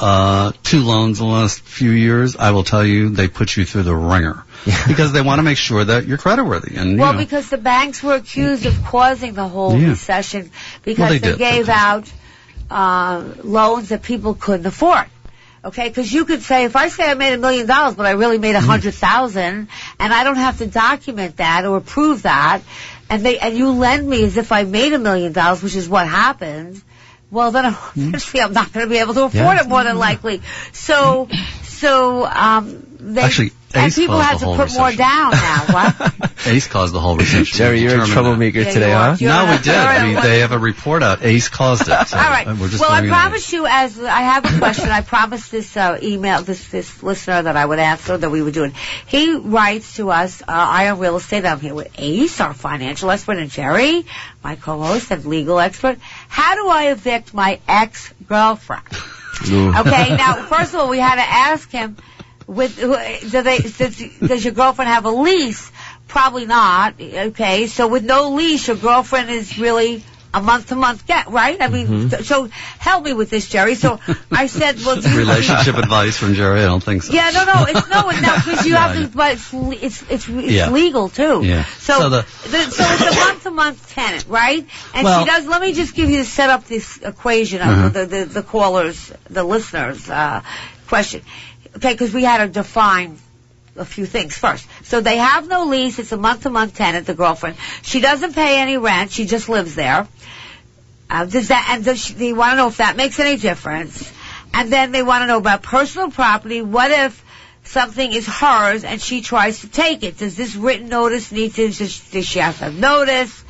[0.00, 3.64] uh, two loans in the last few years, I will tell you they put you
[3.66, 4.44] through the ringer
[4.88, 6.76] because they want to make sure that you're creditworthy.
[6.76, 9.90] And Well, you know, because the banks were accused of causing the whole Yeah.
[9.90, 10.50] recession
[10.82, 11.38] because Well, they they, did.
[11.38, 12.10] gave out
[12.70, 15.06] uh, loans that people couldn't afford.
[15.62, 18.12] Okay, because you could say if I say I made a million dollars, but I
[18.12, 19.68] really made a hundred thousand,
[19.98, 22.62] and I don't have to document that or prove that,
[23.10, 25.86] and they and you lend me as if I made a million dollars, which is
[25.86, 26.80] what happened.
[27.30, 29.60] Well, then obviously I'm not going to be able to afford Yeah.
[29.62, 30.42] it more than likely.
[30.72, 31.28] So,
[31.62, 34.98] so um, they Actually, and Ace people caused had the to whole put more recession.
[34.98, 35.66] down now.
[35.70, 36.32] What?
[36.46, 37.56] Ace caused the whole recession.
[37.56, 39.16] Jerry, you're a troublemaker Yeah, today, huh?
[39.18, 39.74] You're No, we did.
[39.76, 41.22] all right, We, well- they have a report out.
[41.22, 42.08] Ace caused it.
[42.08, 42.46] So All right.
[42.48, 43.20] We're just well, I throwing it out.
[43.20, 47.42] promise you, as I have a question, I promised this uh, email, this this listener
[47.42, 48.72] that I would answer that we would do it.
[49.06, 50.42] He writes to us.
[50.42, 51.44] Uh, I am real estate.
[51.46, 54.04] I'm here with Ace, our financial expert, and Jerry,
[54.42, 55.98] my co-host and legal expert.
[56.28, 58.86] How do I evict my ex girlfriend?
[59.42, 60.16] Okay.
[60.16, 61.96] Now, first of all, we had to ask him.
[62.50, 63.58] With do they?
[63.58, 65.70] Does, does your girlfriend have a lease?
[66.08, 67.00] Probably not.
[67.00, 67.68] Okay.
[67.68, 70.02] So with no lease, your girlfriend is really
[70.34, 71.60] a month to month get right.
[71.60, 72.24] I mean, Mhm.
[72.24, 72.48] so
[72.78, 73.74] help me with this, Jerry.
[73.76, 73.98] So
[74.32, 76.60] I said, well, do you, Relationship advice from Jerry?
[76.62, 77.12] I don't think so.
[77.12, 80.28] Yeah, no, no, it's no, no, because you Yeah, have to, but it's it's it's,
[80.28, 80.70] it's Yeah.
[80.70, 81.42] legal too.
[81.44, 81.64] Yeah.
[81.78, 84.66] So, So the- the, so it's a month to month tenant, right?
[84.94, 85.46] And Well- she does.
[85.46, 87.88] Let me just give you set up this equation of Uh-huh.
[87.90, 90.42] the, the the callers, the listeners' uh,
[90.88, 91.22] question.
[91.76, 93.18] Okay, because we had to define
[93.76, 94.66] a few things first.
[94.84, 95.98] So they have no lease.
[95.98, 97.06] It's a month to month tenant.
[97.06, 97.56] The girlfriend.
[97.82, 99.10] She doesn't pay any rent.
[99.10, 100.06] She just lives there.
[101.08, 104.12] Uh, does that and does she, they want to know if that makes any difference?
[104.54, 106.62] And then they want to know about personal property.
[106.62, 107.24] What if
[107.64, 110.18] something is hers and she tries to take it?
[110.18, 111.68] Does this written notice need to?
[111.68, 113.44] Does, does she have to have notice?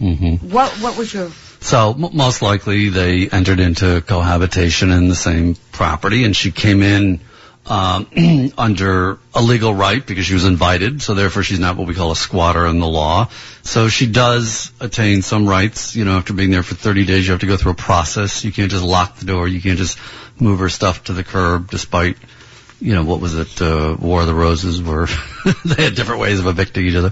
[0.00, 0.50] Mm-hmm.
[0.50, 1.30] What What was your?
[1.60, 6.82] So m- most likely they entered into cohabitation in the same property, and she came
[6.82, 7.20] in
[7.66, 8.08] um,
[8.58, 11.02] under a legal right because she was invited.
[11.02, 13.28] So therefore, she's not what we call a squatter in the law.
[13.62, 15.94] So she does attain some rights.
[15.94, 18.44] You know, after being there for 30 days, you have to go through a process.
[18.44, 19.46] You can't just lock the door.
[19.46, 19.98] You can't just
[20.40, 22.16] move her stuff to the curb, despite
[22.80, 25.06] you know, what was it, uh, War of the Roses, where
[25.64, 27.10] they had different ways of evicting each other.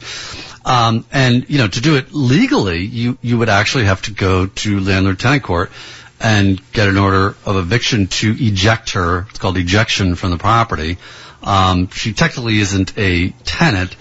[0.69, 4.47] Um, and, you know, to do it legally, you, you would actually have to go
[4.47, 5.73] to landlord tenant court
[6.21, 9.27] and get an order of eviction to eject her.
[9.31, 10.99] It's called ejection from the property.
[11.43, 13.97] Um, she technically isn't a tenant,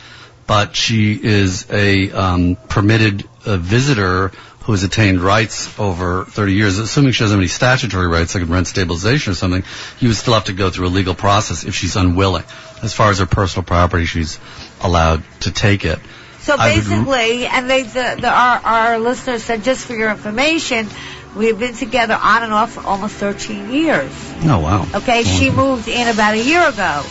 [0.45, 4.34] but she is a um, permitted uh, visitor
[4.64, 6.77] who has attained rights over 30 years.
[6.80, 9.64] Assuming she doesn't have any statutory rights, like rent stabilization or something,
[10.02, 12.44] you would still have to go through a legal process if she's unwilling.
[12.84, 14.38] As far as her personal property, she's
[14.81, 15.99] allowed to take it.
[16.48, 20.88] So basically, and they, the, the, our, our listeners said, just for your information,
[21.36, 24.10] we've been together on and off for almost 13 years.
[24.44, 24.88] Oh wow.
[24.95, 25.56] Okay, she Mhm.
[25.56, 27.03] moved in about a year ago.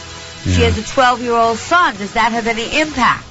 [0.44, 0.70] She Yeah.
[0.70, 1.96] has a 12 year old son.
[1.96, 3.24] Does that have any impact?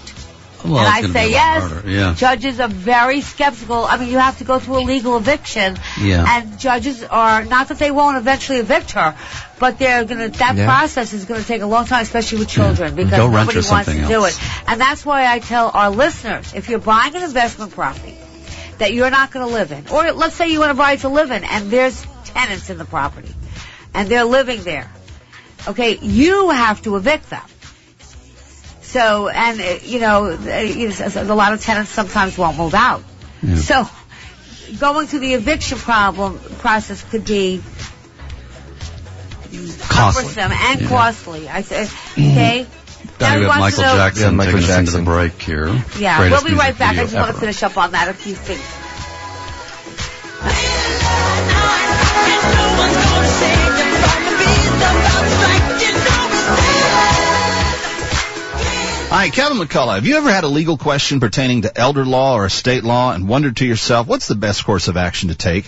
[0.64, 1.84] Well, and I say be a lot yes.
[1.86, 2.14] yeah.
[2.16, 3.86] Judges are very skeptical.
[3.86, 5.78] I mean, you have to go through a legal eviction.
[6.02, 6.26] Yeah.
[6.28, 9.16] And judges are, not that they won't eventually evict her,
[9.60, 10.66] but they're gonna, that Yeah.
[10.66, 13.64] process is gonna take a long time, especially with children, because Go nobody wants to
[13.64, 14.38] something do it.
[14.68, 18.16] And that's why I tell our listeners, if you're buying an investment property
[18.80, 21.10] that you're not gonna live in, or let's say you want to buy it to
[21.10, 23.34] live in, and there's tenants in the property,
[23.94, 24.92] and they're living there,
[25.68, 27.42] okay, you have to evict them.
[28.82, 33.04] So, and, uh, you know, a lot of tenants sometimes won't move out.
[33.58, 33.88] So,
[34.80, 37.62] going through the eviction problem process could be
[39.80, 40.24] Costly.
[40.24, 40.88] cumbersome and Yeah.
[40.88, 41.50] costly.
[41.50, 42.32] I say, mm-hmm.
[42.32, 42.68] okay?
[43.20, 45.02] Now Now we he have Michael to know- Jackson Yeah, Michael taking us into the
[45.04, 45.68] break here.
[46.00, 46.92] Yeah, Greatest we'll be right back.
[46.98, 48.62] I video just want to finish up on that a few things.
[59.08, 59.96] Hi, Kevin McCullough.
[59.96, 63.30] Have you ever had a legal question pertaining to elder law or estate law and
[63.30, 65.66] wondered to yourself, what's the best course of action to take?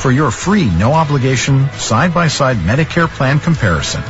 [0.00, 4.02] for your free no obligation side by side Medicare plan comparison.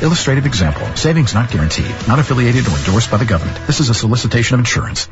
[0.00, 0.86] Illustrative example.
[0.96, 1.94] Savings not guaranteed.
[2.08, 3.58] Not affiliated or endorsed by the government.
[3.66, 5.06] This is a solicitation of insurance.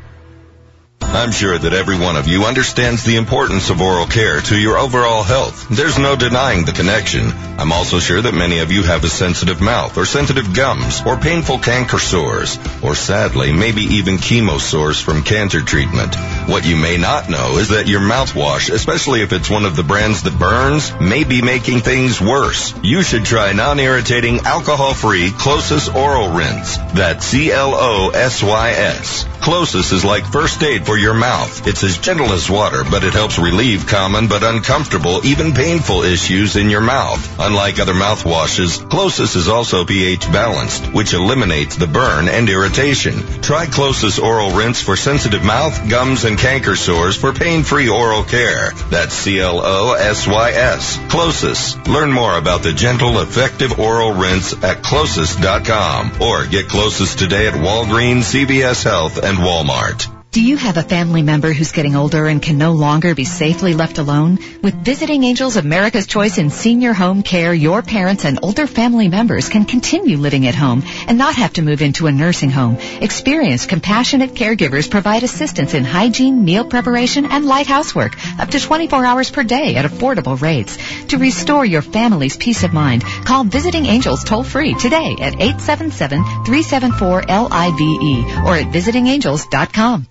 [1.01, 4.77] I'm sure that every one of you understands the importance of oral care to your
[4.77, 5.67] overall health.
[5.69, 7.31] There's no denying the connection.
[7.57, 11.17] I'm also sure that many of you have a sensitive mouth or sensitive gums or
[11.17, 16.15] painful canker sores or sadly maybe even chemo sores from cancer treatment.
[16.47, 19.83] What you may not know is that your mouthwash, especially if it's one of the
[19.83, 22.73] brands that burns, may be making things worse.
[22.83, 26.77] You should try non-irritating alcohol-free CloSYS Oral Rinse.
[26.93, 29.25] That's C-L-O-S-Y-S.
[29.39, 31.67] CloSYS is like first aid for your mouth.
[31.67, 36.55] It's as gentle as water, but it helps relieve common but uncomfortable, even painful issues
[36.55, 37.21] in your mouth.
[37.39, 43.19] Unlike other mouthwashes, CloSYS is also pH balanced, which eliminates the burn and irritation.
[43.43, 48.71] Try CloSYS Oral Rinse for sensitive mouth, gums, and canker sores for pain-free oral care.
[48.89, 50.97] That's C-L-O-S-Y-S.
[50.97, 51.87] CloSYS.
[51.87, 57.53] Learn more about the gentle, effective oral rinse at closys.com or get CloSYS today at
[57.53, 60.18] Walgreens, CVS Health, and Walmart.
[60.31, 63.73] Do you have a family member who's getting older and can no longer be safely
[63.73, 64.37] left alone?
[64.61, 69.49] With Visiting Angels America's Choice in Senior Home Care, your parents and older family members
[69.49, 72.77] can continue living at home and not have to move into a nursing home.
[73.01, 79.03] Experienced, compassionate caregivers provide assistance in hygiene, meal preparation, and light housework up to 24
[79.03, 80.77] hours per day at affordable rates.
[81.07, 87.81] To restore your family's peace of mind, call Visiting Angels toll free today at 877-374-LIVE
[87.81, 90.05] E or at visitingangels.com.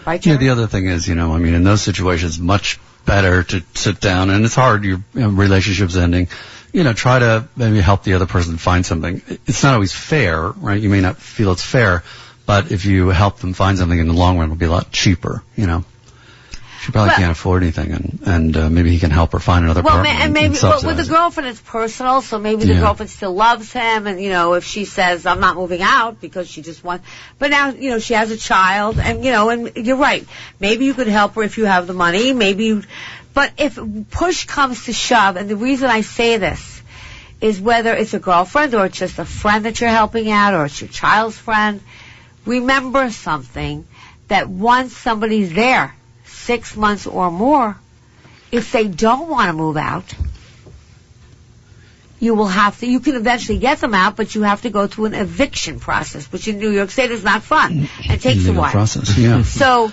[0.07, 3.43] Right, Yeah, the other thing is, you know, I mean, in those situations, much better
[3.43, 6.29] to sit down, and it's hard, your you know, relationship's ending.
[6.73, 9.23] You know, try to maybe help the other person find something.
[9.47, 10.81] It's not always fair, right?
[10.81, 12.03] You may not feel it's fair,
[12.47, 14.91] but if you help them find something in the long run, it'll be a lot
[14.91, 15.85] cheaper, you know.
[16.83, 19.65] She probably Well- can't afford anything, and and uh, maybe he can help her find
[19.65, 20.21] another Well, apartment.
[20.21, 22.23] and maybe well, with the girlfriend, it's personal.
[22.23, 22.81] So maybe the Yeah.
[22.81, 26.51] girlfriend still loves him, and you know, if she says I'm not moving out because
[26.51, 27.05] she just wants,
[27.39, 30.27] but now you know she has a child, and you know, and you're right.
[30.59, 32.33] Maybe you could help her if you have the money.
[32.33, 32.83] Maybe, you,
[33.33, 33.79] but if
[34.11, 36.83] push comes to shove, and the reason I say this
[37.41, 40.65] is whether it's a girlfriend or it's just a friend that you're helping out, or
[40.65, 41.81] it's your child's friend.
[42.45, 43.87] Remember something
[44.27, 45.95] that once somebody's there,
[46.43, 47.77] six months or more,
[48.51, 50.05] if they don't want to move out,
[52.21, 54.87] you will have to, you can eventually get them out, but you have to go
[54.87, 57.73] through an eviction process, which in New York State is not fun.
[57.81, 58.15] Mm.
[58.15, 58.71] It takes a while.
[58.71, 59.43] process, yeah.
[59.43, 59.93] So,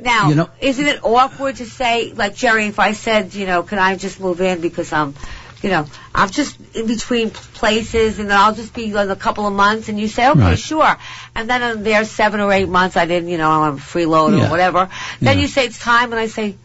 [0.00, 3.62] now, You know- isn't it awkward to say, like Jerry, if I said, you know,
[3.62, 5.14] can I just move in because I'm,
[5.62, 9.46] you know, I'm just in between places and then I'll just be in a couple
[9.46, 10.58] of months and you say, okay, Right.
[10.58, 10.96] sure.
[11.34, 14.36] And then in there seven or eight months I didn't, you know, I'm a freeload
[14.38, 14.46] Yeah.
[14.46, 14.88] or whatever.
[15.20, 15.42] Then Yeah.
[15.42, 16.56] you say it's time and I say,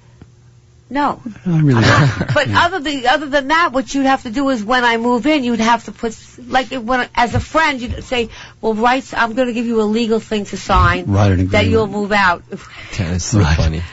[0.89, 1.21] no.
[1.45, 2.33] I really don't.
[2.33, 5.27] But other than other than that, what you'd have to do is when I move
[5.27, 6.17] in, you'd have to put
[6.47, 8.29] like if- when as a friend, you'd say,
[8.59, 11.67] "Well, right, I'm going to give you a legal thing to sign Write an that
[11.67, 12.41] you'll move out."
[12.97, 13.55] That is so Right.
[13.55, 13.83] funny.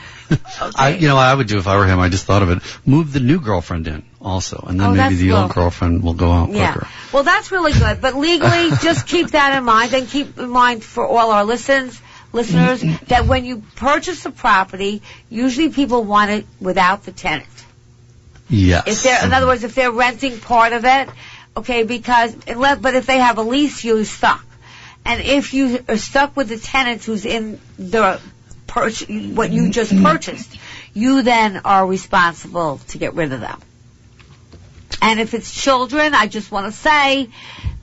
[0.75, 1.99] I, you know, what I would do if I were him.
[1.99, 2.59] I just thought of it.
[2.85, 6.13] Move the new girlfriend in also, and then Oh, maybe the well- old girlfriend will
[6.13, 6.71] go out Yeah.
[6.73, 6.87] quicker.
[7.13, 8.01] Well, that's really good.
[8.01, 11.99] But legally, just keep that in mind, and keep in mind for all our listeners,
[12.33, 17.47] listeners, that when you purchase a property, usually people want it without the tenant.
[18.49, 18.87] Yes.
[18.87, 21.09] If they're, in other words, if they're renting part of it,
[21.57, 24.43] okay, because, unless, but if they have a lease, you're stuck.
[25.05, 28.19] And if you are stuck with the tenant who's in the
[28.69, 30.57] what you just purchased,
[30.93, 33.61] you then are responsible to get rid of them.
[35.01, 37.29] And if it's children, I just want to say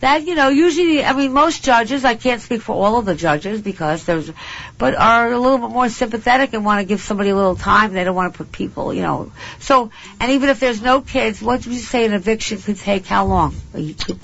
[0.00, 3.14] that, you know, usually, I mean, most judges, I can't speak for all of the
[3.14, 4.30] judges because there's,
[4.78, 7.92] but are a little bit more sympathetic and want to give somebody a little time.
[7.92, 9.32] They don't want to put people, you know.
[9.60, 13.06] So, and even if there's no kids, what would you say an eviction could take
[13.06, 13.54] how long?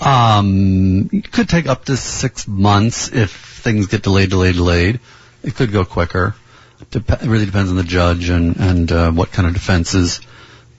[0.01, 4.99] Um, it could take up to six months if things get delayed, delayed, delayed.
[5.43, 6.35] It could go quicker.
[6.89, 10.19] Dep- it really depends on the judge and and uh, what kind of defenses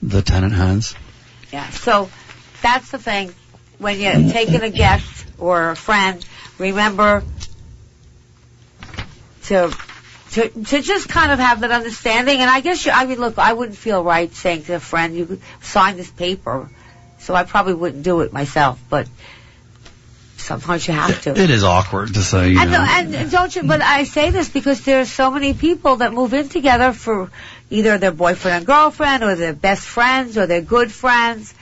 [0.01, 0.95] the tenant has.
[1.51, 1.69] Yeah.
[1.69, 2.09] So
[2.61, 3.33] that's the thing.
[3.77, 6.25] When you're taking a guest or a friend,
[6.57, 7.23] remember
[9.43, 9.75] to
[10.31, 12.39] to to just kind of have that understanding.
[12.39, 15.15] And I guess you, I mean, look, I wouldn't feel right saying to a friend,
[15.15, 16.69] "You sign this paper,"
[17.19, 18.79] so I probably wouldn't do it myself.
[18.89, 19.07] But
[20.43, 21.31] sometimes you have to.
[21.31, 22.49] It is awkward to say.
[22.51, 23.63] You And, know, and, and don't you?
[23.63, 27.29] But I say this because there are so many people that move in together for
[27.69, 31.53] either their boyfriend and girlfriend, or their best friends, or their good friends.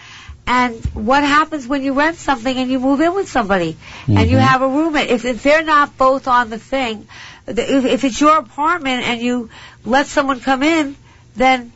[0.48, 3.78] And what happens when you rent something and you move in with somebody
[4.08, 4.42] and you Mhm.
[4.42, 5.10] have a roommate?
[5.12, 7.08] If, if they're not both on the thing,
[7.48, 9.50] if, if it's your apartment and you
[9.86, 10.96] let someone come in,
[11.36, 11.72] then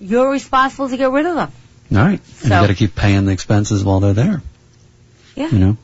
[0.00, 1.52] you're responsible to get rid of them.
[1.92, 2.20] All right.
[2.20, 4.42] And So- you got to keep paying the expenses while they're there.
[5.36, 5.48] Yeah.
[5.50, 5.76] You know.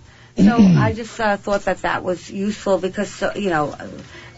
[0.45, 3.75] So I just uh, thought that that was useful because, so, you know,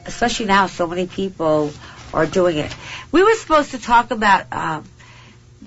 [0.07, 1.73] especially now, so many people
[2.13, 2.75] are doing it.
[3.11, 4.53] We were supposed to talk about.
[4.53, 4.85] Um,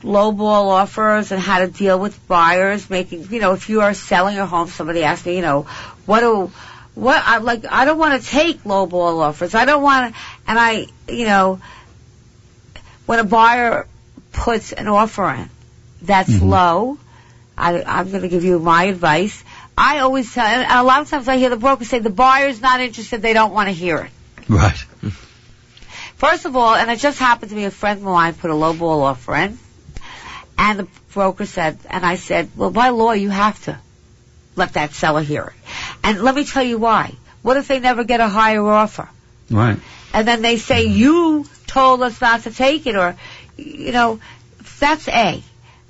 [0.02, 4.36] lowball offers and how to deal with buyers making you know if you are selling
[4.36, 5.64] your home somebody asked me you know
[6.06, 6.52] what do
[6.96, 10.60] what I like I don't want to take lowball offers I don't want to and
[10.60, 11.62] I you know
[13.06, 13.88] when a buyer
[14.32, 15.50] puts an offer in
[16.02, 16.98] that's low
[17.58, 19.44] I I'm going to give you my advice
[19.78, 22.62] I always tell and a lot of times I hear the broker say the buyer's
[22.62, 24.12] not interested they don't want to hear it
[24.48, 24.78] Right.
[26.16, 28.56] First of all, and it just happened to me, a friend of mine put a
[28.56, 29.58] low ball offer in,
[30.58, 33.78] and the broker said, and I said, well, by law, you have to
[34.56, 35.70] let that seller hear it.
[36.04, 37.14] And let me tell you why.
[37.42, 39.10] What if they never get a higher offer?
[39.50, 39.78] Right.
[40.14, 43.16] And then they say, you told us not to take it, or,
[43.58, 44.20] you know,
[44.80, 45.44] that's A.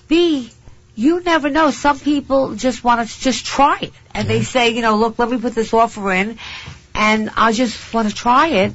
[0.07, 0.52] B,
[0.96, 1.72] you never know.
[1.72, 3.94] Some people just want to just try it.
[4.14, 6.40] And they say, you know, look, let me put this offer in,
[6.94, 8.74] and I just want to try it.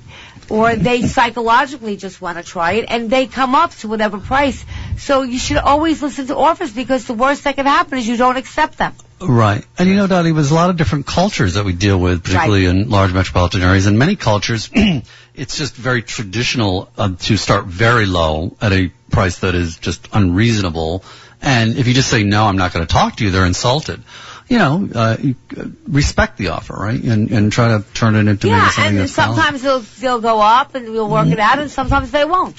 [0.51, 4.65] Or they psychologically just want to try it, and they come up to whatever price.
[4.99, 8.17] So you should always listen to offers because the worst that can happen is you
[8.17, 8.95] don't accept them.
[9.21, 9.65] Right.
[9.79, 12.67] And you know, Dottie, there's a lot of different cultures that we deal with, particularly
[12.67, 13.87] in large metropolitan areas.
[13.87, 14.71] In many cultures,
[15.35, 20.09] it's just very traditional uh, to start very low at a price that is just
[20.13, 21.05] unreasonable.
[21.43, 24.03] And if you just say, no, I'm not going to talk to you, they're insulted.
[24.49, 25.17] You know, uh,
[25.57, 27.01] uh, respect the offer, right?
[27.01, 30.75] And, and try to turn it into Yeah, something and sometimes they'll they'll go up
[30.75, 32.57] and we'll work it out, and sometimes they won't.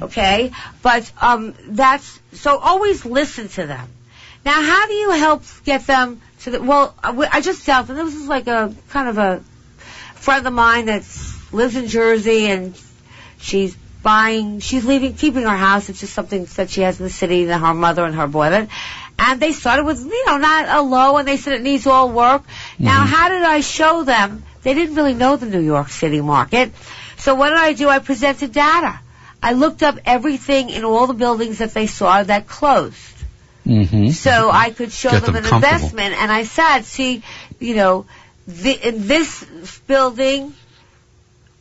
[0.00, 0.52] Okay,
[0.82, 3.88] but um, that's so always listen to them.
[4.44, 6.62] Now, how do you help get them to the?
[6.62, 9.40] Well, I just dealt, and this is like a kind of a
[10.14, 11.02] friend of mine that
[11.50, 12.80] lives in Jersey, and
[13.38, 15.88] she's buying, she's leaving, keeping her house.
[15.88, 18.68] It's just something that she has in the city that her mother and her it.
[19.18, 22.10] And they started with, you know, not a low, and they said it needs all
[22.10, 22.42] work.
[22.78, 24.42] Now, how did I show them?
[24.62, 26.72] They didn't really know the New York City market.
[27.18, 27.88] So what did I do?
[27.88, 28.98] I presented data.
[29.42, 32.96] I looked up everything in all the buildings that they saw that closed.
[33.66, 34.08] Mm-hmm.
[34.08, 37.22] So I could show Get them, them an investment, and I said, see,
[37.60, 38.06] you know,
[38.46, 39.44] the, in this
[39.86, 40.52] building,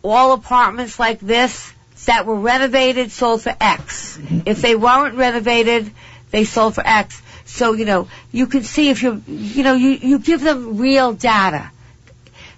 [0.04, 1.74] all apartments like this
[2.06, 4.18] that were renovated sold for X.
[4.46, 5.92] If they weren't renovated,
[6.32, 7.22] they sold for X.
[7.46, 11.14] So, you know, you can see if you're, you know, you, you give them real
[11.14, 11.70] data.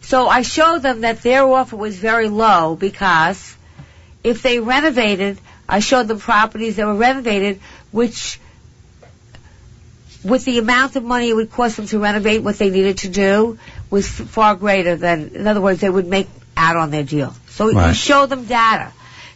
[0.02, 3.56] So I showed them that their offer was very low because
[4.24, 7.60] if they renovated, I showed them properties that were renovated,
[7.92, 8.40] which
[10.24, 13.10] with the amount of money it would cost them to renovate what they needed to
[13.10, 13.58] do
[13.90, 17.34] was far greater than, in other words, they would make out on their deal.
[17.50, 18.92] So you show them data.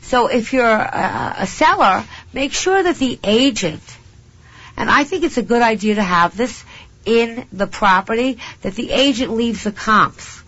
[0.08, 3.84] So if you're a, a seller, make sure that the agent,
[4.78, 6.64] and I think it's a good idea to have this
[7.06, 10.42] in the property, that the agent leaves the comps,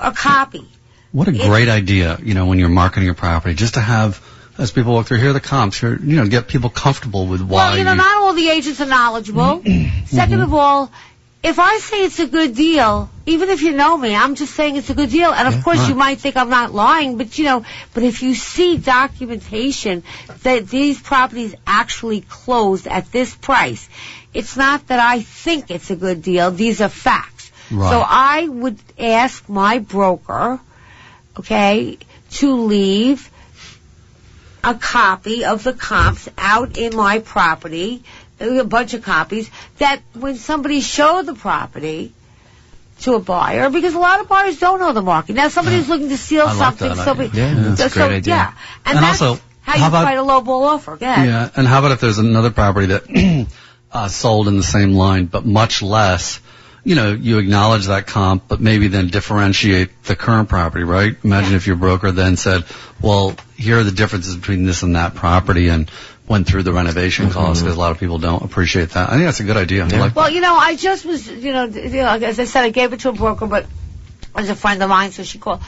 [0.00, 0.68] a copy.
[1.10, 4.24] What a great idea, you know, when you're marketing your property, just to have,
[4.56, 7.40] as people walk through, here are the comps, here, you know, get people comfortable with
[7.40, 9.62] why Well, you know, you- not all the agents are knowledgeable.
[9.64, 10.42] Second mm-hmm.
[10.42, 10.92] of all,
[11.46, 14.74] if I say it's a good deal, even if you know me, I'm just saying
[14.74, 15.32] it's a good deal.
[15.32, 17.64] And of course, you might think I'm not lying, but you know,
[17.94, 20.02] but if you see documentation
[20.42, 23.88] that these properties actually closed at this price,
[24.34, 26.50] it's not that I think it's a good deal.
[26.50, 27.52] These are facts.
[27.70, 27.90] Right.
[27.90, 30.58] So I would ask my broker,
[31.38, 31.98] okay,
[32.32, 33.30] to leave
[34.64, 38.02] a copy of the comps out in my property,
[38.40, 42.12] a bunch of copies, that when somebody showed the property
[43.00, 45.34] to a buyer, because a lot of buyers don't know the market.
[45.36, 47.30] Now somebody's looking to steal I something, that somebody.
[47.36, 48.34] Yeah, that's a so, great idea.
[48.34, 48.52] yeah.
[48.86, 50.96] And, And also, how how you about- fight a low ball offer.
[51.00, 53.46] Yeah, and how about if there's another property that
[53.92, 56.40] uh, sold in the same line but much less?
[56.84, 61.16] You know, you acknowledge that comp, but maybe then differentiate the current property, right?
[61.24, 62.62] Imagine if your broker then said,
[63.02, 65.90] "Well, here are the differences between this and that property," and
[66.28, 69.08] went through the renovation costs because a lot of people don't appreciate that.
[69.08, 69.84] I think that's a good idea.
[69.84, 72.64] I like Well, you know, I just was, you know, you know, as I said,
[72.64, 75.38] I gave it to a broker, but it was a friend of mine, so she
[75.38, 75.60] called.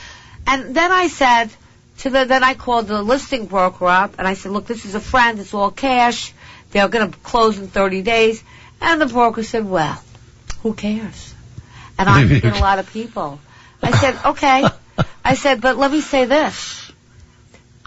[0.47, 1.51] And then I said
[1.99, 4.95] to the, then I called the listing broker up, and I said, look, this is
[4.95, 6.33] a friend, it's all cash,
[6.71, 8.43] they're going to close in 30 days.
[8.81, 10.03] And the broker said, well,
[10.63, 11.35] who cares?
[11.99, 13.41] And I'm getting a lot of people.
[13.83, 14.65] I said, okay.
[15.25, 16.88] I said, but let me say this.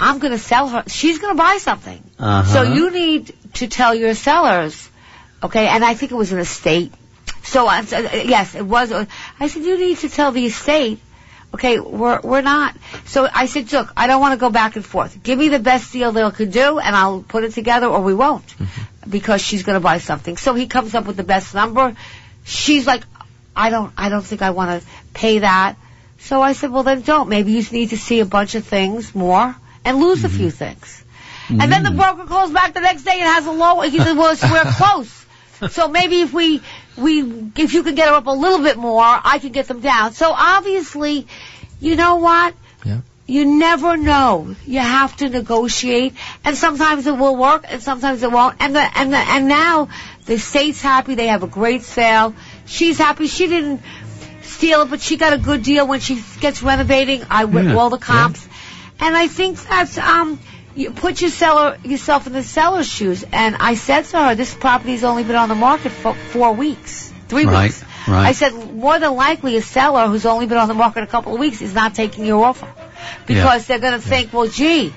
[0.02, 0.84] I'm going to sell her.
[0.88, 2.04] She's going to buy something.
[2.18, 2.52] Uh-huh.
[2.52, 4.90] So you need to tell your sellers,
[5.44, 5.68] okay?
[5.68, 6.92] And I think it was an estate.
[7.44, 8.92] So uh, I said, uh, yes, it was.
[8.92, 9.06] Uh,
[9.40, 11.00] I said you need to tell the estate,
[11.54, 11.80] okay?
[11.80, 12.76] We're we're not.
[13.06, 15.22] So I said, look, I don't want to go back and forth.
[15.22, 18.16] Give me the best deal they could do, and I'll put it together, or we
[18.16, 19.10] won't, mm-hmm.
[19.10, 20.36] because she's going to buy something.
[20.36, 21.96] So he comes up with the best number.
[22.44, 23.04] She's like,
[23.56, 25.76] I don't, I don't think I want to pay that.
[26.18, 27.30] So I said, well then don't.
[27.30, 30.58] Maybe you need to see a bunch of things more and lose a few mm-hmm.
[30.58, 31.04] things.
[31.50, 31.98] And then the mm.
[31.98, 33.82] broker calls back the next day and has a low.
[33.82, 35.18] He says, "Well, we're close."
[35.70, 36.60] So maybe if we
[36.98, 39.80] we if you could get her up a little bit more, I could get them
[39.80, 40.14] down.
[40.14, 41.28] So obviously,
[41.80, 42.56] you know what?
[42.84, 43.02] Yeah.
[43.28, 44.56] You never know.
[44.66, 48.58] You have to negotiate, and sometimes it will work, and sometimes it won't.
[48.60, 49.90] And the and the and now
[50.26, 51.14] the state's happy.
[51.14, 52.34] They have a great sale.
[52.66, 53.28] She's happy.
[53.28, 53.84] She didn't
[54.42, 57.24] steal it, but she got a good deal when she gets renovating.
[57.30, 58.48] I went Yeah, all the comps,
[59.02, 60.40] and I think that's um.
[60.74, 64.54] You put your seller, yourself in the seller's shoes, and I said to her, "This
[64.54, 68.28] property's only been on the market for four weeks, three Right, weeks." right.
[68.28, 71.34] I said, more than likely, a seller who's only been on the market a couple
[71.34, 72.70] of weeks is not taking your offer
[73.28, 74.94] because they're going to think, "Well, gee,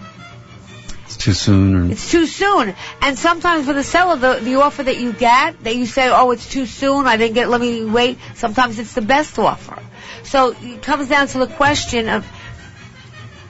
[1.07, 1.75] It's too soon.
[1.75, 2.75] Or, it's too soon.
[3.03, 6.31] And sometimes for the seller, the, the offer that you get, that you say, oh,
[6.31, 9.83] it's too soon, I didn't get, let me wait, sometimes it's the best offer.
[10.23, 12.25] So it comes down to the question of,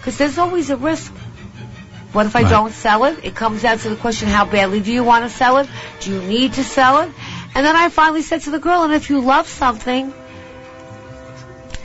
[0.04, 1.10] because there's always a risk.
[2.12, 2.50] What if I Right.
[2.50, 3.20] don't sell it?
[3.24, 5.68] It comes down to the question, how badly do you want to sell it?
[6.00, 7.10] Do you need to sell it?
[7.54, 10.12] And then I finally said to the girl, and if you love something,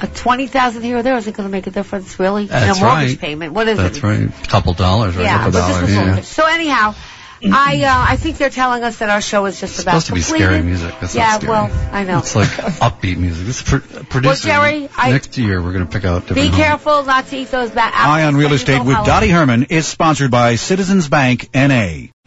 [0.01, 2.45] a 20000 here or there isn't going to make a difference, really.
[2.47, 3.19] That's in a mortgage right.
[3.19, 3.53] payment.
[3.53, 4.03] What is That's it?
[4.03, 4.29] right.
[4.29, 5.23] A couple dollars, right?
[5.23, 6.17] Yeah, a couple but this dollars.
[6.17, 6.21] yeah.
[6.21, 6.95] So anyhow,
[7.43, 10.13] I uh, I think they're telling us that our show is just about supposed to
[10.13, 10.45] be completed.
[10.45, 10.95] scary music.
[10.99, 12.19] That's yeah, well, I know.
[12.19, 12.47] It's like
[12.81, 13.45] upbeat music.
[13.45, 14.47] This is pro- producer.
[14.47, 16.55] Jerry, I- next year we're going to pick out Be homes.
[16.55, 20.31] careful not to eat those bad Eye on Real Estate with Dottie Herman is sponsored
[20.31, 22.11] by Citizens Bank N.A.